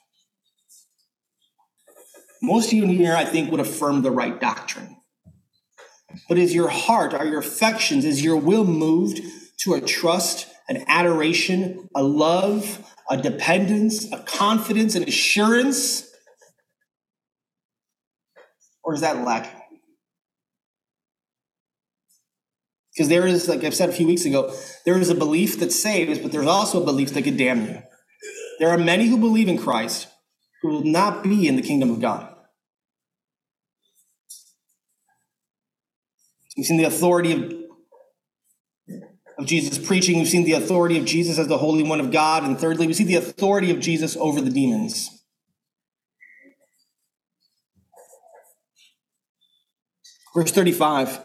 Most 2.44 2.66
of 2.66 2.74
you 2.74 2.84
in 2.84 2.90
here, 2.90 3.16
I 3.16 3.24
think, 3.24 3.50
would 3.50 3.60
affirm 3.60 4.02
the 4.02 4.10
right 4.10 4.38
doctrine. 4.38 4.96
But 6.28 6.36
is 6.36 6.54
your 6.54 6.68
heart, 6.68 7.14
are 7.14 7.24
your 7.24 7.38
affections, 7.38 8.04
is 8.04 8.22
your 8.22 8.36
will 8.36 8.64
moved 8.64 9.20
to 9.60 9.74
a 9.74 9.80
trust, 9.80 10.46
an 10.68 10.84
adoration, 10.86 11.88
a 11.96 12.02
love, 12.02 12.84
a 13.10 13.16
dependence, 13.16 14.12
a 14.12 14.18
confidence, 14.18 14.94
an 14.94 15.04
assurance? 15.04 16.06
Or 18.82 18.94
is 18.94 19.00
that 19.00 19.24
lacking? 19.24 19.60
Because 22.94 23.08
there 23.08 23.26
is, 23.26 23.48
like 23.48 23.64
I've 23.64 23.74
said 23.74 23.88
a 23.88 23.92
few 23.92 24.06
weeks 24.06 24.26
ago, 24.26 24.54
there 24.84 24.98
is 24.98 25.08
a 25.08 25.14
belief 25.14 25.58
that 25.60 25.72
saves, 25.72 26.18
but 26.18 26.30
there's 26.30 26.46
also 26.46 26.82
a 26.82 26.84
belief 26.84 27.14
that 27.14 27.22
could 27.22 27.38
damn 27.38 27.64
you. 27.64 27.82
There 28.60 28.68
are 28.68 28.78
many 28.78 29.08
who 29.08 29.16
believe 29.16 29.48
in 29.48 29.56
Christ 29.56 30.08
who 30.62 30.68
will 30.68 30.84
not 30.84 31.24
be 31.24 31.48
in 31.48 31.56
the 31.56 31.62
kingdom 31.62 31.90
of 31.90 32.00
God. 32.00 32.33
We've 36.56 36.66
seen 36.66 36.76
the 36.76 36.84
authority 36.84 37.32
of, 37.32 37.52
of 39.38 39.46
Jesus 39.46 39.78
preaching. 39.78 40.18
We've 40.18 40.28
seen 40.28 40.44
the 40.44 40.52
authority 40.52 40.98
of 40.98 41.04
Jesus 41.04 41.38
as 41.38 41.48
the 41.48 41.58
Holy 41.58 41.82
One 41.82 42.00
of 42.00 42.12
God. 42.12 42.44
And 42.44 42.58
thirdly, 42.58 42.86
we 42.86 42.92
see 42.92 43.04
the 43.04 43.16
authority 43.16 43.70
of 43.70 43.80
Jesus 43.80 44.16
over 44.16 44.40
the 44.40 44.50
demons. 44.50 45.24
Verse 50.34 50.50
35. 50.50 51.20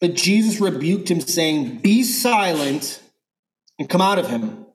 But 0.00 0.14
Jesus 0.14 0.60
rebuked 0.60 1.10
him, 1.10 1.20
saying, 1.20 1.78
Be 1.78 2.02
silent 2.02 3.02
and 3.78 3.88
come 3.88 4.00
out 4.00 4.18
of 4.18 4.28
him. 4.28 4.42
And 4.42 4.66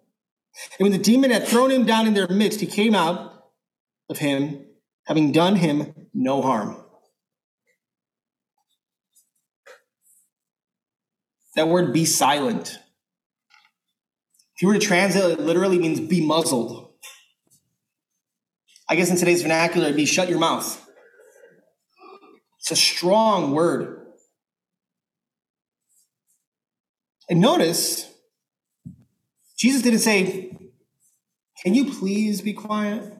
when 0.79 0.91
the 0.91 0.97
demon 0.97 1.31
had 1.31 1.47
thrown 1.47 1.71
him 1.71 1.85
down 1.85 2.07
in 2.07 2.13
their 2.13 2.27
midst, 2.27 2.59
he 2.59 2.67
came 2.67 2.93
out 2.93 3.51
of 4.09 4.19
him, 4.19 4.65
having 5.05 5.31
done 5.31 5.55
him 5.55 5.93
no 6.13 6.41
harm. 6.41 6.82
That 11.55 11.67
word 11.67 11.93
be 11.93 12.05
silent. 12.05 12.79
If 14.55 14.61
you 14.61 14.67
were 14.67 14.73
to 14.75 14.79
translate 14.79 15.33
it, 15.33 15.39
literally 15.39 15.79
means 15.79 15.99
be 15.99 16.25
muzzled. 16.25 16.91
I 18.89 18.95
guess 18.95 19.09
in 19.09 19.17
today's 19.17 19.41
vernacular, 19.41 19.85
it'd 19.85 19.97
be 19.97 20.05
shut 20.05 20.29
your 20.29 20.39
mouth. 20.39 20.79
It's 22.59 22.71
a 22.71 22.75
strong 22.75 23.51
word. 23.51 24.05
And 27.29 27.39
notice, 27.39 28.09
Jesus 29.57 29.81
didn't 29.81 29.99
say, 29.99 30.57
Can 31.63 31.73
you 31.73 31.91
please 31.93 32.41
be 32.41 32.53
quiet? 32.53 33.13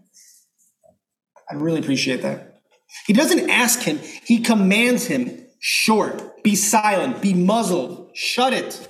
I 1.49 1.55
really 1.55 1.79
appreciate 1.79 2.21
that. 2.21 2.61
He 3.07 3.13
doesn't 3.13 3.49
ask 3.49 3.79
him, 3.81 3.99
he 4.23 4.39
commands 4.39 5.05
him, 5.05 5.45
short, 5.59 6.43
be 6.43 6.55
silent, 6.55 7.21
be 7.21 7.33
muzzled, 7.33 8.02
shut 8.13 8.53
it. 8.53 8.87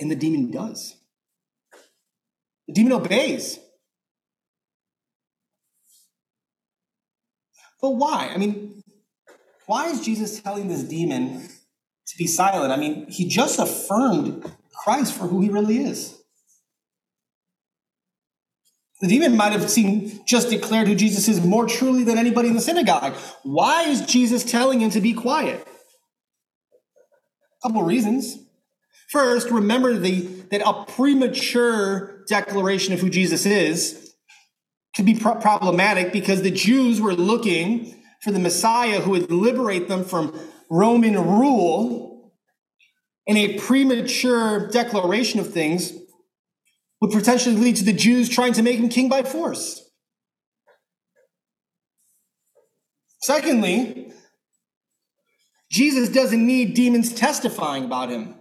And 0.00 0.10
the 0.10 0.16
demon 0.16 0.50
does. 0.50 0.96
The 2.66 2.74
demon 2.74 2.92
obeys. 2.92 3.58
But 7.80 7.90
why? 7.90 8.30
I 8.32 8.36
mean, 8.36 8.82
why 9.66 9.88
is 9.88 10.04
Jesus 10.04 10.40
telling 10.40 10.68
this 10.68 10.82
demon 10.82 11.48
to 12.06 12.16
be 12.16 12.26
silent? 12.26 12.72
I 12.72 12.76
mean, 12.76 13.06
he 13.08 13.28
just 13.28 13.58
affirmed 13.58 14.50
Christ 14.72 15.14
for 15.14 15.26
who 15.26 15.40
he 15.40 15.50
really 15.50 15.78
is. 15.78 16.17
The 19.00 19.08
demon 19.08 19.36
might 19.36 19.52
have 19.52 19.70
seen 19.70 20.20
just 20.26 20.50
declared 20.50 20.88
who 20.88 20.94
Jesus 20.94 21.28
is 21.28 21.44
more 21.44 21.66
truly 21.66 22.02
than 22.02 22.18
anybody 22.18 22.48
in 22.48 22.54
the 22.54 22.60
synagogue. 22.60 23.14
Why 23.44 23.84
is 23.84 24.02
Jesus 24.02 24.44
telling 24.44 24.80
him 24.80 24.90
to 24.90 25.00
be 25.00 25.12
quiet? 25.12 25.66
A 27.62 27.68
couple 27.68 27.82
reasons. 27.82 28.38
First, 29.08 29.50
remember 29.50 29.96
the, 29.96 30.22
that 30.50 30.62
a 30.66 30.84
premature 30.84 32.24
declaration 32.28 32.92
of 32.92 33.00
who 33.00 33.08
Jesus 33.08 33.46
is 33.46 34.14
could 34.96 35.06
be 35.06 35.14
pro- 35.14 35.36
problematic 35.36 36.12
because 36.12 36.42
the 36.42 36.50
Jews 36.50 37.00
were 37.00 37.14
looking 37.14 37.94
for 38.22 38.32
the 38.32 38.40
Messiah 38.40 39.00
who 39.00 39.12
would 39.12 39.30
liberate 39.30 39.88
them 39.88 40.04
from 40.04 40.38
Roman 40.70 41.14
rule, 41.14 42.32
and 43.26 43.38
a 43.38 43.58
premature 43.58 44.68
declaration 44.68 45.38
of 45.38 45.52
things 45.52 45.92
would 47.00 47.10
potentially 47.10 47.56
lead 47.56 47.76
to 47.76 47.84
the 47.84 47.92
Jews 47.92 48.28
trying 48.28 48.52
to 48.54 48.62
make 48.62 48.78
him 48.78 48.88
king 48.88 49.08
by 49.08 49.22
force. 49.22 49.88
Secondly, 53.20 54.12
Jesus 55.70 56.08
doesn't 56.08 56.46
need 56.46 56.74
demons 56.74 57.12
testifying 57.12 57.84
about 57.84 58.10
him. 58.10 58.34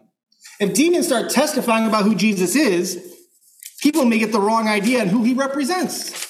If 0.59 0.73
demons 0.73 1.07
start 1.07 1.29
testifying 1.29 1.87
about 1.87 2.03
who 2.05 2.15
Jesus 2.15 2.55
is, 2.55 3.15
people 3.81 4.05
may 4.05 4.19
get 4.19 4.31
the 4.31 4.39
wrong 4.39 4.67
idea 4.67 5.01
on 5.01 5.07
who 5.07 5.23
he 5.23 5.33
represents. 5.33 6.25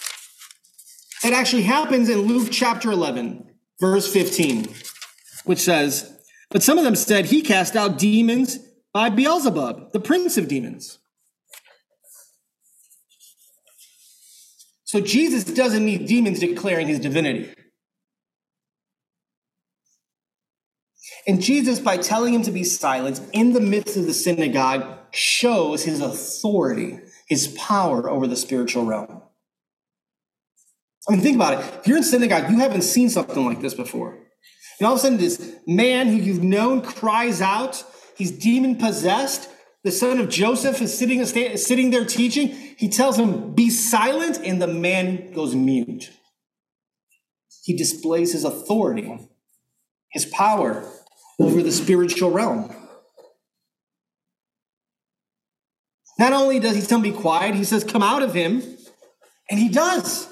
It 1.24 1.34
actually 1.34 1.64
happens 1.64 2.10
in 2.10 2.22
Luke 2.22 2.50
chapter 2.52 2.92
11, 2.92 3.50
verse 3.80 4.12
15. 4.12 4.68
which 5.46 5.60
says, 5.60 6.20
But 6.50 6.62
some 6.62 6.78
of 6.78 6.84
them 6.84 6.96
said 6.96 7.26
he 7.26 7.42
cast 7.42 7.76
out 7.76 7.98
demons 7.98 8.60
by 8.94 9.10
Beelzebub, 9.10 9.94
the 9.94 10.00
prince 10.00 10.38
of 10.38 10.48
demons. 10.48 11.00
So 14.88 15.02
Jesus 15.02 15.44
doesn't 15.44 15.86
need 15.86 16.08
demons 16.08 16.40
declaring 16.40 16.88
his 16.88 17.00
divinity. 17.00 17.54
And 21.28 21.42
Jesus, 21.42 21.82
by 21.82 21.98
telling 21.98 22.34
him 22.34 22.44
to 22.44 22.52
be 22.52 22.64
silent 22.64 23.20
in 23.34 23.52
the 23.52 23.60
midst 23.60 23.98
of 23.98 24.06
the 24.06 24.14
synagogue, 24.14 24.88
shows 25.12 25.84
his 25.84 26.00
authority, 26.00 27.00
his 27.28 27.50
power 27.50 28.10
over 28.10 28.28
the 28.28 28.38
spiritual 28.38 28.86
realm. 28.86 29.24
I 31.10 31.12
mean, 31.12 31.22
think 31.22 31.36
about 31.36 31.56
it. 31.56 31.80
If 31.82 31.88
you're 31.88 31.98
in 31.98 32.04
synagogue, 32.04 32.50
you 32.50 32.60
haven't 32.60 32.84
seen 32.84 33.10
something 33.10 33.46
like 33.46 33.60
this 33.60 33.74
before. 33.74 34.18
And 34.80 34.88
all 34.88 34.94
of 34.94 35.00
a 35.00 35.02
sudden, 35.02 35.18
this 35.18 35.54
man 35.68 36.08
who 36.08 36.16
you've 36.16 36.44
known 36.44 36.82
cries 36.82 37.42
out, 37.42 37.84
he's 38.16 38.32
demon 38.32 38.78
possessed. 38.78 39.50
The 39.84 39.92
son 39.92 40.20
of 40.20 40.30
Joseph 40.30 40.82
is 40.82 40.98
sitting, 40.98 41.24
sitting 41.26 41.92
there 41.92 42.06
teaching. 42.06 42.50
He 42.50 42.90
tells 42.90 43.18
him, 43.18 43.54
Be 43.54 43.70
silent, 43.70 44.40
and 44.44 44.62
the 44.62 44.68
man 44.68 45.32
goes 45.32 45.56
mute. 45.56 46.12
He 47.64 47.76
displays 47.76 48.34
his 48.34 48.44
authority, 48.44 49.30
his 50.12 50.26
power 50.26 50.90
over 51.40 51.62
the 51.62 51.72
spiritual 51.72 52.32
realm. 52.32 52.74
Not 56.20 56.34
only 56.34 56.60
does 56.60 56.76
he 56.76 56.82
tell 56.82 56.98
him 56.98 57.04
be 57.04 57.12
quiet, 57.12 57.56
he 57.56 57.64
says, 57.64 57.84
Come 57.84 58.02
out 58.02 58.24
of 58.24 58.34
him, 58.34 58.64
and 59.50 59.60
he 59.60 59.70
does. 59.70 60.28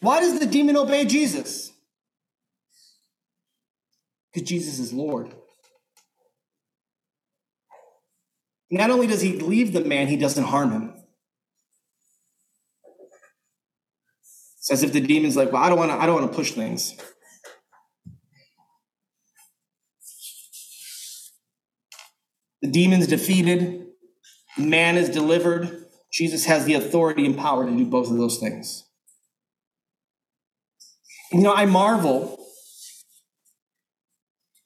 Why 0.00 0.20
does 0.20 0.38
the 0.38 0.46
demon 0.46 0.76
obey 0.76 1.04
Jesus? 1.04 1.72
Because 4.32 4.48
Jesus 4.48 4.78
is 4.78 4.92
Lord. 4.92 5.34
Not 8.70 8.90
only 8.90 9.06
does 9.06 9.20
he 9.20 9.32
leave 9.32 9.72
the 9.72 9.80
man, 9.80 10.06
he 10.06 10.16
doesn't 10.16 10.44
harm 10.44 10.70
him. 10.70 10.94
It's 14.58 14.70
as 14.70 14.82
if 14.82 14.92
the 14.92 15.00
demon's 15.00 15.36
like, 15.36 15.52
well, 15.52 15.62
I 15.62 15.68
don't 15.68 15.78
want 15.78 15.90
to, 15.90 15.96
I 15.96 16.06
don't 16.06 16.20
want 16.20 16.30
to 16.30 16.36
push 16.36 16.52
things. 16.52 16.96
The 22.62 22.70
demon's 22.70 23.06
defeated, 23.06 23.86
man 24.58 24.98
is 24.98 25.08
delivered. 25.08 25.86
Jesus 26.12 26.44
has 26.44 26.64
the 26.64 26.74
authority 26.74 27.24
and 27.24 27.38
power 27.38 27.64
to 27.64 27.74
do 27.74 27.86
both 27.86 28.10
of 28.10 28.18
those 28.18 28.38
things. 28.38 28.84
You 31.32 31.40
know, 31.40 31.54
I 31.54 31.64
marvel 31.64 32.44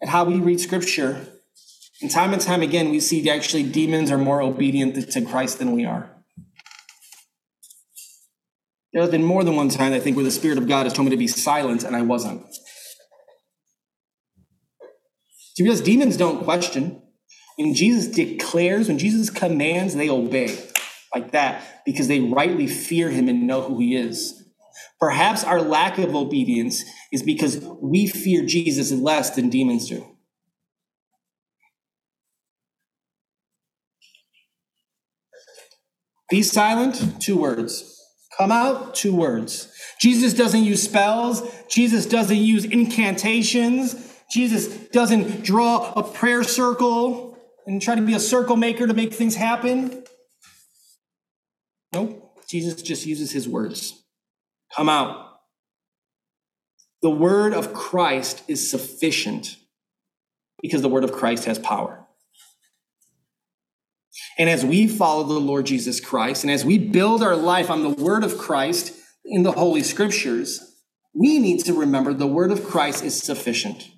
at 0.03 0.09
how 0.09 0.25
we 0.25 0.41
read 0.41 0.59
scripture. 0.59 1.34
And 2.05 2.11
time 2.11 2.35
and 2.35 2.43
time 2.43 2.61
again, 2.61 2.91
we 2.91 3.01
see 3.01 3.31
actually 3.31 3.63
demons 3.63 4.11
are 4.11 4.19
more 4.19 4.43
obedient 4.43 5.11
to 5.11 5.23
Christ 5.23 5.59
than 5.59 5.73
we 5.73 5.87
are. 5.87 6.11
There 8.93 9.01
has 9.01 9.11
been 9.11 9.25
more 9.25 9.43
than 9.43 9.57
one 9.57 9.71
time, 9.71 9.95
I 9.95 10.01
think, 10.01 10.15
where 10.15 10.25
the 10.27 10.31
Spirit 10.31 10.59
of 10.59 10.69
God 10.69 10.85
has 10.85 10.93
told 10.93 11.07
me 11.07 11.11
to 11.13 11.17
be 11.17 11.27
silent 11.27 11.83
and 11.83 11.97
I 11.97 12.03
wasn't. 12.03 12.45
Because 15.57 15.81
demons 15.81 16.19
don't 16.19 16.45
question. 16.45 17.01
When 17.57 17.73
Jesus 17.73 18.15
declares, 18.15 18.89
when 18.89 18.99
Jesus 18.99 19.31
commands, 19.31 19.95
they 19.95 20.11
obey 20.11 20.59
like 21.15 21.31
that 21.31 21.85
because 21.87 22.07
they 22.07 22.21
rightly 22.21 22.67
fear 22.67 23.09
him 23.09 23.31
and 23.31 23.47
know 23.47 23.63
who 23.63 23.81
he 23.81 23.97
is. 23.97 24.45
Perhaps 25.01 25.43
our 25.43 25.63
lack 25.63 25.97
of 25.97 26.15
obedience 26.15 26.85
is 27.11 27.23
because 27.23 27.65
we 27.81 28.07
fear 28.07 28.45
Jesus 28.45 28.93
less 28.93 29.31
than 29.31 29.49
demons 29.49 29.89
do. 29.89 30.14
Be 36.35 36.43
silent, 36.43 37.22
two 37.22 37.37
words. 37.37 37.97
Come 38.37 38.51
out, 38.51 38.97
two 38.97 39.14
words. 39.14 39.72
Jesus 40.01 40.35
doesn't 40.35 40.64
use 40.64 40.82
spells. 40.82 41.49
Jesus 41.68 42.07
doesn't 42.07 42.39
use 42.39 42.64
incantations. 42.64 44.12
Jesus 44.32 44.66
doesn't 44.89 45.45
draw 45.45 45.93
a 45.93 46.03
prayer 46.03 46.43
circle 46.43 47.39
and 47.68 47.80
try 47.80 47.95
to 47.95 48.03
be 48.03 48.14
a 48.14 48.18
circle 48.18 48.57
maker 48.57 48.85
to 48.85 48.95
make 48.95 49.14
things 49.14 49.37
happen. 49.37 50.03
Nope. 51.93 52.37
Jesus 52.49 52.82
just 52.82 53.07
uses 53.07 53.30
his 53.30 53.49
words. 53.49 54.03
Come 54.74 54.89
out. 54.89 55.37
The 57.01 57.11
word 57.11 57.55
of 57.55 57.72
Christ 57.72 58.43
is 58.49 58.68
sufficient 58.68 59.57
because 60.61 60.82
the 60.82 60.89
word 60.89 61.05
of 61.05 61.12
Christ 61.12 61.45
has 61.45 61.61
power. 61.61 62.04
And 64.39 64.49
as 64.49 64.65
we 64.65 64.87
follow 64.87 65.25
the 65.25 65.41
Lord 65.41 65.67
Jesus 65.67 66.01
Christ 66.01 66.45
and 66.45 66.51
as 66.51 66.65
we 66.65 66.79
build 66.79 67.23
our 67.23 67.37
life 67.37 67.71
on 67.71 67.83
the 67.83 67.91
word 67.91 68.25
of 68.25 68.39
Christ 68.39 68.93
in 69.25 69.43
the 69.43 69.53
Holy 69.53 69.83
Scriptures, 69.83 70.61
we 71.15 71.39
need 71.39 71.65
to 71.65 71.75
remember 71.75 72.12
the 72.12 72.27
word 72.27 72.51
of 72.51 72.65
Christ 72.65 73.05
is 73.05 73.21
sufficient. 73.21 73.89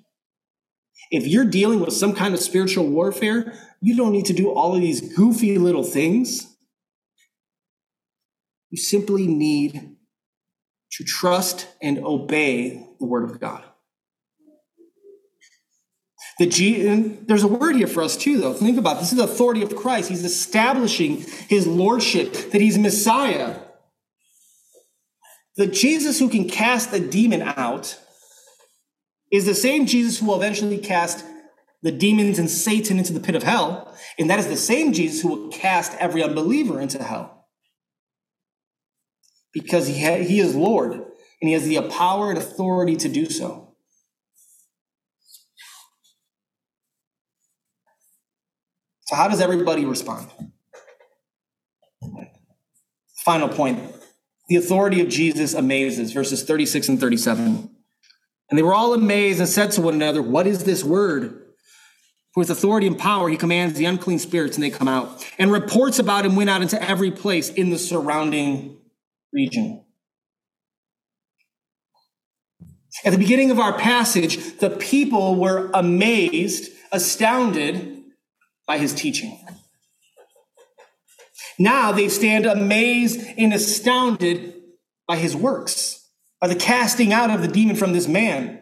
If 1.09 1.25
you're 1.25 1.45
dealing 1.45 1.79
with 1.79 1.93
some 1.93 2.13
kind 2.13 2.33
of 2.33 2.39
spiritual 2.39 2.87
warfare, 2.87 3.53
you 3.81 3.95
don't 3.95 4.11
need 4.11 4.25
to 4.25 4.33
do 4.33 4.51
all 4.51 4.75
of 4.75 4.81
these 4.81 5.15
goofy 5.15 5.57
little 5.57 5.83
things. 5.83 6.55
You 8.69 8.77
simply 8.77 9.27
need 9.27 9.95
to 10.91 11.03
trust 11.03 11.67
and 11.81 11.99
obey 11.99 12.85
the 12.99 13.05
word 13.05 13.29
of 13.29 13.39
God. 13.39 13.63
The 16.39 16.45
G, 16.45 16.83
there's 17.25 17.43
a 17.43 17.47
word 17.47 17.75
here 17.75 17.87
for 17.87 18.03
us 18.03 18.15
too, 18.15 18.39
though. 18.39 18.53
Think 18.53 18.77
about 18.77 18.97
it. 18.97 18.99
this 18.99 19.11
is 19.11 19.17
the 19.17 19.23
authority 19.23 19.63
of 19.63 19.75
Christ. 19.75 20.09
He's 20.09 20.23
establishing 20.23 21.25
his 21.49 21.65
lordship, 21.65 22.51
that 22.51 22.61
he's 22.61 22.77
Messiah. 22.77 23.59
The 25.55 25.65
Jesus 25.65 26.19
who 26.19 26.29
can 26.29 26.47
cast 26.47 26.91
the 26.91 26.99
demon 26.99 27.41
out 27.41 27.99
is 29.31 29.45
the 29.45 29.55
same 29.55 29.87
Jesus 29.87 30.19
who 30.19 30.27
will 30.27 30.35
eventually 30.35 30.77
cast 30.77 31.25
the 31.81 31.91
demons 31.91 32.37
and 32.37 32.49
Satan 32.49 32.99
into 32.99 33.13
the 33.13 33.19
pit 33.19 33.35
of 33.35 33.43
hell. 33.43 33.95
And 34.19 34.29
that 34.29 34.39
is 34.39 34.47
the 34.47 34.57
same 34.57 34.93
Jesus 34.93 35.21
who 35.21 35.29
will 35.29 35.49
cast 35.49 35.93
every 35.99 36.23
unbeliever 36.23 36.79
into 36.79 37.03
hell. 37.03 37.47
Because 39.53 39.87
he, 39.87 40.03
ha- 40.03 40.23
he 40.23 40.39
is 40.39 40.55
Lord 40.55 40.93
and 40.93 41.49
he 41.49 41.53
has 41.53 41.65
the 41.65 41.81
power 41.89 42.29
and 42.29 42.37
authority 42.37 42.95
to 42.97 43.09
do 43.09 43.25
so. 43.25 43.66
So, 49.07 49.15
how 49.15 49.27
does 49.29 49.39
everybody 49.39 49.85
respond? 49.85 50.29
Final 53.23 53.49
point 53.49 53.79
the 54.49 54.55
authority 54.55 55.01
of 55.01 55.09
Jesus 55.09 55.53
amazes, 55.53 56.13
verses 56.13 56.43
36 56.43 56.89
and 56.89 56.99
37. 56.99 57.69
And 58.49 58.57
they 58.57 58.63
were 58.63 58.73
all 58.73 58.93
amazed 58.93 59.39
and 59.39 59.49
said 59.49 59.71
to 59.71 59.81
one 59.81 59.93
another, 59.93 60.21
What 60.21 60.47
is 60.47 60.63
this 60.63 60.83
word? 60.83 61.43
With 62.35 62.49
authority 62.49 62.85
and 62.85 62.97
power, 62.97 63.29
he 63.29 63.35
commands 63.35 63.77
the 63.77 63.85
unclean 63.85 64.19
spirits 64.19 64.55
and 64.55 64.63
they 64.63 64.69
come 64.69 64.87
out. 64.87 65.25
And 65.39 65.51
reports 65.51 65.99
about 65.99 66.23
him 66.25 66.35
went 66.35 66.49
out 66.49 66.61
into 66.61 66.81
every 66.81 67.09
place 67.09 67.49
in 67.49 67.71
the 67.71 67.79
surrounding 67.79 68.77
region. 69.33 69.83
At 73.03 73.11
the 73.11 73.17
beginning 73.17 73.51
of 73.51 73.59
our 73.59 73.73
passage, 73.73 74.59
the 74.59 74.69
people 74.69 75.35
were 75.35 75.71
amazed, 75.73 76.71
astounded 76.91 77.96
by 78.67 78.77
his 78.77 78.93
teaching. 78.93 79.39
Now 81.57 81.91
they 81.91 82.09
stand 82.09 82.45
amazed 82.45 83.25
and 83.37 83.53
astounded 83.53 84.53
by 85.07 85.15
his 85.15 85.35
works 85.35 85.97
by 86.39 86.47
the 86.47 86.55
casting 86.55 87.13
out 87.13 87.31
of 87.31 87.41
the 87.41 87.47
demon 87.47 87.75
from 87.75 87.93
this 87.93 88.07
man. 88.07 88.61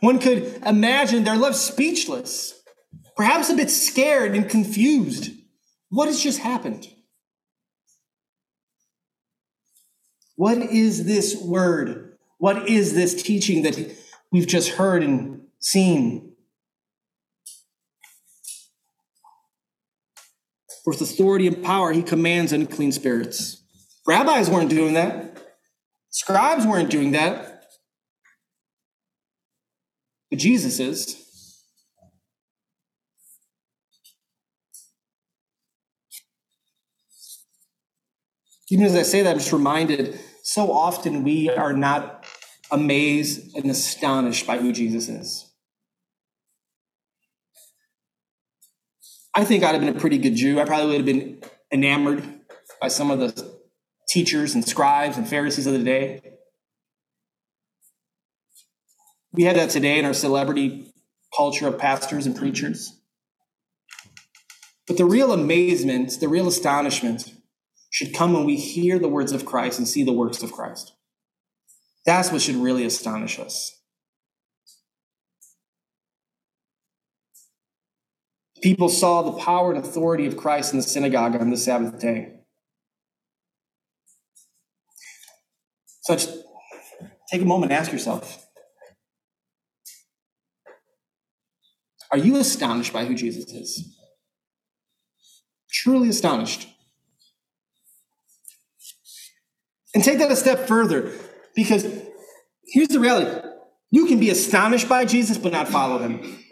One 0.00 0.18
could 0.18 0.62
imagine 0.64 1.24
they're 1.24 1.36
left 1.36 1.56
speechless, 1.56 2.54
perhaps 3.16 3.50
a 3.50 3.54
bit 3.54 3.70
scared 3.70 4.34
and 4.34 4.48
confused. 4.48 5.32
What 5.88 6.06
has 6.06 6.22
just 6.22 6.38
happened? 6.38 6.86
What 10.36 10.58
is 10.58 11.04
this 11.04 11.36
word? 11.36 12.16
What 12.38 12.68
is 12.68 12.94
this 12.94 13.22
teaching 13.22 13.62
that 13.62 13.94
we've 14.32 14.46
just 14.46 14.70
heard 14.70 15.02
and 15.02 15.42
seen? 15.58 16.29
With 20.86 21.00
authority 21.00 21.46
and 21.46 21.62
power, 21.62 21.92
he 21.92 22.02
commands 22.02 22.52
unclean 22.52 22.92
spirits. 22.92 23.62
Rabbis 24.06 24.48
weren't 24.48 24.70
doing 24.70 24.94
that. 24.94 25.36
Scribes 26.10 26.66
weren't 26.66 26.90
doing 26.90 27.12
that. 27.12 27.64
But 30.30 30.38
Jesus 30.38 30.80
is. 30.80 31.16
Even 38.70 38.86
as 38.86 38.94
I 38.94 39.02
say 39.02 39.22
that, 39.22 39.30
I'm 39.30 39.38
just 39.38 39.52
reminded 39.52 40.18
so 40.44 40.72
often 40.72 41.24
we 41.24 41.50
are 41.50 41.72
not 41.72 42.24
amazed 42.70 43.56
and 43.56 43.68
astonished 43.68 44.46
by 44.46 44.58
who 44.58 44.72
Jesus 44.72 45.08
is. 45.08 45.49
I 49.34 49.44
think 49.44 49.62
I'd 49.62 49.74
have 49.74 49.80
been 49.80 49.96
a 49.96 50.00
pretty 50.00 50.18
good 50.18 50.34
Jew. 50.34 50.60
I 50.60 50.64
probably 50.64 50.86
would 50.86 50.96
have 50.96 51.06
been 51.06 51.42
enamored 51.72 52.24
by 52.80 52.88
some 52.88 53.10
of 53.10 53.20
the 53.20 53.60
teachers 54.08 54.54
and 54.54 54.66
scribes 54.66 55.16
and 55.16 55.28
Pharisees 55.28 55.66
of 55.66 55.72
the 55.72 55.84
day. 55.84 56.20
We 59.32 59.44
have 59.44 59.54
that 59.54 59.70
today 59.70 59.98
in 59.98 60.04
our 60.04 60.14
celebrity 60.14 60.92
culture 61.36 61.68
of 61.68 61.78
pastors 61.78 62.26
and 62.26 62.34
preachers. 62.34 63.00
But 64.88 64.96
the 64.96 65.04
real 65.04 65.32
amazement, 65.32 66.18
the 66.18 66.28
real 66.28 66.48
astonishment 66.48 67.32
should 67.90 68.12
come 68.12 68.32
when 68.32 68.44
we 68.44 68.56
hear 68.56 68.98
the 68.98 69.08
words 69.08 69.30
of 69.30 69.46
Christ 69.46 69.78
and 69.78 69.86
see 69.86 70.02
the 70.02 70.12
works 70.12 70.42
of 70.42 70.50
Christ. 70.50 70.92
That's 72.04 72.32
what 72.32 72.40
should 72.40 72.56
really 72.56 72.84
astonish 72.84 73.38
us. 73.38 73.79
People 78.62 78.88
saw 78.88 79.22
the 79.22 79.32
power 79.32 79.72
and 79.72 79.82
authority 79.82 80.26
of 80.26 80.36
Christ 80.36 80.72
in 80.72 80.78
the 80.78 80.82
synagogue 80.82 81.34
on 81.36 81.50
the 81.50 81.56
Sabbath 81.56 81.98
day. 82.00 82.34
So 86.02 86.14
just 86.14 86.30
take 87.30 87.42
a 87.42 87.44
moment 87.44 87.72
and 87.72 87.78
ask 87.80 87.92
yourself 87.92 88.46
Are 92.10 92.18
you 92.18 92.36
astonished 92.36 92.92
by 92.92 93.04
who 93.04 93.14
Jesus 93.14 93.50
is? 93.52 93.96
Truly 95.70 96.08
astonished. 96.08 96.68
And 99.94 100.02
take 100.02 100.18
that 100.18 100.30
a 100.30 100.36
step 100.36 100.66
further, 100.66 101.12
because 101.54 101.86
here's 102.66 102.88
the 102.88 103.00
reality 103.00 103.48
you 103.90 104.06
can 104.06 104.20
be 104.20 104.30
astonished 104.30 104.88
by 104.88 105.04
Jesus, 105.04 105.36
but 105.38 105.52
not 105.52 105.68
follow 105.68 105.98
him. 105.98 106.44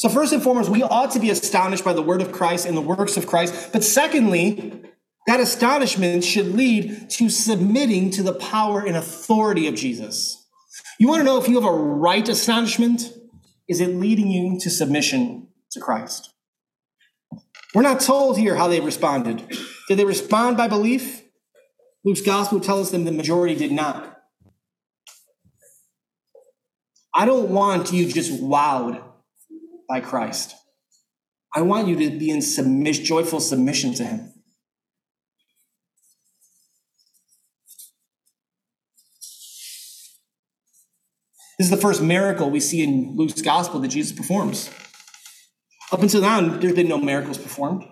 So, 0.00 0.08
first 0.08 0.32
and 0.32 0.42
foremost, 0.42 0.70
we 0.70 0.82
ought 0.82 1.10
to 1.10 1.20
be 1.20 1.28
astonished 1.28 1.84
by 1.84 1.92
the 1.92 2.00
word 2.00 2.22
of 2.22 2.32
Christ 2.32 2.64
and 2.64 2.74
the 2.74 2.80
works 2.80 3.18
of 3.18 3.26
Christ. 3.26 3.70
But 3.70 3.84
secondly, 3.84 4.82
that 5.26 5.40
astonishment 5.40 6.24
should 6.24 6.54
lead 6.54 7.10
to 7.10 7.28
submitting 7.28 8.08
to 8.12 8.22
the 8.22 8.32
power 8.32 8.80
and 8.80 8.96
authority 8.96 9.66
of 9.66 9.74
Jesus. 9.74 10.42
You 10.98 11.06
want 11.06 11.20
to 11.20 11.24
know 11.24 11.36
if 11.36 11.48
you 11.48 11.60
have 11.60 11.70
a 11.70 11.76
right 11.76 12.26
astonishment? 12.26 13.12
Is 13.68 13.82
it 13.82 13.88
leading 13.88 14.28
you 14.28 14.58
to 14.60 14.70
submission 14.70 15.48
to 15.72 15.80
Christ? 15.80 16.32
We're 17.74 17.82
not 17.82 18.00
told 18.00 18.38
here 18.38 18.56
how 18.56 18.68
they 18.68 18.80
responded. 18.80 19.46
Did 19.86 19.98
they 19.98 20.06
respond 20.06 20.56
by 20.56 20.66
belief? 20.66 21.24
Luke's 22.06 22.22
gospel 22.22 22.58
tells 22.58 22.90
them 22.90 23.04
the 23.04 23.12
majority 23.12 23.54
did 23.54 23.70
not. 23.70 24.18
I 27.14 27.26
don't 27.26 27.50
want 27.50 27.92
you 27.92 28.10
just 28.10 28.32
wowed 28.32 29.09
by 29.90 30.00
Christ. 30.00 30.54
I 31.52 31.62
want 31.62 31.88
you 31.88 31.96
to 31.96 32.16
be 32.16 32.30
in 32.30 32.40
submission, 32.40 33.04
joyful 33.04 33.40
submission 33.40 33.92
to 33.94 34.04
Him. 34.04 34.32
This 41.58 41.66
is 41.66 41.70
the 41.70 41.76
first 41.76 42.00
miracle 42.00 42.48
we 42.48 42.60
see 42.60 42.82
in 42.84 43.16
Luke's 43.16 43.42
gospel 43.42 43.80
that 43.80 43.88
Jesus 43.88 44.16
performs. 44.16 44.70
Up 45.92 46.00
until 46.00 46.20
now, 46.20 46.40
there's 46.40 46.72
been 46.72 46.88
no 46.88 46.96
miracles 46.96 47.36
performed. 47.36 47.84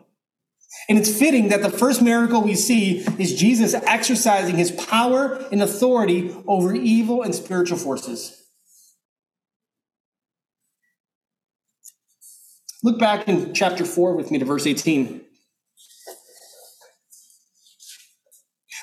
And 0.88 0.98
it's 0.98 1.18
fitting 1.18 1.48
that 1.48 1.62
the 1.62 1.68
first 1.68 2.00
miracle 2.00 2.42
we 2.42 2.54
see 2.54 3.00
is 3.18 3.34
Jesus 3.34 3.74
exercising 3.74 4.56
his 4.56 4.70
power 4.70 5.44
and 5.50 5.60
authority 5.60 6.34
over 6.46 6.74
evil 6.74 7.22
and 7.22 7.34
spiritual 7.34 7.76
forces. 7.76 8.37
Look 12.82 12.98
back 12.98 13.26
in 13.28 13.54
chapter 13.54 13.84
4 13.84 14.14
with 14.14 14.30
me 14.30 14.38
to 14.38 14.44
verse 14.44 14.66
18. 14.66 15.22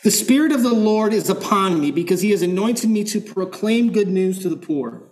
The 0.04 0.12
Spirit 0.12 0.52
of 0.52 0.62
the 0.62 0.74
Lord 0.74 1.14
is 1.14 1.30
upon 1.30 1.80
me 1.80 1.92
because 1.92 2.22
he 2.22 2.32
has 2.32 2.42
anointed 2.42 2.90
me 2.90 3.04
to 3.06 3.22
proclaim 3.22 3.92
good 3.92 4.10
news 4.10 4.40
to 4.44 4.50
the 4.50 4.58
poor. 4.58 5.10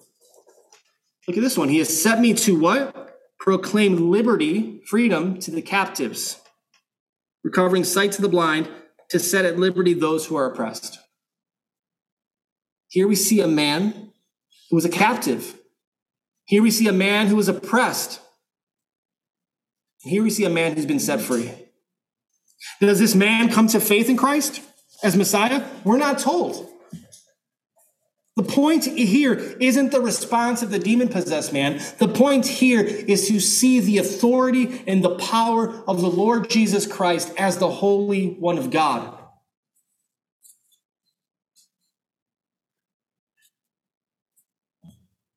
Look 1.27 1.37
at 1.37 1.41
this 1.41 1.57
one. 1.57 1.69
He 1.69 1.79
has 1.79 2.01
set 2.01 2.19
me 2.19 2.33
to 2.35 2.59
what? 2.59 3.17
Proclaim 3.39 4.11
liberty, 4.11 4.81
freedom 4.85 5.39
to 5.39 5.51
the 5.51 5.61
captives, 5.61 6.39
recovering 7.43 7.83
sight 7.83 8.11
to 8.13 8.21
the 8.21 8.29
blind, 8.29 8.69
to 9.09 9.19
set 9.19 9.45
at 9.45 9.57
liberty 9.57 9.93
those 9.93 10.27
who 10.27 10.35
are 10.35 10.45
oppressed. 10.45 10.99
Here 12.87 13.07
we 13.07 13.15
see 13.15 13.41
a 13.41 13.47
man 13.47 14.11
who 14.69 14.75
was 14.75 14.85
a 14.85 14.89
captive. 14.89 15.59
Here 16.45 16.61
we 16.61 16.69
see 16.69 16.87
a 16.87 16.93
man 16.93 17.27
who 17.27 17.35
was 17.35 17.47
oppressed. 17.47 18.19
Here 20.03 20.21
we 20.21 20.29
see 20.29 20.43
a 20.43 20.49
man 20.49 20.75
who's 20.75 20.85
been 20.85 20.99
set 20.99 21.21
free. 21.21 21.51
Does 22.79 22.99
this 22.99 23.15
man 23.15 23.49
come 23.49 23.67
to 23.67 23.79
faith 23.79 24.09
in 24.09 24.17
Christ 24.17 24.61
as 25.01 25.15
Messiah? 25.15 25.65
We're 25.83 25.97
not 25.97 26.19
told. 26.19 26.69
The 28.35 28.43
point 28.43 28.85
here 28.85 29.33
isn't 29.33 29.91
the 29.91 30.01
response 30.01 30.63
of 30.63 30.71
the 30.71 30.79
demon 30.79 31.07
possessed 31.07 31.53
man. 31.53 31.79
The 31.99 32.07
point 32.07 32.47
here 32.47 32.81
is 32.81 33.27
to 33.27 33.39
see 33.39 33.79
the 33.79 33.99
authority 33.99 34.83
and 34.87 35.03
the 35.03 35.15
power 35.15 35.83
of 35.87 36.01
the 36.01 36.09
Lord 36.09 36.49
Jesus 36.49 36.87
Christ 36.87 37.31
as 37.37 37.59
the 37.59 37.69
Holy 37.69 38.29
One 38.39 38.57
of 38.57 38.71
God. 38.71 39.19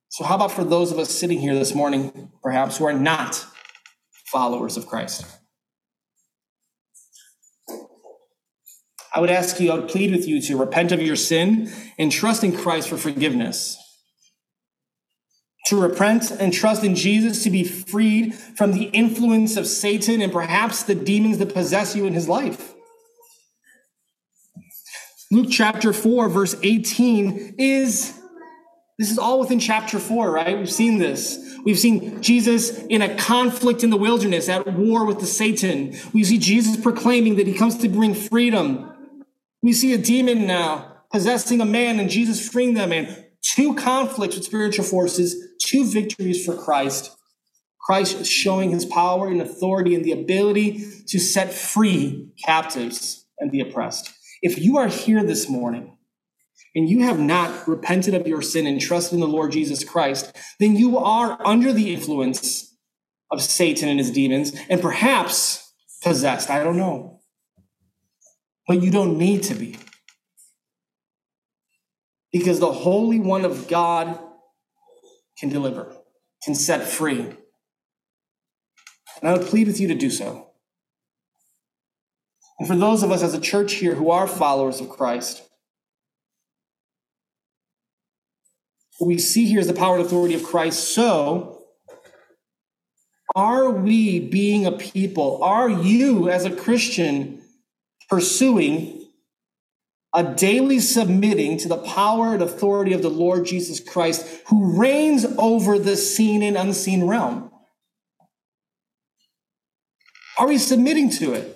So, 0.08 0.24
how 0.24 0.36
about 0.36 0.52
for 0.52 0.64
those 0.64 0.90
of 0.90 0.98
us 0.98 1.10
sitting 1.10 1.38
here 1.38 1.54
this 1.54 1.74
morning, 1.74 2.30
perhaps, 2.42 2.78
who 2.78 2.86
are 2.86 2.94
not 2.94 3.44
followers 4.26 4.76
of 4.76 4.86
Christ. 4.86 5.24
I 9.14 9.20
would 9.20 9.30
ask 9.30 9.58
you, 9.60 9.70
I 9.72 9.76
would 9.76 9.88
plead 9.88 10.10
with 10.10 10.28
you 10.28 10.42
to 10.42 10.58
repent 10.58 10.92
of 10.92 11.00
your 11.00 11.16
sin 11.16 11.72
and 11.98 12.12
trust 12.12 12.44
in 12.44 12.54
Christ 12.54 12.88
for 12.88 12.98
forgiveness. 12.98 13.78
To 15.68 15.80
repent 15.80 16.30
and 16.30 16.52
trust 16.52 16.84
in 16.84 16.94
Jesus 16.94 17.42
to 17.44 17.50
be 17.50 17.64
freed 17.64 18.34
from 18.34 18.72
the 18.72 18.84
influence 18.84 19.56
of 19.56 19.66
Satan 19.66 20.20
and 20.20 20.32
perhaps 20.32 20.82
the 20.82 20.94
demons 20.94 21.38
that 21.38 21.54
possess 21.54 21.96
you 21.96 22.04
in 22.04 22.12
his 22.12 22.28
life. 22.28 22.74
Luke 25.32 25.48
chapter 25.50 25.92
4, 25.92 26.28
verse 26.28 26.54
18 26.62 27.56
is 27.58 28.20
this 28.98 29.10
is 29.10 29.18
all 29.18 29.40
within 29.40 29.58
chapter 29.58 29.98
4, 29.98 30.30
right? 30.30 30.56
We've 30.56 30.72
seen 30.72 30.98
this. 30.98 31.38
We've 31.64 31.78
seen 31.78 32.22
Jesus 32.22 32.78
in 32.86 33.02
a 33.02 33.14
conflict 33.16 33.84
in 33.84 33.90
the 33.90 33.96
wilderness, 33.96 34.48
at 34.48 34.66
war 34.72 35.04
with 35.04 35.20
the 35.20 35.26
Satan. 35.26 35.94
We 36.14 36.24
see 36.24 36.38
Jesus 36.38 36.76
proclaiming 36.80 37.36
that 37.36 37.46
he 37.46 37.52
comes 37.52 37.76
to 37.78 37.88
bring 37.88 38.14
freedom. 38.14 38.92
We 39.62 39.74
see 39.74 39.92
a 39.92 39.98
demon 39.98 40.46
now 40.46 41.02
possessing 41.12 41.60
a 41.60 41.66
man 41.66 42.00
and 42.00 42.08
Jesus 42.08 42.48
freeing 42.48 42.74
that 42.74 42.88
man. 42.88 43.24
Two 43.42 43.74
conflicts 43.74 44.34
with 44.34 44.44
spiritual 44.44 44.84
forces, 44.84 45.36
two 45.60 45.84
victories 45.90 46.44
for 46.44 46.56
Christ. 46.56 47.14
Christ 47.80 48.20
is 48.20 48.30
showing 48.30 48.70
his 48.70 48.84
power 48.84 49.28
and 49.28 49.40
authority 49.40 49.94
and 49.94 50.04
the 50.04 50.12
ability 50.12 50.84
to 51.08 51.18
set 51.18 51.52
free 51.52 52.30
captives 52.44 53.26
and 53.38 53.52
the 53.52 53.60
oppressed. 53.60 54.12
If 54.42 54.58
you 54.58 54.78
are 54.78 54.88
here 54.88 55.22
this 55.22 55.48
morning 55.48 55.95
and 56.76 56.90
you 56.90 57.02
have 57.04 57.18
not 57.18 57.66
repented 57.66 58.12
of 58.12 58.26
your 58.26 58.42
sin 58.42 58.66
and 58.66 58.78
trusted 58.78 59.14
in 59.14 59.20
the 59.20 59.26
Lord 59.26 59.50
Jesus 59.50 59.82
Christ, 59.82 60.36
then 60.60 60.76
you 60.76 60.98
are 60.98 61.38
under 61.44 61.72
the 61.72 61.94
influence 61.94 62.76
of 63.30 63.40
Satan 63.40 63.88
and 63.88 63.98
his 63.98 64.10
demons 64.10 64.52
and 64.68 64.82
perhaps 64.82 65.72
possessed. 66.02 66.50
I 66.50 66.62
don't 66.62 66.76
know. 66.76 67.20
But 68.68 68.82
you 68.82 68.90
don't 68.90 69.16
need 69.16 69.42
to 69.44 69.54
be. 69.54 69.78
Because 72.30 72.60
the 72.60 72.72
Holy 72.72 73.20
One 73.20 73.46
of 73.46 73.68
God 73.68 74.20
can 75.38 75.48
deliver, 75.48 75.96
can 76.44 76.54
set 76.54 76.86
free. 76.86 77.20
And 79.20 79.30
I 79.30 79.32
would 79.32 79.46
plead 79.46 79.66
with 79.66 79.80
you 79.80 79.88
to 79.88 79.94
do 79.94 80.10
so. 80.10 80.50
And 82.58 82.68
for 82.68 82.76
those 82.76 83.02
of 83.02 83.10
us 83.10 83.22
as 83.22 83.32
a 83.32 83.40
church 83.40 83.74
here 83.74 83.94
who 83.94 84.10
are 84.10 84.26
followers 84.26 84.78
of 84.78 84.90
Christ, 84.90 85.45
What 88.98 89.08
we 89.08 89.18
see 89.18 89.46
here 89.46 89.60
is 89.60 89.66
the 89.66 89.74
power 89.74 89.96
and 89.96 90.04
authority 90.04 90.34
of 90.34 90.42
Christ. 90.42 90.94
So, 90.94 91.64
are 93.34 93.70
we 93.70 94.20
being 94.20 94.64
a 94.64 94.72
people? 94.72 95.42
Are 95.42 95.68
you, 95.68 96.30
as 96.30 96.44
a 96.44 96.54
Christian, 96.54 97.42
pursuing 98.08 99.08
a 100.14 100.34
daily 100.34 100.80
submitting 100.80 101.58
to 101.58 101.68
the 101.68 101.76
power 101.76 102.32
and 102.32 102.42
authority 102.42 102.94
of 102.94 103.02
the 103.02 103.10
Lord 103.10 103.44
Jesus 103.44 103.80
Christ, 103.80 104.26
who 104.46 104.80
reigns 104.80 105.26
over 105.36 105.78
the 105.78 105.96
seen 105.96 106.42
and 106.42 106.56
unseen 106.56 107.04
realm? 107.04 107.50
Are 110.38 110.46
we 110.46 110.56
submitting 110.56 111.10
to 111.10 111.34
it? 111.34 111.52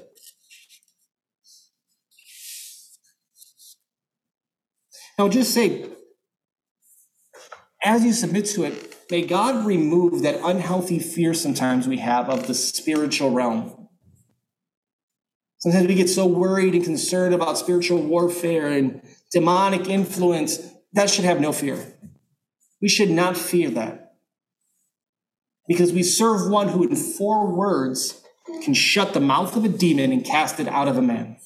I'll 5.18 5.28
just 5.30 5.54
say, 5.54 5.86
as 7.82 8.04
you 8.04 8.12
submit 8.12 8.46
to 8.46 8.64
it, 8.64 8.96
may 9.10 9.22
God 9.22 9.66
remove 9.66 10.22
that 10.22 10.40
unhealthy 10.42 10.98
fear 10.98 11.34
sometimes 11.34 11.88
we 11.88 11.98
have 11.98 12.28
of 12.28 12.46
the 12.46 12.54
spiritual 12.54 13.30
realm. 13.30 13.88
Sometimes 15.58 15.88
we 15.88 15.94
get 15.94 16.08
so 16.08 16.26
worried 16.26 16.74
and 16.74 16.84
concerned 16.84 17.34
about 17.34 17.58
spiritual 17.58 18.02
warfare 18.02 18.68
and 18.68 19.02
demonic 19.30 19.88
influence. 19.88 20.58
That 20.94 21.10
should 21.10 21.24
have 21.24 21.40
no 21.40 21.52
fear. 21.52 21.94
We 22.80 22.88
should 22.88 23.10
not 23.10 23.36
fear 23.36 23.70
that. 23.70 24.14
Because 25.68 25.92
we 25.92 26.02
serve 26.02 26.50
one 26.50 26.68
who, 26.68 26.84
in 26.84 26.96
four 26.96 27.46
words, 27.54 28.22
can 28.64 28.74
shut 28.74 29.12
the 29.12 29.20
mouth 29.20 29.54
of 29.54 29.64
a 29.64 29.68
demon 29.68 30.12
and 30.12 30.24
cast 30.24 30.58
it 30.60 30.66
out 30.66 30.88
of 30.88 30.96
a 30.96 31.02
man. 31.02 31.36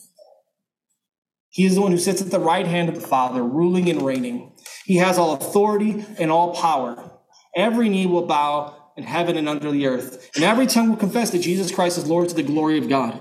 He 1.51 1.67
is 1.67 1.75
the 1.75 1.83
one 1.83 1.93
who 1.93 1.99
sits 1.99 2.23
at 2.23 2.31
the 2.31 2.41
right 2.41 2.67
hand 2.67 2.89
of 2.89 2.95
the 2.95 3.07
Father, 3.07 3.43
ruling 3.43 3.89
and 3.91 4.03
reigning. 4.03 4.54
He 4.85 4.97
has 4.97 5.19
all 5.19 5.35
authority 5.35 6.05
and 6.19 6.31
all 6.31 6.55
power. 6.55 7.11
Every 7.57 7.89
knee 7.89 8.07
will 8.07 8.27
bow 8.27 8.93
in 8.97 9.05
heaven 9.05 9.37
and 9.37 9.49
under 9.49 9.71
the 9.71 9.87
earth, 9.87 10.31
and 10.37 10.45
every 10.45 10.67
tongue 10.67 10.91
will 10.91 10.97
confess 10.97 11.31
that 11.31 11.41
Jesus 11.41 11.73
Christ 11.73 11.99
is 11.99 12.07
Lord 12.07 12.29
to 12.29 12.35
the 12.35 12.43
glory 12.43 12.79
of 12.79 12.89
God. 12.89 13.21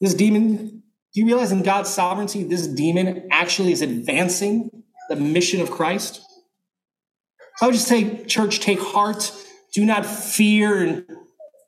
This 0.00 0.14
demon, 0.14 0.82
do 1.14 1.20
you 1.20 1.26
realize 1.26 1.52
in 1.52 1.62
God's 1.62 1.88
sovereignty, 1.88 2.42
this 2.42 2.66
demon 2.66 3.28
actually 3.30 3.72
is 3.72 3.80
advancing 3.80 4.82
the 5.08 5.16
mission 5.16 5.60
of 5.60 5.70
Christ? 5.70 6.20
I 7.60 7.66
would 7.66 7.74
just 7.74 7.88
say, 7.88 8.24
church, 8.24 8.60
take 8.60 8.80
heart. 8.80 9.32
Do 9.72 9.84
not 9.84 10.04
fear 10.04 11.06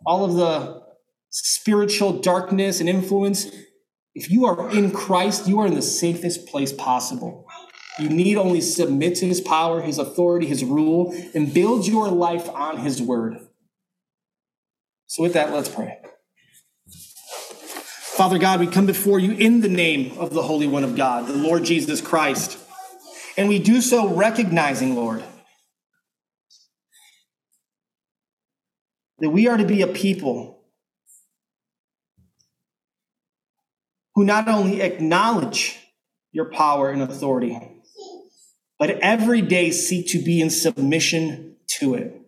all 0.04 0.24
of 0.24 0.34
the 0.34 0.82
spiritual 1.30 2.20
darkness 2.20 2.80
and 2.80 2.88
influence. 2.88 3.50
If 4.18 4.32
you 4.32 4.46
are 4.46 4.68
in 4.70 4.90
Christ, 4.90 5.46
you 5.46 5.60
are 5.60 5.66
in 5.68 5.74
the 5.74 5.80
safest 5.80 6.48
place 6.48 6.72
possible. 6.72 7.46
You 8.00 8.08
need 8.08 8.36
only 8.36 8.60
submit 8.60 9.14
to 9.16 9.26
his 9.26 9.40
power, 9.40 9.80
his 9.80 9.96
authority, 9.96 10.44
his 10.44 10.64
rule, 10.64 11.14
and 11.36 11.54
build 11.54 11.86
your 11.86 12.08
life 12.08 12.48
on 12.48 12.78
his 12.78 13.00
word. 13.00 13.38
So, 15.06 15.22
with 15.22 15.34
that, 15.34 15.52
let's 15.52 15.68
pray. 15.68 15.98
Father 16.88 18.38
God, 18.38 18.58
we 18.58 18.66
come 18.66 18.86
before 18.86 19.20
you 19.20 19.34
in 19.34 19.60
the 19.60 19.68
name 19.68 20.18
of 20.18 20.34
the 20.34 20.42
Holy 20.42 20.66
One 20.66 20.82
of 20.82 20.96
God, 20.96 21.28
the 21.28 21.34
Lord 21.34 21.62
Jesus 21.62 22.00
Christ. 22.00 22.58
And 23.36 23.48
we 23.48 23.60
do 23.60 23.80
so 23.80 24.08
recognizing, 24.08 24.96
Lord, 24.96 25.22
that 29.20 29.30
we 29.30 29.46
are 29.46 29.56
to 29.56 29.64
be 29.64 29.82
a 29.82 29.86
people 29.86 30.57
who 34.18 34.24
not 34.24 34.48
only 34.48 34.80
acknowledge 34.80 35.78
your 36.32 36.46
power 36.46 36.90
and 36.90 37.02
authority, 37.02 37.56
but 38.76 38.90
every 38.98 39.40
day 39.40 39.70
seek 39.70 40.08
to 40.08 40.20
be 40.20 40.40
in 40.40 40.50
submission 40.50 41.54
to 41.68 41.94
it. 41.94 42.20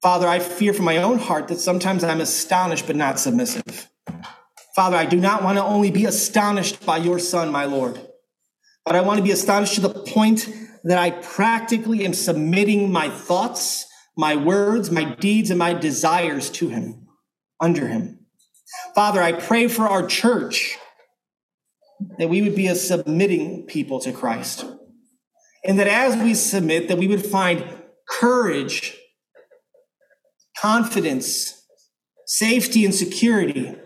Father, 0.00 0.28
I 0.28 0.38
fear 0.38 0.72
for 0.72 0.84
my 0.84 0.98
own 0.98 1.18
heart 1.18 1.48
that 1.48 1.58
sometimes 1.58 2.04
I'm 2.04 2.20
astonished 2.20 2.86
but 2.86 2.94
not 2.94 3.18
submissive. 3.18 3.90
Father, 4.76 4.96
I 4.96 5.06
do 5.06 5.16
not 5.16 5.42
want 5.42 5.58
to 5.58 5.64
only 5.64 5.90
be 5.90 6.04
astonished 6.04 6.86
by 6.86 6.98
your 6.98 7.18
Son, 7.18 7.50
my 7.50 7.64
Lord, 7.64 8.00
but 8.86 8.94
I 8.94 9.00
want 9.00 9.16
to 9.18 9.24
be 9.24 9.32
astonished 9.32 9.74
to 9.74 9.80
the 9.80 10.04
point 10.04 10.48
that 10.84 10.98
I 10.98 11.10
practically 11.10 12.04
am 12.04 12.14
submitting 12.14 12.92
my 12.92 13.10
thoughts, 13.10 13.86
my 14.16 14.36
words, 14.36 14.92
my 14.92 15.16
deeds, 15.16 15.50
and 15.50 15.58
my 15.58 15.74
desires 15.74 16.48
to 16.50 16.68
Him, 16.68 17.08
under 17.60 17.88
Him. 17.88 18.23
Father, 18.94 19.22
I 19.22 19.32
pray 19.32 19.68
for 19.68 19.86
our 19.88 20.06
church 20.06 20.76
that 22.18 22.28
we 22.28 22.42
would 22.42 22.54
be 22.54 22.66
a 22.66 22.74
submitting 22.74 23.64
people 23.64 24.00
to 24.00 24.12
Christ. 24.12 24.64
And 25.64 25.78
that 25.78 25.88
as 25.88 26.16
we 26.22 26.34
submit, 26.34 26.88
that 26.88 26.98
we 26.98 27.08
would 27.08 27.24
find 27.24 27.64
courage, 28.08 28.96
confidence, 30.58 31.62
safety, 32.26 32.84
and 32.84 32.94
security 32.94 33.76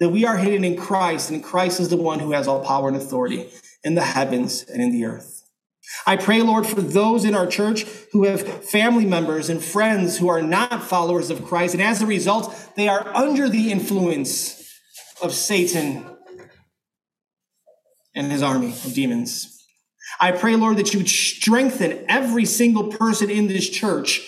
that 0.00 0.08
we 0.08 0.24
are 0.24 0.38
hidden 0.38 0.64
in 0.64 0.76
Christ, 0.76 1.30
and 1.30 1.44
Christ 1.44 1.78
is 1.78 1.90
the 1.90 1.96
one 1.96 2.18
who 2.18 2.32
has 2.32 2.48
all 2.48 2.64
power 2.64 2.88
and 2.88 2.96
authority 2.96 3.50
in 3.84 3.94
the 3.94 4.02
heavens 4.02 4.64
and 4.64 4.82
in 4.82 4.90
the 4.90 5.04
earth. 5.04 5.39
I 6.06 6.16
pray, 6.16 6.42
Lord, 6.42 6.66
for 6.66 6.80
those 6.80 7.24
in 7.24 7.34
our 7.34 7.46
church 7.46 7.84
who 8.12 8.24
have 8.24 8.64
family 8.64 9.04
members 9.04 9.48
and 9.48 9.62
friends 9.62 10.18
who 10.18 10.28
are 10.28 10.42
not 10.42 10.84
followers 10.84 11.30
of 11.30 11.44
Christ, 11.44 11.74
and 11.74 11.82
as 11.82 12.00
a 12.00 12.06
result, 12.06 12.54
they 12.76 12.88
are 12.88 13.06
under 13.14 13.48
the 13.48 13.70
influence 13.70 14.72
of 15.22 15.34
Satan 15.34 16.04
and 18.14 18.30
his 18.30 18.42
army 18.42 18.68
of 18.68 18.94
demons. 18.94 19.56
I 20.20 20.32
pray, 20.32 20.56
Lord, 20.56 20.76
that 20.76 20.92
you 20.92 21.00
would 21.00 21.08
strengthen 21.08 22.04
every 22.08 22.44
single 22.44 22.88
person 22.88 23.30
in 23.30 23.48
this 23.48 23.68
church 23.68 24.20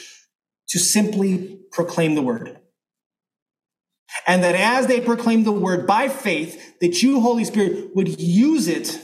to 0.69 0.79
simply 0.79 1.61
proclaim 1.71 2.15
the 2.15 2.23
word. 2.23 2.59
And 4.27 4.43
that 4.45 4.55
as 4.55 4.87
they 4.87 5.01
proclaim 5.01 5.45
the 5.45 5.53
word 5.53 5.87
by 5.87 6.09
faith, 6.09 6.79
that 6.81 7.03
you, 7.03 7.21
Holy 7.21 7.45
Spirit, 7.45 7.95
would 7.95 8.21
use 8.21 8.69
it 8.69 9.01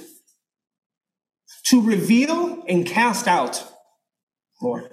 to 1.69 1.83
reveal 1.83 2.65
and 2.69 2.87
cast 2.87 3.27
out, 3.27 3.65
Lord. 4.63 4.91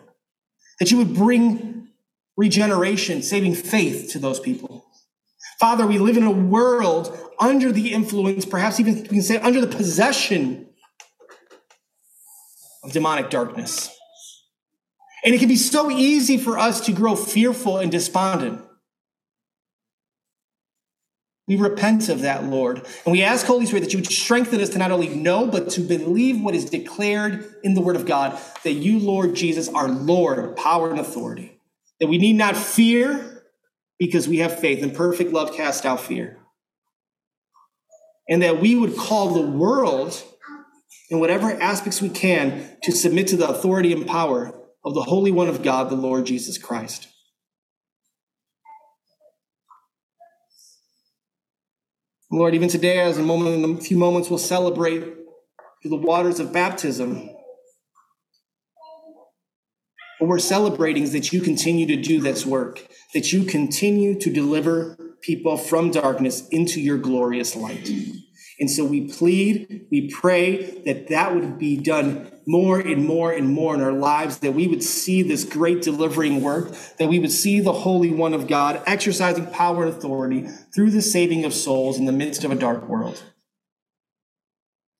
That 0.80 0.92
you 0.92 0.98
would 0.98 1.14
bring 1.14 1.88
regeneration, 2.36 3.22
saving 3.22 3.56
faith 3.56 4.12
to 4.12 4.20
those 4.20 4.40
people. 4.40 4.86
Father, 5.60 5.88
we 5.88 5.98
live 5.98 6.18
in 6.18 6.24
a 6.24 6.32
world 6.32 7.18
under 7.40 7.72
the 7.72 7.94
influence, 7.94 8.46
perhaps 8.46 8.80
even 8.80 8.96
we 8.96 9.08
can 9.08 9.22
say 9.22 9.38
under 9.38 9.62
the 9.62 9.68
possession 9.68 10.68
of 12.84 12.92
demonic 12.92 13.30
darkness. 13.30 13.90
And 15.24 15.34
it 15.34 15.40
can 15.40 15.48
be 15.48 15.56
so 15.56 15.90
easy 15.90 16.38
for 16.38 16.58
us 16.58 16.82
to 16.82 16.92
grow 16.92 17.16
fearful 17.16 17.78
and 17.78 17.92
despondent. 17.92 18.65
We 21.48 21.58
repent 21.58 22.10
of 22.10 22.22
that, 22.22 22.46
Lord. 22.46 22.78
And 23.06 23.12
we 23.12 23.22
ask, 23.22 23.46
Holy 23.46 23.68
Spirit, 23.68 23.82
that 23.82 23.94
you 23.94 24.00
would 24.00 24.12
strengthen 24.12 24.62
us 24.62 24.70
to 24.70 24.80
not 24.80 24.92
only 24.92 25.10
know, 25.10 25.46
but 25.46 25.70
to 25.72 25.82
believe 25.82 26.42
what 26.42 26.56
is 26.56 26.66
declared 26.66 27.56
in 27.64 27.76
the 27.76 27.82
Word 27.82 27.96
of 27.96 28.08
God 28.08 28.40
that 28.64 28.74
you, 28.74 28.98
Lord 28.98 29.36
Jesus, 29.36 29.70
are 29.70 29.88
Lord, 29.88 30.56
power 30.56 30.90
and 30.90 31.00
authority. 31.00 31.60
That 32.00 32.08
we 32.08 32.18
need 32.18 32.34
not 32.34 32.58
fear 32.58 33.44
because 34.00 34.28
we 34.28 34.40
have 34.40 34.60
faith, 34.60 34.84
and 34.84 34.94
perfect 34.94 35.32
love 35.32 35.54
cast 35.54 35.86
out 35.86 36.02
fear. 36.02 36.40
And 38.28 38.42
that 38.42 38.60
we 38.60 38.76
would 38.76 38.98
call 38.98 39.30
the 39.30 39.48
world, 39.48 40.22
in 41.10 41.20
whatever 41.20 41.52
aspects 41.52 42.02
we 42.02 42.10
can, 42.10 42.76
to 42.84 42.92
submit 42.92 43.28
to 43.28 43.38
the 43.38 43.48
authority 43.48 43.94
and 43.94 44.08
power 44.08 44.60
of 44.84 44.96
the 44.96 45.04
Holy 45.04 45.32
One 45.32 45.48
of 45.48 45.62
God, 45.62 45.90
the 45.90 45.96
Lord 45.96 46.26
Jesus 46.26 46.58
Christ. 46.58 47.08
Lord, 52.32 52.56
even 52.56 52.70
today, 52.70 53.00
as 53.00 53.18
a 53.18 53.24
moment 53.24 53.64
in 53.64 53.78
a 53.78 53.82
few 53.82 53.98
moments, 53.98 54.30
we'll 54.30 54.40
celebrate 54.40 55.02
through 55.02 55.92
the 55.92 55.96
waters 55.96 56.40
of 56.40 56.52
baptism. 56.52 57.30
What 60.20 60.30
we're 60.30 60.40
celebrating 60.40 61.04
is 61.04 61.12
that 61.12 61.32
you 61.32 61.42
continue 61.42 61.86
to 61.88 62.02
do 62.02 62.20
this 62.22 62.46
work, 62.46 62.88
that 63.14 63.32
you 63.32 63.44
continue 63.44 64.20
to 64.20 64.32
deliver 64.32 64.98
people 65.22 65.58
from 65.58 65.92
darkness 65.92 66.48
into 66.50 66.82
your 66.82 66.98
glorious 66.98 67.56
light. 67.56 67.92
And 68.60 68.72
so 68.72 68.86
we 68.86 69.08
plead, 69.08 69.88
we 69.92 70.10
pray 70.10 70.82
that 70.86 71.10
that 71.10 71.36
would 71.36 71.58
be 71.58 71.76
done 71.78 72.32
more 72.48 72.80
and 72.80 73.04
more 73.04 73.32
and 73.32 73.50
more 73.50 73.76
in 73.76 73.82
our 73.82 73.92
lives, 73.92 74.38
that 74.40 74.54
we 74.54 74.68
would 74.68 74.84
see 74.84 75.24
this 75.24 75.44
great 75.44 75.82
delivering 75.82 76.42
work, 76.42 76.72
that 76.98 77.10
we 77.10 77.20
would 77.20 77.32
see 77.32 77.60
the 77.60 77.74
Holy 77.74 78.12
One 78.12 78.34
of 78.34 78.48
God 78.48 78.82
exercising 78.86 79.48
power 79.48 79.84
and 79.84 79.94
authority 79.94 80.48
through 80.74 80.92
the 80.92 81.02
saving 81.02 81.44
of 81.44 81.54
souls 81.54 81.98
in 81.98 82.06
the 82.06 82.12
midst 82.12 82.44
of 82.44 82.52
a 82.52 82.56
dark 82.56 82.88
world. 82.88 83.22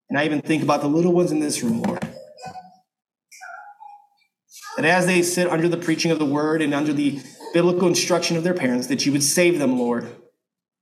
And 0.10 0.20
I 0.20 0.26
even 0.26 0.42
think 0.42 0.62
about 0.62 0.82
the 0.82 0.88
little 0.88 1.14
ones 1.14 1.32
in 1.32 1.40
this 1.40 1.64
room, 1.64 1.82
Lord. 1.82 2.02
That 4.76 4.86
as 4.86 5.06
they 5.06 5.22
sit 5.22 5.50
under 5.50 5.70
the 5.70 5.78
preaching 5.78 6.12
of 6.12 6.20
the 6.20 6.26
word 6.26 6.62
and 6.62 6.74
under 6.74 6.92
the 6.92 7.22
biblical 7.54 7.88
instruction 7.88 8.36
of 8.36 8.44
their 8.44 8.54
parents, 8.54 8.88
that 8.88 9.06
you 9.06 9.14
would 9.14 9.24
save 9.24 9.60
them, 9.60 9.80
Lord, 9.80 10.14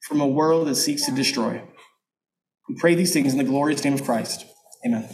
from 0.02 0.20
a 0.20 0.28
world 0.28 0.68
that 0.68 0.76
seeks 0.76 1.06
to 1.06 1.12
destroy. 1.12 1.62
We 2.70 2.76
pray 2.76 2.96
these 2.96 3.14
things 3.14 3.34
in 3.34 3.38
the 3.38 3.44
glorious 3.44 3.84
name 3.84 3.94
of 3.94 4.04
Christ. 4.04 4.46
Amen. 4.86 5.10